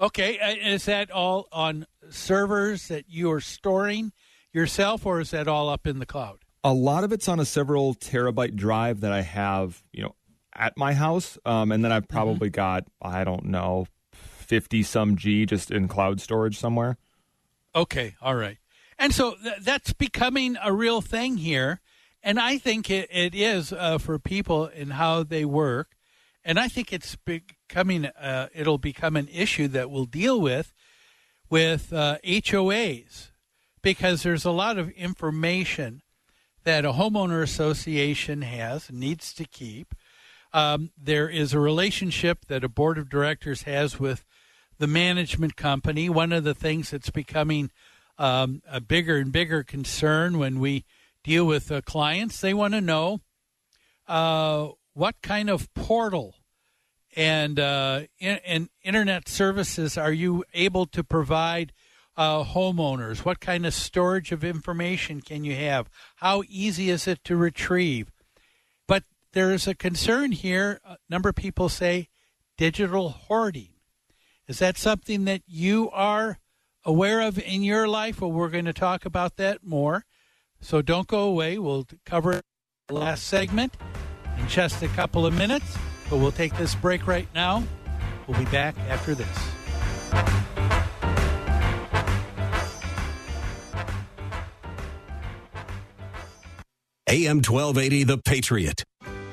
Okay, 0.00 0.38
uh, 0.38 0.54
is 0.54 0.84
that 0.86 1.10
all 1.10 1.46
on 1.52 1.86
servers 2.08 2.88
that 2.88 3.04
you 3.08 3.30
are 3.32 3.40
storing 3.40 4.12
yourself, 4.52 5.04
or 5.04 5.20
is 5.20 5.30
that 5.32 5.46
all 5.48 5.68
up 5.68 5.86
in 5.86 5.98
the 5.98 6.06
cloud? 6.06 6.38
A 6.64 6.72
lot 6.72 7.04
of 7.04 7.12
it's 7.12 7.28
on 7.28 7.38
a 7.40 7.44
several 7.44 7.94
terabyte 7.94 8.54
drive 8.54 9.00
that 9.00 9.12
I 9.12 9.22
have, 9.22 9.82
you 9.92 10.02
know, 10.02 10.14
at 10.54 10.76
my 10.76 10.94
house, 10.94 11.38
um, 11.44 11.72
and 11.72 11.84
then 11.84 11.92
I've 11.92 12.08
probably 12.08 12.50
got 12.50 12.84
I 13.00 13.24
don't 13.24 13.46
know, 13.46 13.86
fifty 14.12 14.82
some 14.82 15.16
G 15.16 15.46
just 15.46 15.70
in 15.70 15.88
cloud 15.88 16.20
storage 16.20 16.58
somewhere. 16.58 16.96
Okay, 17.74 18.16
all 18.20 18.34
right. 18.34 18.58
And 18.98 19.14
so 19.14 19.34
th- 19.42 19.60
that's 19.62 19.92
becoming 19.92 20.56
a 20.62 20.72
real 20.72 21.00
thing 21.00 21.38
here. 21.38 21.80
And 22.22 22.38
I 22.38 22.58
think 22.58 22.90
it, 22.90 23.08
it 23.10 23.34
is 23.34 23.72
uh, 23.72 23.96
for 23.98 24.18
people 24.18 24.66
in 24.66 24.90
how 24.90 25.22
they 25.22 25.44
work. 25.44 25.96
And 26.44 26.58
I 26.58 26.68
think 26.68 26.92
it's 26.92 27.16
becoming, 27.16 28.06
uh, 28.06 28.48
it'll 28.54 28.78
become 28.78 29.16
an 29.16 29.28
issue 29.28 29.68
that 29.68 29.90
we'll 29.90 30.04
deal 30.04 30.40
with 30.40 30.72
with 31.48 31.92
uh, 31.92 32.18
HOAs 32.24 33.30
because 33.82 34.22
there's 34.22 34.44
a 34.44 34.50
lot 34.50 34.78
of 34.78 34.90
information 34.90 36.02
that 36.64 36.84
a 36.84 36.92
homeowner 36.92 37.42
association 37.42 38.42
has, 38.42 38.90
needs 38.92 39.32
to 39.34 39.44
keep. 39.44 39.94
Um, 40.52 40.90
there 41.00 41.28
is 41.28 41.52
a 41.52 41.60
relationship 41.60 42.46
that 42.46 42.64
a 42.64 42.68
board 42.68 42.98
of 42.98 43.08
directors 43.08 43.62
has 43.62 44.00
with 44.00 44.24
the 44.78 44.86
management 44.86 45.56
company. 45.56 46.08
One 46.08 46.32
of 46.32 46.44
the 46.44 46.54
things 46.54 46.90
that's 46.90 47.10
becoming 47.10 47.70
um, 48.18 48.62
a 48.68 48.80
bigger 48.80 49.16
and 49.16 49.30
bigger 49.30 49.62
concern 49.62 50.38
when 50.38 50.58
we 50.58 50.84
deal 51.22 51.46
with 51.46 51.70
uh, 51.70 51.80
clients, 51.82 52.40
they 52.40 52.54
want 52.54 52.74
to 52.74 52.80
know 52.80 53.20
uh, 54.08 54.68
what 54.94 55.16
kind 55.22 55.48
of 55.48 55.72
portal 55.74 56.34
and, 57.16 57.58
uh, 57.58 58.02
in, 58.18 58.38
and 58.44 58.68
internet 58.82 59.28
services 59.28 59.98
are 59.98 60.12
you 60.12 60.44
able 60.54 60.86
to 60.86 61.04
provide 61.04 61.72
uh, 62.16 62.44
homeowners? 62.44 63.24
What 63.24 63.40
kind 63.40 63.64
of 63.64 63.74
storage 63.74 64.32
of 64.32 64.44
information 64.44 65.20
can 65.20 65.44
you 65.44 65.54
have? 65.56 65.88
How 66.16 66.42
easy 66.48 66.90
is 66.90 67.06
it 67.06 67.24
to 67.24 67.36
retrieve? 67.36 68.10
There 69.32 69.52
is 69.52 69.68
a 69.68 69.74
concern 69.74 70.32
here. 70.32 70.80
A 70.84 70.96
number 71.08 71.28
of 71.28 71.36
people 71.36 71.68
say 71.68 72.08
digital 72.58 73.10
hoarding. 73.10 73.74
Is 74.48 74.58
that 74.58 74.76
something 74.76 75.24
that 75.26 75.42
you 75.46 75.88
are 75.90 76.38
aware 76.84 77.20
of 77.20 77.38
in 77.38 77.62
your 77.62 77.86
life? 77.86 78.20
Well, 78.20 78.32
we're 78.32 78.48
going 78.48 78.64
to 78.64 78.72
talk 78.72 79.04
about 79.04 79.36
that 79.36 79.64
more. 79.64 80.04
So 80.60 80.82
don't 80.82 81.06
go 81.06 81.22
away. 81.22 81.58
We'll 81.58 81.86
cover 82.04 82.42
the 82.88 82.94
last 82.94 83.28
segment 83.28 83.76
in 84.36 84.48
just 84.48 84.82
a 84.82 84.88
couple 84.88 85.24
of 85.24 85.32
minutes, 85.34 85.78
but 86.08 86.16
we'll 86.16 86.32
take 86.32 86.56
this 86.56 86.74
break 86.74 87.06
right 87.06 87.28
now. 87.32 87.62
We'll 88.26 88.38
be 88.38 88.50
back 88.50 88.76
after 88.88 89.14
this. 89.14 89.28
AM 97.08 97.38
1280, 97.38 98.04
The 98.04 98.18
Patriot. 98.18 98.84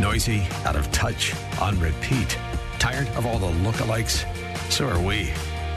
Noisy, 0.00 0.46
out 0.64 0.76
of 0.76 0.90
touch, 0.92 1.34
on 1.60 1.78
repeat. 1.80 2.38
Tired 2.78 3.08
of 3.10 3.26
all 3.26 3.38
the 3.38 3.46
lookalikes? 3.46 4.24
So 4.70 4.88
are 4.88 5.00
we. 5.00 5.32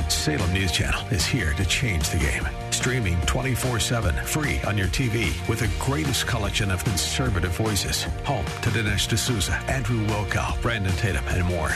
Salem 0.09 0.53
News 0.53 0.71
Channel 0.71 1.05
is 1.07 1.25
here 1.25 1.53
to 1.53 1.65
change 1.65 2.09
the 2.09 2.17
game. 2.17 2.47
Streaming 2.71 3.19
24 3.21 3.79
7, 3.79 4.15
free 4.25 4.59
on 4.67 4.77
your 4.77 4.87
TV, 4.87 5.31
with 5.47 5.59
the 5.59 5.69
greatest 5.79 6.27
collection 6.27 6.71
of 6.71 6.83
conservative 6.83 7.51
voices. 7.55 8.03
Home 8.25 8.45
to 8.45 8.69
Dinesh 8.69 9.07
D'Souza, 9.07 9.55
Andrew 9.67 10.05
Wilkow, 10.07 10.61
Brandon 10.61 10.93
Tatum, 10.93 11.25
and 11.29 11.45
more. 11.45 11.71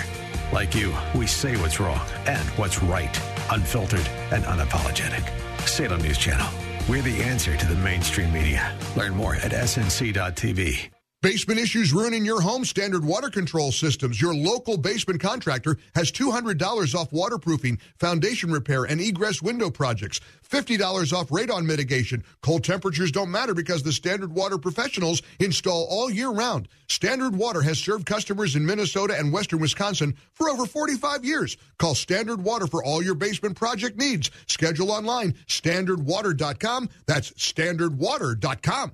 Like 0.51 0.75
you, 0.75 0.93
we 1.15 1.27
say 1.27 1.57
what's 1.57 1.79
wrong 1.79 2.05
and 2.25 2.47
what's 2.57 2.81
right, 2.81 3.15
unfiltered 3.51 4.07
and 4.31 4.43
unapologetic. 4.43 5.27
Salem 5.67 6.01
News 6.01 6.17
Channel. 6.17 6.49
We're 6.87 7.03
the 7.03 7.21
answer 7.21 7.55
to 7.55 7.67
the 7.67 7.75
mainstream 7.75 8.33
media. 8.33 8.75
Learn 8.95 9.15
more 9.15 9.35
at 9.35 9.51
snc.tv. 9.51 10.89
Basement 11.21 11.59
issues 11.59 11.91
ruining 11.91 12.23
your 12.23 12.39
home? 12.39 12.63
Standard 12.63 13.03
Water 13.03 13.29
Control 13.29 13.73
Systems, 13.73 14.21
your 14.21 14.33
local 14.33 14.77
basement 14.77 15.19
contractor, 15.19 15.75
has 15.93 16.13
$200 16.13 16.95
off 16.95 17.11
waterproofing, 17.11 17.77
foundation 17.97 18.53
repair, 18.53 18.85
and 18.85 19.01
egress 19.01 19.41
window 19.41 19.69
projects. 19.69 20.21
$50 20.49 21.11
off 21.11 21.27
radon 21.27 21.65
mitigation. 21.65 22.23
Cold 22.41 22.63
temperatures 22.63 23.11
don't 23.11 23.29
matter 23.29 23.53
because 23.53 23.83
the 23.83 23.91
Standard 23.91 24.31
Water 24.31 24.57
professionals 24.57 25.21
install 25.41 25.87
all 25.89 26.09
year 26.09 26.29
round. 26.29 26.69
Standard 26.87 27.35
Water 27.35 27.63
has 27.63 27.79
served 27.79 28.05
customers 28.05 28.55
in 28.55 28.65
Minnesota 28.65 29.13
and 29.19 29.33
western 29.33 29.59
Wisconsin 29.59 30.15
for 30.31 30.49
over 30.49 30.65
45 30.65 31.25
years. 31.25 31.57
Call 31.79 31.95
Standard 31.95 32.41
Water 32.41 32.65
for 32.65 32.81
all 32.81 33.03
your 33.03 33.15
basement 33.15 33.57
project 33.57 33.97
needs. 33.97 34.31
Schedule 34.47 34.89
online, 34.89 35.33
standardwater.com. 35.47 36.87
That's 37.07 37.31
standardwater.com. 37.31 38.93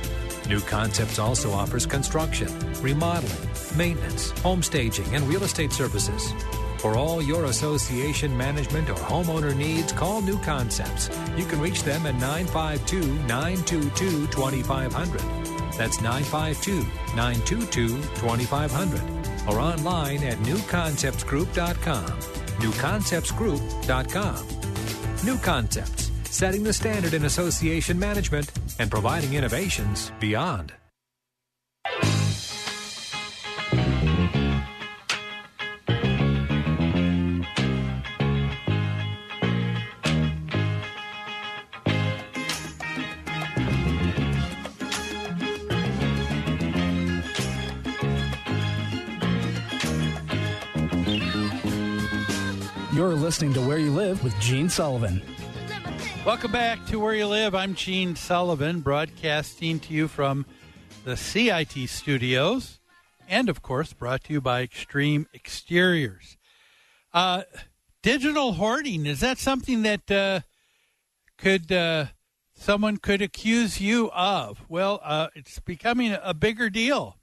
New 0.47 0.59
Concepts 0.61 1.19
also 1.19 1.51
offers 1.51 1.85
construction, 1.85 2.47
remodeling, 2.81 3.49
maintenance, 3.75 4.31
home 4.41 4.63
staging, 4.63 5.13
and 5.13 5.23
real 5.27 5.43
estate 5.43 5.71
services. 5.71 6.33
For 6.79 6.97
all 6.97 7.21
your 7.21 7.45
association 7.45 8.35
management 8.35 8.89
or 8.89 8.95
homeowner 8.95 9.55
needs, 9.55 9.91
call 9.93 10.21
New 10.21 10.39
Concepts. 10.39 11.09
You 11.37 11.45
can 11.45 11.61
reach 11.61 11.83
them 11.83 12.05
at 12.07 12.15
952 12.15 13.01
922 13.27 14.27
2500. 14.27 15.21
That's 15.77 16.01
952 16.01 16.81
922 17.15 18.01
2500. 18.01 19.01
Or 19.47 19.59
online 19.59 20.23
at 20.23 20.37
newconceptsgroup.com. 20.39 22.05
Newconceptsgroup.com. 22.59 24.47
New 25.23 25.37
Concepts, 25.37 26.10
setting 26.31 26.63
the 26.63 26.73
standard 26.73 27.13
in 27.13 27.25
association 27.25 27.99
management, 27.99 28.49
and 28.79 28.89
providing 28.89 29.33
innovations 29.33 30.11
beyond. 30.19 30.73
You're 52.93 53.09
listening 53.09 53.53
to 53.53 53.61
Where 53.61 53.77
You 53.77 53.91
Live 53.91 54.23
with 54.23 54.37
Gene 54.39 54.69
Sullivan. 54.69 55.21
Welcome 56.23 56.51
back 56.51 56.85
to 56.85 56.99
Where 56.99 57.15
You 57.15 57.25
Live. 57.25 57.55
I'm 57.55 57.73
Gene 57.73 58.15
Sullivan, 58.15 58.81
broadcasting 58.81 59.79
to 59.79 59.93
you 59.93 60.07
from 60.07 60.45
the 61.03 61.17
CIT 61.17 61.89
studios, 61.89 62.79
and 63.27 63.49
of 63.49 63.63
course, 63.63 63.91
brought 63.93 64.25
to 64.25 64.33
you 64.33 64.39
by 64.39 64.61
Extreme 64.61 65.25
Exteriors. 65.33 66.37
Uh, 67.11 67.41
digital 68.03 68.53
hoarding 68.53 69.07
is 69.07 69.21
that 69.21 69.39
something 69.39 69.81
that 69.81 70.11
uh, 70.11 70.41
could 71.39 71.71
uh, 71.71 72.05
someone 72.53 72.97
could 72.97 73.23
accuse 73.23 73.81
you 73.81 74.11
of? 74.11 74.63
Well, 74.69 75.01
uh, 75.03 75.29
it's 75.33 75.59
becoming 75.59 76.15
a 76.21 76.35
bigger 76.35 76.69
deal, 76.69 77.17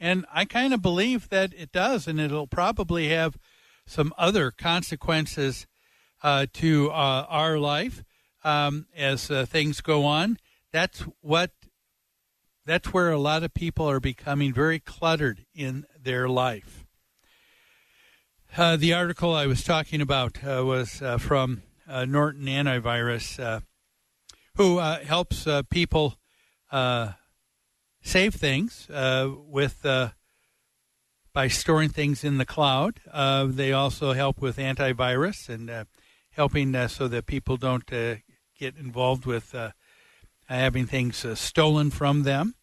and 0.00 0.24
I 0.32 0.46
kind 0.46 0.72
of 0.72 0.80
believe 0.80 1.28
that 1.28 1.52
it 1.52 1.72
does, 1.72 2.08
and 2.08 2.18
it'll 2.18 2.46
probably 2.46 3.10
have 3.10 3.36
some 3.84 4.14
other 4.16 4.50
consequences 4.50 5.66
uh, 6.22 6.46
to 6.54 6.90
uh, 6.90 7.26
our 7.28 7.58
life 7.58 8.02
um, 8.44 8.86
as 8.96 9.30
uh, 9.30 9.46
things 9.46 9.80
go 9.80 10.04
on. 10.04 10.38
That's 10.72 11.00
what. 11.20 11.52
That's 12.66 12.92
where 12.92 13.10
a 13.10 13.18
lot 13.18 13.42
of 13.42 13.54
people 13.54 13.90
are 13.90 13.98
becoming 13.98 14.52
very 14.52 14.78
cluttered 14.78 15.44
in 15.54 15.86
their 16.00 16.28
life. 16.28 16.84
Uh, 18.56 18.76
the 18.76 18.92
article 18.92 19.34
I 19.34 19.46
was 19.46 19.64
talking 19.64 20.00
about 20.00 20.44
uh, 20.44 20.64
was 20.64 21.02
uh, 21.02 21.18
from 21.18 21.62
Norton 21.88 22.44
Antivirus, 22.44 23.62
who 24.56 24.78
helps 24.78 25.48
people 25.70 26.16
save 28.02 28.34
things 28.34 28.86
with 28.88 29.84
by 31.32 31.48
storing 31.48 31.88
things 31.88 32.24
in 32.24 32.38
the 32.38 32.44
cloud. 32.44 33.00
Uh, 33.10 33.46
they 33.48 33.72
also 33.72 34.12
help 34.12 34.40
with 34.40 34.56
antivirus 34.56 35.48
and 35.48 35.70
uh, 35.70 35.84
helping 36.32 36.74
uh, 36.74 36.88
so 36.88 37.08
that 37.08 37.26
people 37.26 37.56
don't 37.56 37.86
get 38.60 38.76
involved 38.76 39.26
with 39.26 39.54
uh, 39.54 39.70
having 40.48 40.86
things 40.86 41.24
uh, 41.24 41.34
stolen 41.34 41.90
from 41.90 42.22
them 42.22 42.54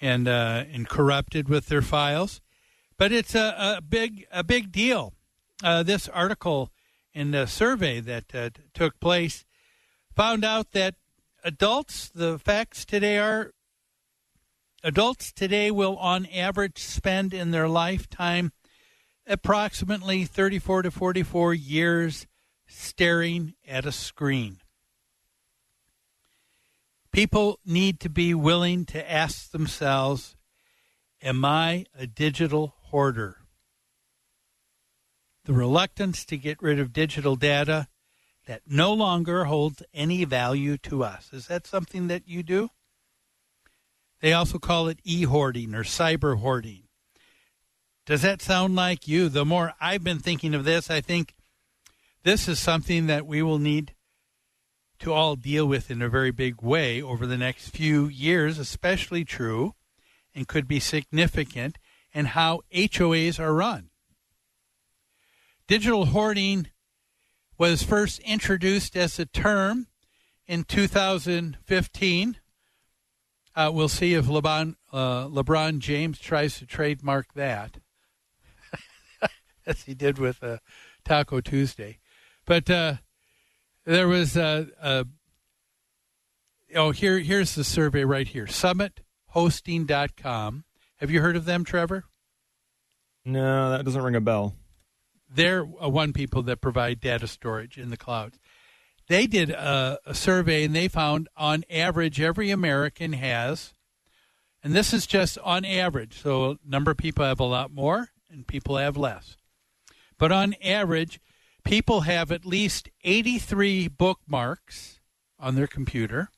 and 0.00 0.28
uh, 0.28 0.64
and 0.70 0.88
corrupted 0.88 1.48
with 1.48 1.68
their 1.68 1.82
files. 1.82 2.40
But 2.98 3.12
it's 3.12 3.34
a, 3.34 3.78
a 3.78 3.80
big 3.80 4.26
a 4.30 4.44
big 4.44 4.70
deal. 4.70 5.14
this 5.62 6.08
article 6.08 6.70
in 7.14 7.30
the 7.30 7.46
survey 7.46 8.00
that 8.00 8.58
took 8.74 9.00
place 9.00 9.44
found 10.14 10.44
out 10.44 10.72
that 10.72 10.96
adults, 11.44 12.10
the 12.14 12.38
facts 12.38 12.84
today 12.84 13.18
are 13.18 13.52
Adults 14.84 15.32
today 15.32 15.70
will, 15.70 15.96
on 15.98 16.26
average, 16.26 16.78
spend 16.78 17.32
in 17.32 17.52
their 17.52 17.68
lifetime 17.68 18.50
approximately 19.28 20.24
34 20.24 20.82
to 20.82 20.90
44 20.90 21.54
years 21.54 22.26
staring 22.66 23.54
at 23.66 23.86
a 23.86 23.92
screen. 23.92 24.58
People 27.12 27.58
need 27.66 28.00
to 28.00 28.08
be 28.08 28.32
willing 28.32 28.86
to 28.86 29.10
ask 29.10 29.50
themselves 29.50 30.34
Am 31.22 31.44
I 31.44 31.84
a 31.96 32.06
digital 32.06 32.74
hoarder? 32.84 33.36
The 35.44 35.52
reluctance 35.52 36.24
to 36.24 36.36
get 36.36 36.62
rid 36.62 36.80
of 36.80 36.92
digital 36.92 37.36
data 37.36 37.88
that 38.46 38.62
no 38.66 38.92
longer 38.92 39.44
holds 39.44 39.82
any 39.94 40.24
value 40.24 40.76
to 40.78 41.04
us. 41.04 41.30
Is 41.32 41.46
that 41.46 41.66
something 41.66 42.08
that 42.08 42.26
you 42.26 42.42
do? 42.42 42.70
They 44.20 44.32
also 44.32 44.58
call 44.58 44.88
it 44.88 45.00
e 45.04 45.24
hoarding 45.24 45.74
or 45.74 45.84
cyber 45.84 46.38
hoarding. 46.38 46.84
Does 48.06 48.22
that 48.22 48.42
sound 48.42 48.74
like 48.74 49.06
you? 49.06 49.28
The 49.28 49.44
more 49.44 49.74
I've 49.80 50.02
been 50.02 50.18
thinking 50.18 50.54
of 50.54 50.64
this, 50.64 50.90
I 50.90 51.00
think 51.00 51.34
this 52.24 52.48
is 52.48 52.58
something 52.58 53.06
that 53.06 53.26
we 53.26 53.42
will 53.42 53.58
need 53.58 53.94
to 55.02 55.12
all 55.12 55.36
deal 55.36 55.66
with 55.66 55.90
in 55.90 56.02
a 56.02 56.08
very 56.08 56.30
big 56.30 56.62
way 56.62 57.00
over 57.02 57.26
the 57.26 57.36
next 57.36 57.68
few 57.68 58.06
years, 58.06 58.58
especially 58.58 59.24
true 59.24 59.74
and 60.34 60.48
could 60.48 60.66
be 60.66 60.80
significant 60.80 61.78
in 62.12 62.26
how 62.26 62.62
HOAs 62.74 63.38
are 63.38 63.54
run. 63.54 63.90
Digital 65.66 66.06
hoarding 66.06 66.68
was 67.58 67.82
first 67.82 68.18
introduced 68.20 68.96
as 68.96 69.18
a 69.18 69.26
term 69.26 69.86
in 70.46 70.64
2015 70.64 72.36
uh, 73.54 73.70
we'll 73.72 73.88
see 73.88 74.14
if 74.14 74.26
LeBron, 74.26 74.76
uh, 74.92 75.26
LeBron 75.26 75.78
James 75.78 76.18
tries 76.18 76.58
to 76.58 76.66
trademark 76.66 77.34
that, 77.34 77.78
as 79.66 79.82
he 79.82 79.94
did 79.94 80.18
with 80.18 80.42
uh, 80.42 80.58
Taco 81.04 81.40
Tuesday. 81.40 81.98
But 82.46 82.70
uh, 82.70 82.94
there 83.84 84.08
was 84.08 84.36
a, 84.36 84.68
uh, 84.80 85.04
oh 86.74 86.90
here 86.90 87.18
here's 87.18 87.54
the 87.54 87.64
survey 87.64 88.04
right 88.04 88.28
here. 88.28 88.46
SummitHosting.com. 88.46 90.64
Have 90.96 91.10
you 91.10 91.20
heard 91.20 91.36
of 91.36 91.44
them, 91.44 91.64
Trevor? 91.64 92.04
No, 93.24 93.70
that 93.70 93.84
doesn't 93.84 94.02
ring 94.02 94.16
a 94.16 94.20
bell. 94.20 94.56
They're 95.34 95.62
uh, 95.62 95.88
one 95.88 96.12
people 96.12 96.42
that 96.42 96.60
provide 96.60 97.00
data 97.00 97.26
storage 97.26 97.78
in 97.78 97.88
the 97.90 97.96
cloud 97.96 98.34
they 99.08 99.26
did 99.26 99.50
a, 99.50 99.98
a, 100.06 100.14
survey 100.14 100.64
and 100.64 100.74
they 100.74 100.88
found 100.88 101.28
on 101.36 101.64
average 101.70 102.20
every 102.20 102.50
American 102.50 103.12
has, 103.12 103.74
and 104.62 104.72
this 104.72 104.92
is 104.92 105.06
just 105.06 105.38
on 105.38 105.64
average, 105.64 106.22
so 106.22 106.52
a 106.52 106.58
number 106.64 106.90
of 106.90 106.96
people 106.96 107.24
have 107.24 107.40
a 107.40 107.44
lot 107.44 107.70
more 107.70 108.08
and 108.30 108.46
people 108.46 108.76
have 108.76 108.96
less. 108.96 109.36
But 110.18 110.32
on 110.32 110.54
average, 110.62 111.20
people 111.64 112.02
have 112.02 112.30
at 112.32 112.44
least 112.44 112.88
83 113.04 113.88
bookmarks 113.88 115.00
on 115.38 115.54
their 115.54 115.66
computer. 115.66 116.30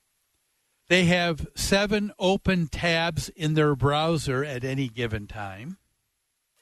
They 0.88 1.04
have 1.04 1.46
seven 1.54 2.12
open 2.18 2.68
tabs 2.68 3.30
in 3.30 3.54
their 3.54 3.74
browser 3.74 4.44
at 4.44 4.64
any 4.64 4.88
given 4.88 5.26
time. 5.26 5.78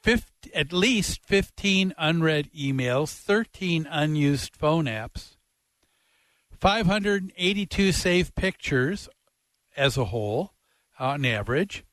50, 0.03 0.53
at 0.55 0.73
least 0.73 1.21
15 1.25 1.95
unread 1.97 2.51
emails, 2.53 3.13
13 3.15 3.87
unused 3.89 4.57
phone 4.57 4.87
apps, 4.87 5.37
582 6.59 7.93
saved 7.93 8.35
pictures 8.35 9.09
as 9.77 9.97
a 9.97 10.07
whole, 10.07 10.53
on 10.99 11.25
average, 11.25 11.85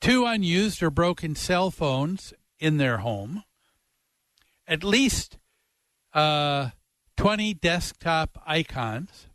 two 0.00 0.24
unused 0.26 0.82
or 0.82 0.90
broken 0.90 1.34
cell 1.34 1.70
phones 1.70 2.32
in 2.58 2.76
their 2.76 2.98
home, 2.98 3.44
at 4.66 4.84
least 4.84 5.38
uh, 6.14 6.70
20 7.16 7.54
desktop 7.54 8.40
icons, 8.46 9.26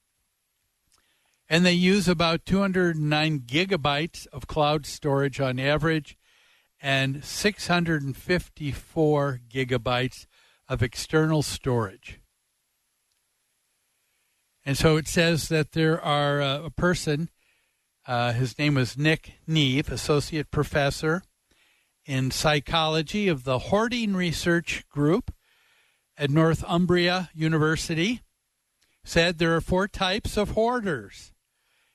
and 1.49 1.65
they 1.65 1.73
use 1.73 2.07
about 2.07 2.45
209 2.45 3.39
gigabytes 3.41 4.27
of 4.27 4.47
cloud 4.47 4.85
storage 4.85 5.39
on 5.39 5.59
average 5.59 6.17
and 6.81 7.23
654 7.23 9.39
gigabytes 9.49 10.25
of 10.67 10.83
external 10.83 11.41
storage. 11.41 12.19
And 14.65 14.77
so 14.77 14.97
it 14.97 15.07
says 15.07 15.49
that 15.49 15.73
there 15.73 16.01
are 16.01 16.41
uh, 16.41 16.63
a 16.63 16.69
person, 16.69 17.29
uh, 18.07 18.31
his 18.33 18.57
name 18.57 18.75
was 18.75 18.97
Nick 18.97 19.33
Neave, 19.45 19.91
associate 19.91 20.51
professor 20.51 21.21
in 22.05 22.31
psychology 22.31 23.27
of 23.27 23.43
the 23.43 23.59
Hoarding 23.59 24.15
Research 24.15 24.87
Group 24.89 25.33
at 26.17 26.29
Northumbria 26.29 27.29
University, 27.33 28.21
said 29.03 29.37
there 29.37 29.55
are 29.55 29.61
four 29.61 29.87
types 29.87 30.37
of 30.37 30.51
hoarders. 30.51 31.33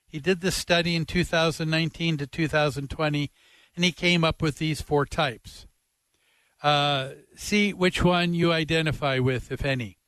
He 0.07 0.19
did 0.19 0.41
this 0.41 0.57
study 0.57 0.97
in 0.97 1.05
2019 1.05 2.17
to 2.19 2.27
2020, 2.27 3.31
and 3.77 3.85
he 3.85 3.93
came 3.93 4.25
up 4.25 4.43
with 4.43 4.59
these 4.59 4.81
four 4.81 5.07
types. 5.07 5.67
Uh, 6.63 7.11
see 7.37 7.73
which 7.73 8.03
one 8.03 8.35
you 8.35 8.53
identify 8.53 9.19
with, 9.19 9.53
if 9.53 9.65
any. 9.65 9.99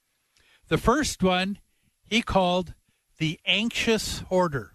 The 0.69 0.79
first 0.79 1.23
one 1.23 1.59
he 2.11 2.23
called 2.23 2.75
the 3.19 3.39
anxious 3.47 4.21
hoarder. 4.21 4.73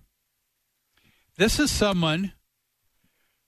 This 1.38 1.60
is 1.60 1.70
someone 1.70 2.32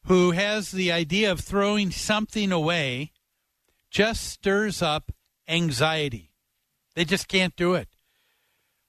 who 0.08 0.32
has 0.32 0.72
the 0.72 0.92
idea 0.92 1.32
of 1.32 1.40
throwing 1.40 1.90
something 1.92 2.52
away 2.52 3.14
just 3.90 4.26
stirs 4.26 4.82
up 4.82 5.14
anxiety. 5.48 6.32
They 6.96 7.06
just 7.06 7.28
can't 7.28 7.56
do 7.56 7.74
it. 7.74 7.90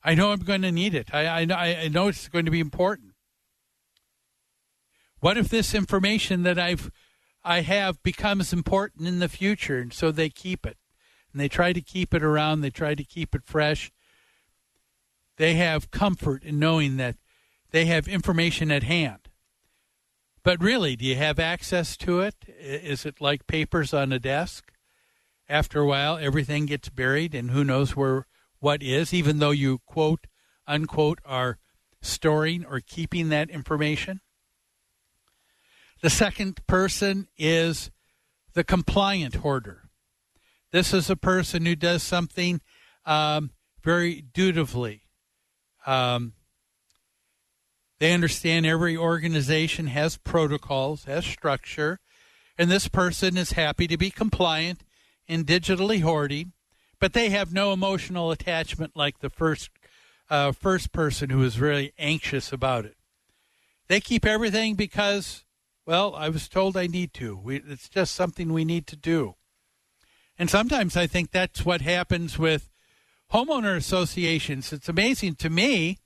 I 0.03 0.15
know 0.15 0.33
I'm 0.33 0.41
going 0.41 0.63
to 0.63 0.73
need 0.73 0.95
it. 0.95 1.13
I, 1.13 1.43
I, 1.43 1.85
I 1.85 1.89
know 1.89 2.09
it's 2.09 2.29
going 2.29 2.45
to 2.45 2.51
be 2.51 2.61
important. 2.61 3.13
What 5.21 5.37
if 5.37 5.49
this 5.49 5.75
information 5.75 6.45
that 6.45 6.59
I've 6.59 6.91
I 7.45 7.61
have 7.63 8.03
becomes 8.03 8.53
important 8.53 9.09
in 9.09 9.21
the 9.21 9.29
future, 9.29 9.79
and 9.79 9.93
so 9.93 10.11
they 10.11 10.29
keep 10.29 10.67
it, 10.67 10.77
and 11.33 11.41
they 11.41 11.49
try 11.49 11.73
to 11.73 11.81
keep 11.81 12.13
it 12.13 12.23
around. 12.23 12.61
They 12.61 12.71
try 12.71 12.95
to 12.95 13.05
keep 13.05 13.35
it 13.35 13.43
fresh, 13.45 13.91
they 15.39 15.55
have 15.55 15.91
comfort 15.91 16.43
in 16.43 16.59
knowing 16.59 16.97
that 16.99 17.17
they 17.71 17.87
have 17.87 18.07
information 18.09 18.71
at 18.71 18.83
hand. 18.83 19.29
But 20.43 20.63
really, 20.63 20.97
do 20.97 21.05
you 21.05 21.17
have 21.17 21.39
access 21.39 21.97
to 21.99 22.21
it? 22.21 22.35
Is 22.47 23.07
it 23.07 23.21
like 23.21 23.47
papers 23.47 23.95
on 23.95 24.13
a 24.13 24.19
desk? 24.19 24.73
After 25.49 25.81
a 25.81 25.87
while, 25.87 26.19
everything 26.19 26.67
gets 26.67 26.89
buried, 26.89 27.35
and 27.35 27.51
who 27.51 27.65
knows 27.65 27.97
where 27.97 28.27
what 28.61 28.83
is, 28.83 29.15
even 29.15 29.39
though 29.39 29.51
you 29.51 29.79
quote 29.87 30.27
unquote 30.67 31.21
are 31.25 31.59
storing 32.03 32.65
or 32.65 32.81
keeping 32.81 33.31
that 33.31 33.51
information. 33.51 34.21
The 36.03 36.11
second 36.11 36.65
person 36.67 37.27
is 37.37 37.91
the 38.53 38.63
compliant 38.63 39.37
hoarder. 39.37 39.89
This 40.71 40.93
is 40.93 41.11
a 41.11 41.17
person 41.17 41.65
who 41.65 41.75
does 41.75 42.03
something 42.03 42.61
um, 43.05 43.51
very 43.83 44.21
dutifully. 44.21 45.03
Um, 45.87 46.35
they 47.99 48.13
understand 48.13 48.67
every 48.67 48.97
organization 48.97 49.89
has 49.89 50.19
protocols, 50.19 51.05
has 51.05 51.25
structure, 51.25 51.99
and 52.57 52.71
this 52.71 52.87
person 52.87 53.37
is 53.37 53.53
happy 53.53 53.89
to 53.89 53.97
be 53.97 54.11
compliant 54.11 54.83
in 55.29 55.45
digitally 55.45 56.01
hoarding, 56.01 56.53
but 56.99 57.13
they 57.13 57.31
have 57.31 57.53
no 57.53 57.73
emotional 57.73 58.31
attachment 58.31 58.97
like 58.97 59.21
the 59.21 59.31
first 59.31 59.71
uh, 60.31 60.53
first 60.53 60.93
person 60.93 61.31
who 61.31 61.43
is 61.43 61.61
really 61.61 61.93
anxious 61.99 62.53
about 62.53 62.85
it. 62.85 62.97
They 63.89 64.01
keep 64.01 64.27
everything 64.27 64.75
because, 64.75 65.45
well, 65.87 66.15
I 66.15 66.29
was 66.29 66.49
told 66.49 66.77
I 66.77 66.87
need 66.87 67.15
to. 67.15 67.37
We, 67.37 67.57
it's 67.67 67.89
just 67.89 68.15
something 68.15 68.53
we 68.53 68.65
need 68.65 68.87
to 68.89 68.97
do. 68.97 69.37
And 70.39 70.51
sometimes 70.51 70.97
I 70.97 71.07
think 71.07 71.31
that's 71.31 71.65
what 71.65 71.81
happens 71.81 72.39
with 72.39 72.69
homeowner 73.33 73.77
associations. 73.77 74.73
It's 74.73 74.89
amazing 74.89 75.37
to 75.37 75.51
me 75.51 75.99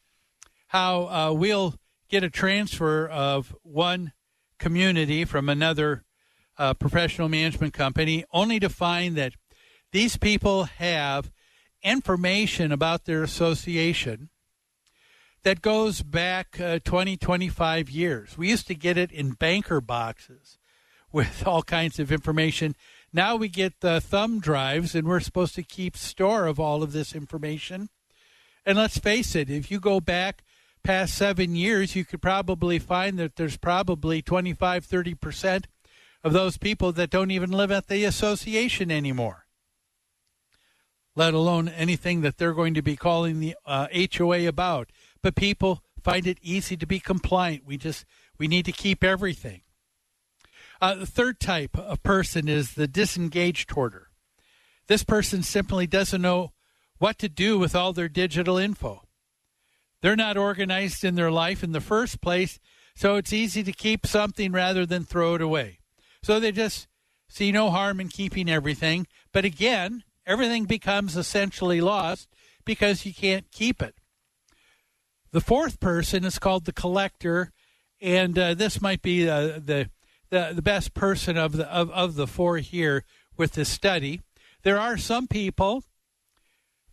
how 0.68 1.09
uh, 1.09 1.33
we'll 1.33 1.75
get 2.09 2.25
a 2.25 2.31
transfer 2.31 3.07
of 3.09 3.55
one 3.62 4.12
community 4.59 5.25
from 5.25 5.49
another 5.49 6.05
uh, 6.63 6.75
professional 6.75 7.29
management 7.29 7.75
company 7.75 8.25
only 8.33 8.61
to 8.61 8.69
find 8.69 9.17
that 9.17 9.33
these 9.91 10.17
people 10.17 10.65
have 10.65 11.33
information 11.83 12.71
about 12.71 13.05
their 13.05 13.25
association 13.25 14.31
that 15.43 15.61
goes 15.61 16.03
back 16.03 16.61
uh, 16.61 16.79
20, 16.85 17.17
25 17.17 17.91
years. 17.91 18.39
We 18.39 18.49
used 18.49 18.69
to 18.69 18.77
get 18.77 18.97
it 18.97 19.11
in 19.11 19.33
banker 19.33 19.81
boxes 19.81 20.59
with 21.13 21.45
all 21.45 21.65
kinds 21.65 21.99
of 21.99 22.13
information. 22.13 22.77
Now 23.13 23.35
we 23.35 23.49
get 23.49 23.81
the 23.81 24.01
thumb 24.01 24.39
drives, 24.39 24.95
and 24.95 25.09
we're 25.09 25.19
supposed 25.19 25.57
to 25.57 25.65
keep 25.65 25.97
store 25.97 26.47
of 26.47 26.61
all 26.61 26.85
of 26.85 26.93
this 26.93 27.13
information. 27.13 27.89
And 28.65 28.79
let's 28.79 28.99
face 28.99 29.35
it, 29.35 29.51
if 29.51 29.69
you 29.69 29.81
go 29.81 29.99
back 29.99 30.45
past 30.85 31.17
seven 31.17 31.57
years, 31.57 31.97
you 31.97 32.05
could 32.05 32.23
probably 32.23 32.79
find 32.79 33.19
that 33.19 33.35
there's 33.35 33.57
probably 33.57 34.23
25, 34.23 34.87
30% 34.87 35.65
of 36.25 36.33
those 36.33 36.57
people 36.57 36.93
that 36.93 37.11
don't 37.11 37.31
even 37.31 37.51
live 37.51 37.73
at 37.73 37.89
the 37.89 38.05
association 38.05 38.91
anymore, 38.91 39.47
let 41.16 41.35
alone 41.35 41.68
anything 41.68 42.20
that 42.20 42.39
they're 42.39 42.53
going 42.53 42.75
to 42.75 42.83
be 42.83 42.97
calling 42.97 43.41
the 43.41 43.57
uh, 43.66 43.89
HOA 44.16 44.47
about. 44.47 44.91
But 45.23 45.35
people 45.35 45.83
find 46.03 46.27
it 46.27 46.39
easy 46.43 46.77
to 46.77 46.87
be 46.87 47.01
compliant. 47.01 47.64
We 47.66 47.77
just 47.77 48.05
we 48.39 48.49
need 48.49 48.64
to 48.66 48.73
keep 48.73 49.05
everything. 49.05 49.62
Uh, 50.81 50.97
the 50.97 51.07
third 51.07 51.39
type 51.39 51.79
of 51.79 52.03
person 52.03 52.49
is 52.49 52.75
the 52.75 52.89
disengaged 52.89 53.70
hoarder. 53.70 54.09
This 54.89 55.05
person 55.05 55.43
simply 55.43 55.87
doesn't 55.87 56.23
know 56.23 56.53
what 56.99 57.18
to 57.18 57.29
do 57.29 57.59
with 57.59 57.75
all 57.75 57.93
their 57.93 58.09
digital 58.09 58.59
info. 58.59 59.03
They're 60.01 60.16
not 60.16 60.37
organized 60.37 61.05
in 61.05 61.14
their 61.14 61.31
life 61.31 61.62
in 61.62 61.70
the 61.70 61.81
first 61.81 62.20
place, 62.20 62.59
so 62.97 63.14
it's 63.16 63.33
easy 63.33 63.62
to 63.62 63.73
keep 63.73 64.07
something 64.07 64.51
rather 64.51 64.85
than 64.85 65.05
throw 65.05 65.37
it 65.37 65.41
away. 65.41 65.79
So 66.23 66.39
they 66.39 66.53
just 66.53 66.87
see 67.29 67.51
no 67.51 67.70
harm 67.70 68.01
in 68.01 68.09
keeping 68.09 68.49
everything. 68.49 69.07
But 69.33 69.45
again, 69.45 70.05
everything 70.27 70.64
becomes 70.64 71.16
essentially 71.16 71.81
lost 71.81 72.29
because 72.64 73.05
you 73.05 73.14
can't 73.14 73.51
keep 73.51 73.83
it. 73.83 73.95
The 75.33 75.41
fourth 75.41 75.81
person 75.81 76.25
is 76.25 76.39
called 76.39 76.66
the 76.66 76.73
collector, 76.73 77.53
and 78.01 78.39
uh, 78.39 78.55
this 78.55 78.83
might 78.83 79.03
be 79.03 79.29
uh, 79.29 79.59
the 79.64 79.91
the, 80.31 80.53
the 80.55 80.62
best 80.62 80.95
person 80.95 81.37
of 81.37 81.53
the 81.53 81.66
of, 81.73 81.91
of 81.91 82.14
the 82.14 82.27
four 82.27 82.59
here 82.59 83.05
with 83.37 83.53
this 83.53 83.68
study. 83.68 84.20
There 84.62 84.79
are 84.79 84.97
some 84.97 85.27
people 85.27 85.85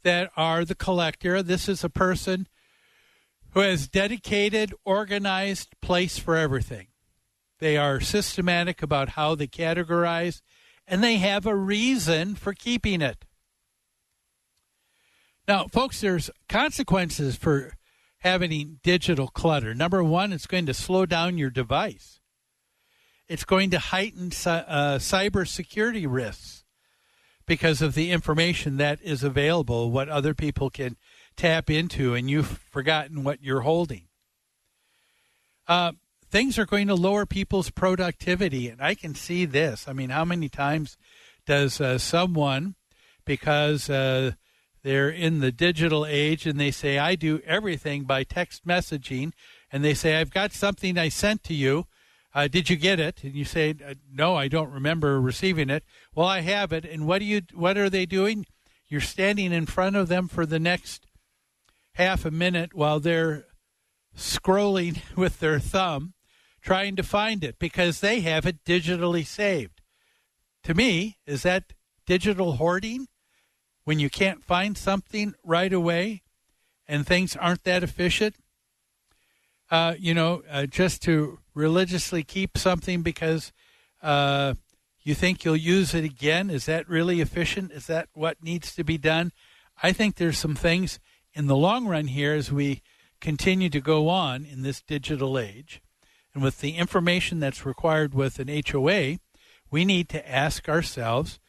that 0.04 0.32
are 0.36 0.66
the 0.66 0.76
collector. 0.76 1.44
This 1.44 1.70
is 1.70 1.84
a 1.84 1.90
person 1.90 2.48
who 3.52 3.62
has 3.62 3.88
dedicated, 3.88 4.74
organized 4.86 5.76
place 5.82 6.18
for 6.18 6.36
everything. 6.36 6.88
They 7.60 7.78
are 7.78 8.00
systematic 8.00 8.82
about 8.82 9.10
how 9.10 9.36
they 9.36 9.48
categorize, 9.48 10.42
and 10.88 11.04
they 11.04 11.18
have 11.18 11.46
a 11.46 11.56
reason 11.56 12.36
for 12.36 12.54
keeping 12.54 13.02
it. 13.02 13.26
Now, 15.48 15.68
folks, 15.68 16.02
there's 16.02 16.30
consequences 16.48 17.36
for 17.36 17.74
having 18.20 18.80
digital 18.84 19.28
clutter. 19.28 19.74
Number 19.74 20.04
one, 20.04 20.32
it's 20.32 20.48
going 20.48 20.66
to 20.68 20.74
slow 20.74 21.06
down 21.06 21.38
your 21.38 21.50
device 21.50 22.20
it's 23.30 23.46
going 23.46 23.70
to 23.70 23.80
heighten 23.80 24.28
uh, 24.28 24.98
cybersecurity 24.98 26.06
risks 26.10 26.66
because 27.46 27.82
of 27.82 27.94
the 27.94 28.12
information 28.12 28.78
that 28.78 29.00
is 29.02 29.24
available, 29.24 29.92
what 29.92 30.10
other 30.10 30.34
people 30.34 30.70
can 30.70 30.98
tap 31.38 31.70
into, 31.70 32.16
and 32.16 32.30
you've 32.30 32.60
forgotten 32.72 33.24
what 33.24 33.42
you're 33.42 33.62
holding. 33.62 34.08
Uh, 35.68 35.94
things 36.30 36.58
are 36.58 36.66
going 36.66 36.88
to 36.88 36.96
lower 36.96 37.26
people's 37.26 37.70
productivity, 37.70 38.70
and 38.70 38.82
I 38.82 38.96
can 38.96 39.16
see 39.16 39.46
this. 39.46 39.88
I 39.88 39.94
mean, 39.94 40.10
how 40.10 40.26
many 40.26 40.50
times 40.50 40.98
does 41.46 41.82
uh, 41.82 41.98
someone, 41.98 42.76
because 43.26 43.90
uh, 43.90 44.32
they're 44.84 45.10
in 45.10 45.40
the 45.40 45.52
digital 45.52 46.06
age 46.06 46.46
and 46.46 46.60
they 46.60 46.72
say, 46.72 46.98
I 46.98 47.16
do 47.16 47.42
everything 47.46 48.04
by 48.04 48.24
text 48.24 48.66
messaging, 48.66 49.34
and 49.72 49.84
they 49.84 49.94
say, 49.94 50.16
I've 50.16 50.32
got 50.32 50.54
something 50.54 50.98
I 50.98 51.10
sent 51.10 51.44
to 51.46 51.54
you 51.54 51.88
uh, 52.34 52.48
did 52.48 52.70
you 52.70 52.76
get 52.76 53.00
it? 53.00 53.24
And 53.24 53.34
you 53.34 53.46
say, 53.46 53.76
uh, 53.86 53.96
no, 54.12 54.36
I 54.36 54.48
don't 54.48 54.72
remember 54.72 55.20
receiving 55.20 55.70
it. 55.70 55.84
Well, 56.14 56.28
I 56.28 56.42
have 56.42 56.72
it. 56.72 56.86
And 56.86 57.08
what 57.08 57.20
do 57.20 57.26
you? 57.26 57.42
What 57.54 57.78
are 57.78 57.90
they 57.90 58.06
doing? 58.06 58.46
You're 58.88 59.02
standing 59.02 59.52
in 59.52 59.66
front 59.66 59.96
of 59.96 60.08
them 60.08 60.28
for 60.28 60.46
the 60.46 60.60
next 60.60 61.06
half 61.96 62.26
a 62.26 62.32
minute 62.32 62.74
while 62.74 63.00
they're 63.00 63.46
scrolling 64.16 65.02
with 65.16 65.40
their 65.40 65.60
thumb, 65.60 66.14
trying 66.62 66.96
to 66.96 67.04
find 67.04 67.44
it 67.44 67.58
because 67.60 68.00
they 68.00 68.22
have 68.22 68.46
it 68.46 68.64
digitally 68.64 69.26
saved. 69.26 69.82
To 70.64 70.74
me, 70.74 71.18
is 71.26 71.44
that 71.44 71.74
digital 72.06 72.54
hoarding? 72.54 73.08
When 73.86 74.00
you 74.00 74.10
can't 74.10 74.44
find 74.44 74.78
something 74.78 75.34
right 75.44 75.74
away, 75.74 76.22
and 76.90 77.06
things 77.06 77.36
aren't 77.36 77.64
that 77.64 77.84
efficient. 77.84 78.36
Uh, 79.72 79.94
you 79.98 80.14
know, 80.14 80.42
uh, 80.50 80.66
just 80.66 81.04
to 81.04 81.40
religiously 81.54 82.24
keep 82.24 82.58
something 82.58 83.04
because 83.04 83.54
uh, 84.02 84.56
you 85.04 85.14
think 85.14 85.46
you'll 85.46 85.56
use 85.56 85.94
it 85.94 86.04
again? 86.04 86.50
Is 86.50 86.66
that 86.66 86.90
really 86.90 87.22
efficient? 87.22 87.72
Is 87.72 87.86
that 87.88 88.10
what 88.14 88.44
needs 88.44 88.74
to 88.76 88.84
be 88.84 88.98
done? 88.98 89.32
I 89.82 89.92
think 89.92 90.16
there's 90.16 90.38
some 90.38 90.56
things 90.56 91.00
in 91.34 91.46
the 91.46 91.56
long 91.56 91.88
run 91.88 92.08
here 92.08 92.34
as 92.34 92.52
we 92.52 92.82
continue 93.22 93.70
to 93.70 93.80
go 93.80 94.10
on 94.10 94.46
in 94.46 94.64
this 94.64 94.82
digital 94.82 95.38
age. 95.38 95.82
And 96.34 96.44
with 96.44 96.60
the 96.60 96.72
information 96.72 97.40
that's 97.40 97.66
required 97.66 98.14
with 98.14 98.40
an 98.40 98.48
HOA, 98.48 99.18
we 99.72 99.86
need 99.86 100.10
to 100.10 100.30
ask 100.30 100.70
ourselves 100.70 101.40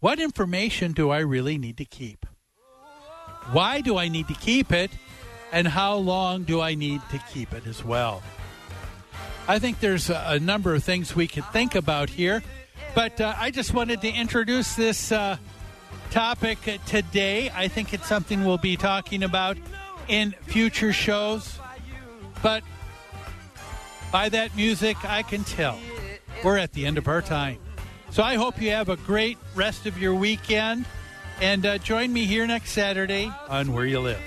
what 0.00 0.20
information 0.20 0.92
do 0.92 1.10
I 1.10 1.20
really 1.20 1.56
need 1.56 1.78
to 1.78 1.84
keep? 1.84 2.26
Why 3.52 3.80
do 3.80 3.96
I 3.96 4.08
need 4.08 4.28
to 4.28 4.34
keep 4.34 4.72
it? 4.72 4.90
And 5.52 5.68
how 5.68 5.94
long 5.96 6.42
do 6.42 6.60
I 6.60 6.74
need 6.74 7.00
to 7.10 7.18
keep 7.32 7.52
it 7.52 7.66
as 7.66 7.84
well? 7.84 8.22
I 9.46 9.58
think 9.58 9.80
there's 9.80 10.10
a, 10.10 10.40
number 10.40 10.74
of 10.74 10.82
things 10.82 11.14
we 11.14 11.26
could 11.26 11.44
think 11.52 11.74
about 11.74 12.10
here, 12.10 12.42
but 12.94 13.20
uh, 13.20 13.34
I 13.38 13.50
just 13.50 13.74
wanted 13.74 14.00
to 14.00 14.10
introduce 14.10 14.74
this 14.74 15.12
uh, 15.12 15.36
topic 16.10 16.58
today. 16.86 17.50
I 17.54 17.68
think 17.68 17.92
it's 17.92 18.06
something 18.06 18.44
we'll 18.44 18.58
be 18.58 18.76
talking 18.76 19.22
about 19.22 19.58
in 20.08 20.32
future 20.42 20.92
shows, 20.92 21.58
but 22.42 22.62
by 24.14 24.28
that 24.28 24.54
music, 24.54 24.96
I 25.04 25.24
can 25.24 25.42
tell 25.42 25.76
we're 26.44 26.56
at 26.56 26.72
the 26.72 26.86
end 26.86 26.98
of 26.98 27.08
our 27.08 27.20
time. 27.20 27.58
So 28.12 28.22
I 28.22 28.36
hope 28.36 28.62
you 28.62 28.70
have 28.70 28.88
a 28.88 28.94
great 28.94 29.38
rest 29.56 29.86
of 29.86 29.98
your 29.98 30.14
weekend, 30.14 30.84
and 31.40 31.66
uh, 31.66 31.78
join 31.78 32.12
me 32.12 32.24
here 32.24 32.46
next 32.46 32.70
Saturday 32.70 33.32
on 33.48 33.72
Where 33.72 33.86
You 33.86 33.98
Live. 33.98 34.22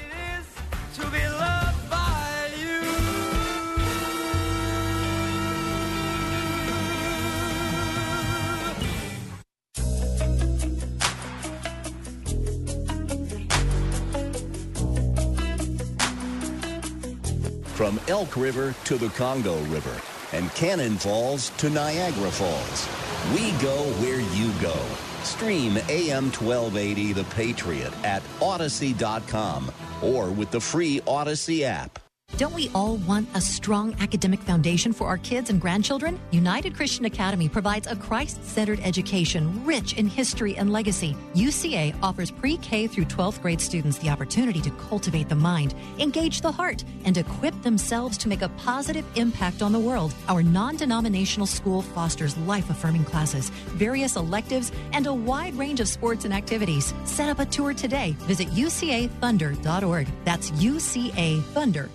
From 17.77 17.99
Elk 18.07 18.35
River 18.35 18.73
to 18.85 18.97
the 18.97 19.09
Congo 19.09 19.61
River 19.65 19.95
and 20.33 20.51
Cannon 20.55 20.97
Falls 20.97 21.51
to 21.57 21.69
Niagara 21.69 22.31
Falls. 22.31 22.89
We 23.35 23.51
go 23.61 23.83
where 24.01 24.19
you 24.19 24.51
go. 24.59 24.75
Stream 25.21 25.77
AM 25.87 26.31
1280 26.31 27.13
The 27.13 27.23
Patriot 27.35 27.93
at 28.03 28.23
Odyssey.com 28.41 29.71
or 30.01 30.31
with 30.31 30.49
the 30.49 30.59
free 30.59 31.01
Odyssey 31.05 31.65
app. 31.65 31.99
Don't 32.35 32.53
we 32.53 32.69
all 32.75 32.97
want 32.97 33.27
a 33.33 33.41
strong 33.41 33.95
academic 33.99 34.39
foundation 34.41 34.93
for 34.93 35.07
our 35.07 35.17
kids 35.17 35.49
and 35.49 35.59
grandchildren? 35.59 36.19
United 36.29 36.75
Christian 36.75 37.05
Academy 37.05 37.49
provides 37.49 37.87
a 37.87 37.95
Christ 37.95 38.43
centered 38.43 38.79
education 38.81 39.65
rich 39.65 39.93
in 39.93 40.07
history 40.07 40.55
and 40.55 40.71
legacy. 40.71 41.15
UCA 41.33 41.95
offers 42.03 42.29
pre 42.29 42.57
K 42.57 42.85
through 42.85 43.05
12th 43.05 43.41
grade 43.41 43.59
students 43.59 43.97
the 43.97 44.09
opportunity 44.09 44.61
to 44.61 44.69
cultivate 44.71 45.29
the 45.29 45.35
mind, 45.35 45.73
engage 45.97 46.41
the 46.41 46.51
heart, 46.51 46.83
and 47.05 47.17
equip 47.17 47.59
themselves 47.63 48.19
to 48.19 48.27
make 48.29 48.43
a 48.43 48.49
positive 48.49 49.05
impact 49.15 49.63
on 49.63 49.71
the 49.71 49.79
world. 49.79 50.13
Our 50.27 50.43
non 50.43 50.75
denominational 50.75 51.47
school 51.47 51.81
fosters 51.81 52.37
life 52.37 52.69
affirming 52.69 53.05
classes, 53.05 53.49
various 53.79 54.15
electives, 54.15 54.71
and 54.91 55.07
a 55.07 55.13
wide 55.13 55.55
range 55.55 55.79
of 55.79 55.87
sports 55.87 56.23
and 56.23 56.33
activities. 56.35 56.93
Set 57.03 57.29
up 57.29 57.39
a 57.39 57.45
tour 57.45 57.73
today. 57.73 58.15
Visit 58.19 58.49
ucathunder.org. 58.49 60.07
That's 60.23 60.51
ucathunder.org. 60.51 61.89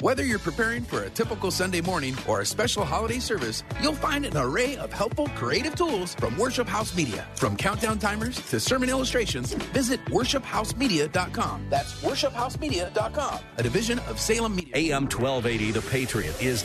Whether 0.00 0.24
you're 0.24 0.40
preparing 0.40 0.82
for 0.82 1.04
a 1.04 1.10
typical 1.10 1.52
Sunday 1.52 1.80
morning 1.80 2.16
or 2.26 2.40
a 2.40 2.46
special 2.46 2.84
holiday 2.84 3.20
service, 3.20 3.62
you'll 3.80 3.94
find 3.94 4.26
an 4.26 4.36
array 4.36 4.76
of 4.76 4.92
helpful 4.92 5.28
creative 5.36 5.76
tools 5.76 6.16
from 6.16 6.36
Worship 6.36 6.66
House 6.66 6.96
Media. 6.96 7.24
From 7.36 7.56
countdown 7.56 8.00
timers 8.00 8.40
to 8.50 8.58
sermon 8.58 8.90
illustrations, 8.90 9.54
visit 9.54 10.04
worshiphousemedia.com. 10.06 11.66
That's 11.70 12.02
worshiphousemedia.com, 12.02 13.38
a 13.58 13.62
division 13.62 14.00
of 14.00 14.18
Salem 14.18 14.56
Media. 14.56 14.74
AM 14.74 15.04
1280, 15.04 15.70
The 15.70 15.82
Patriot, 15.82 16.42
is. 16.42 16.64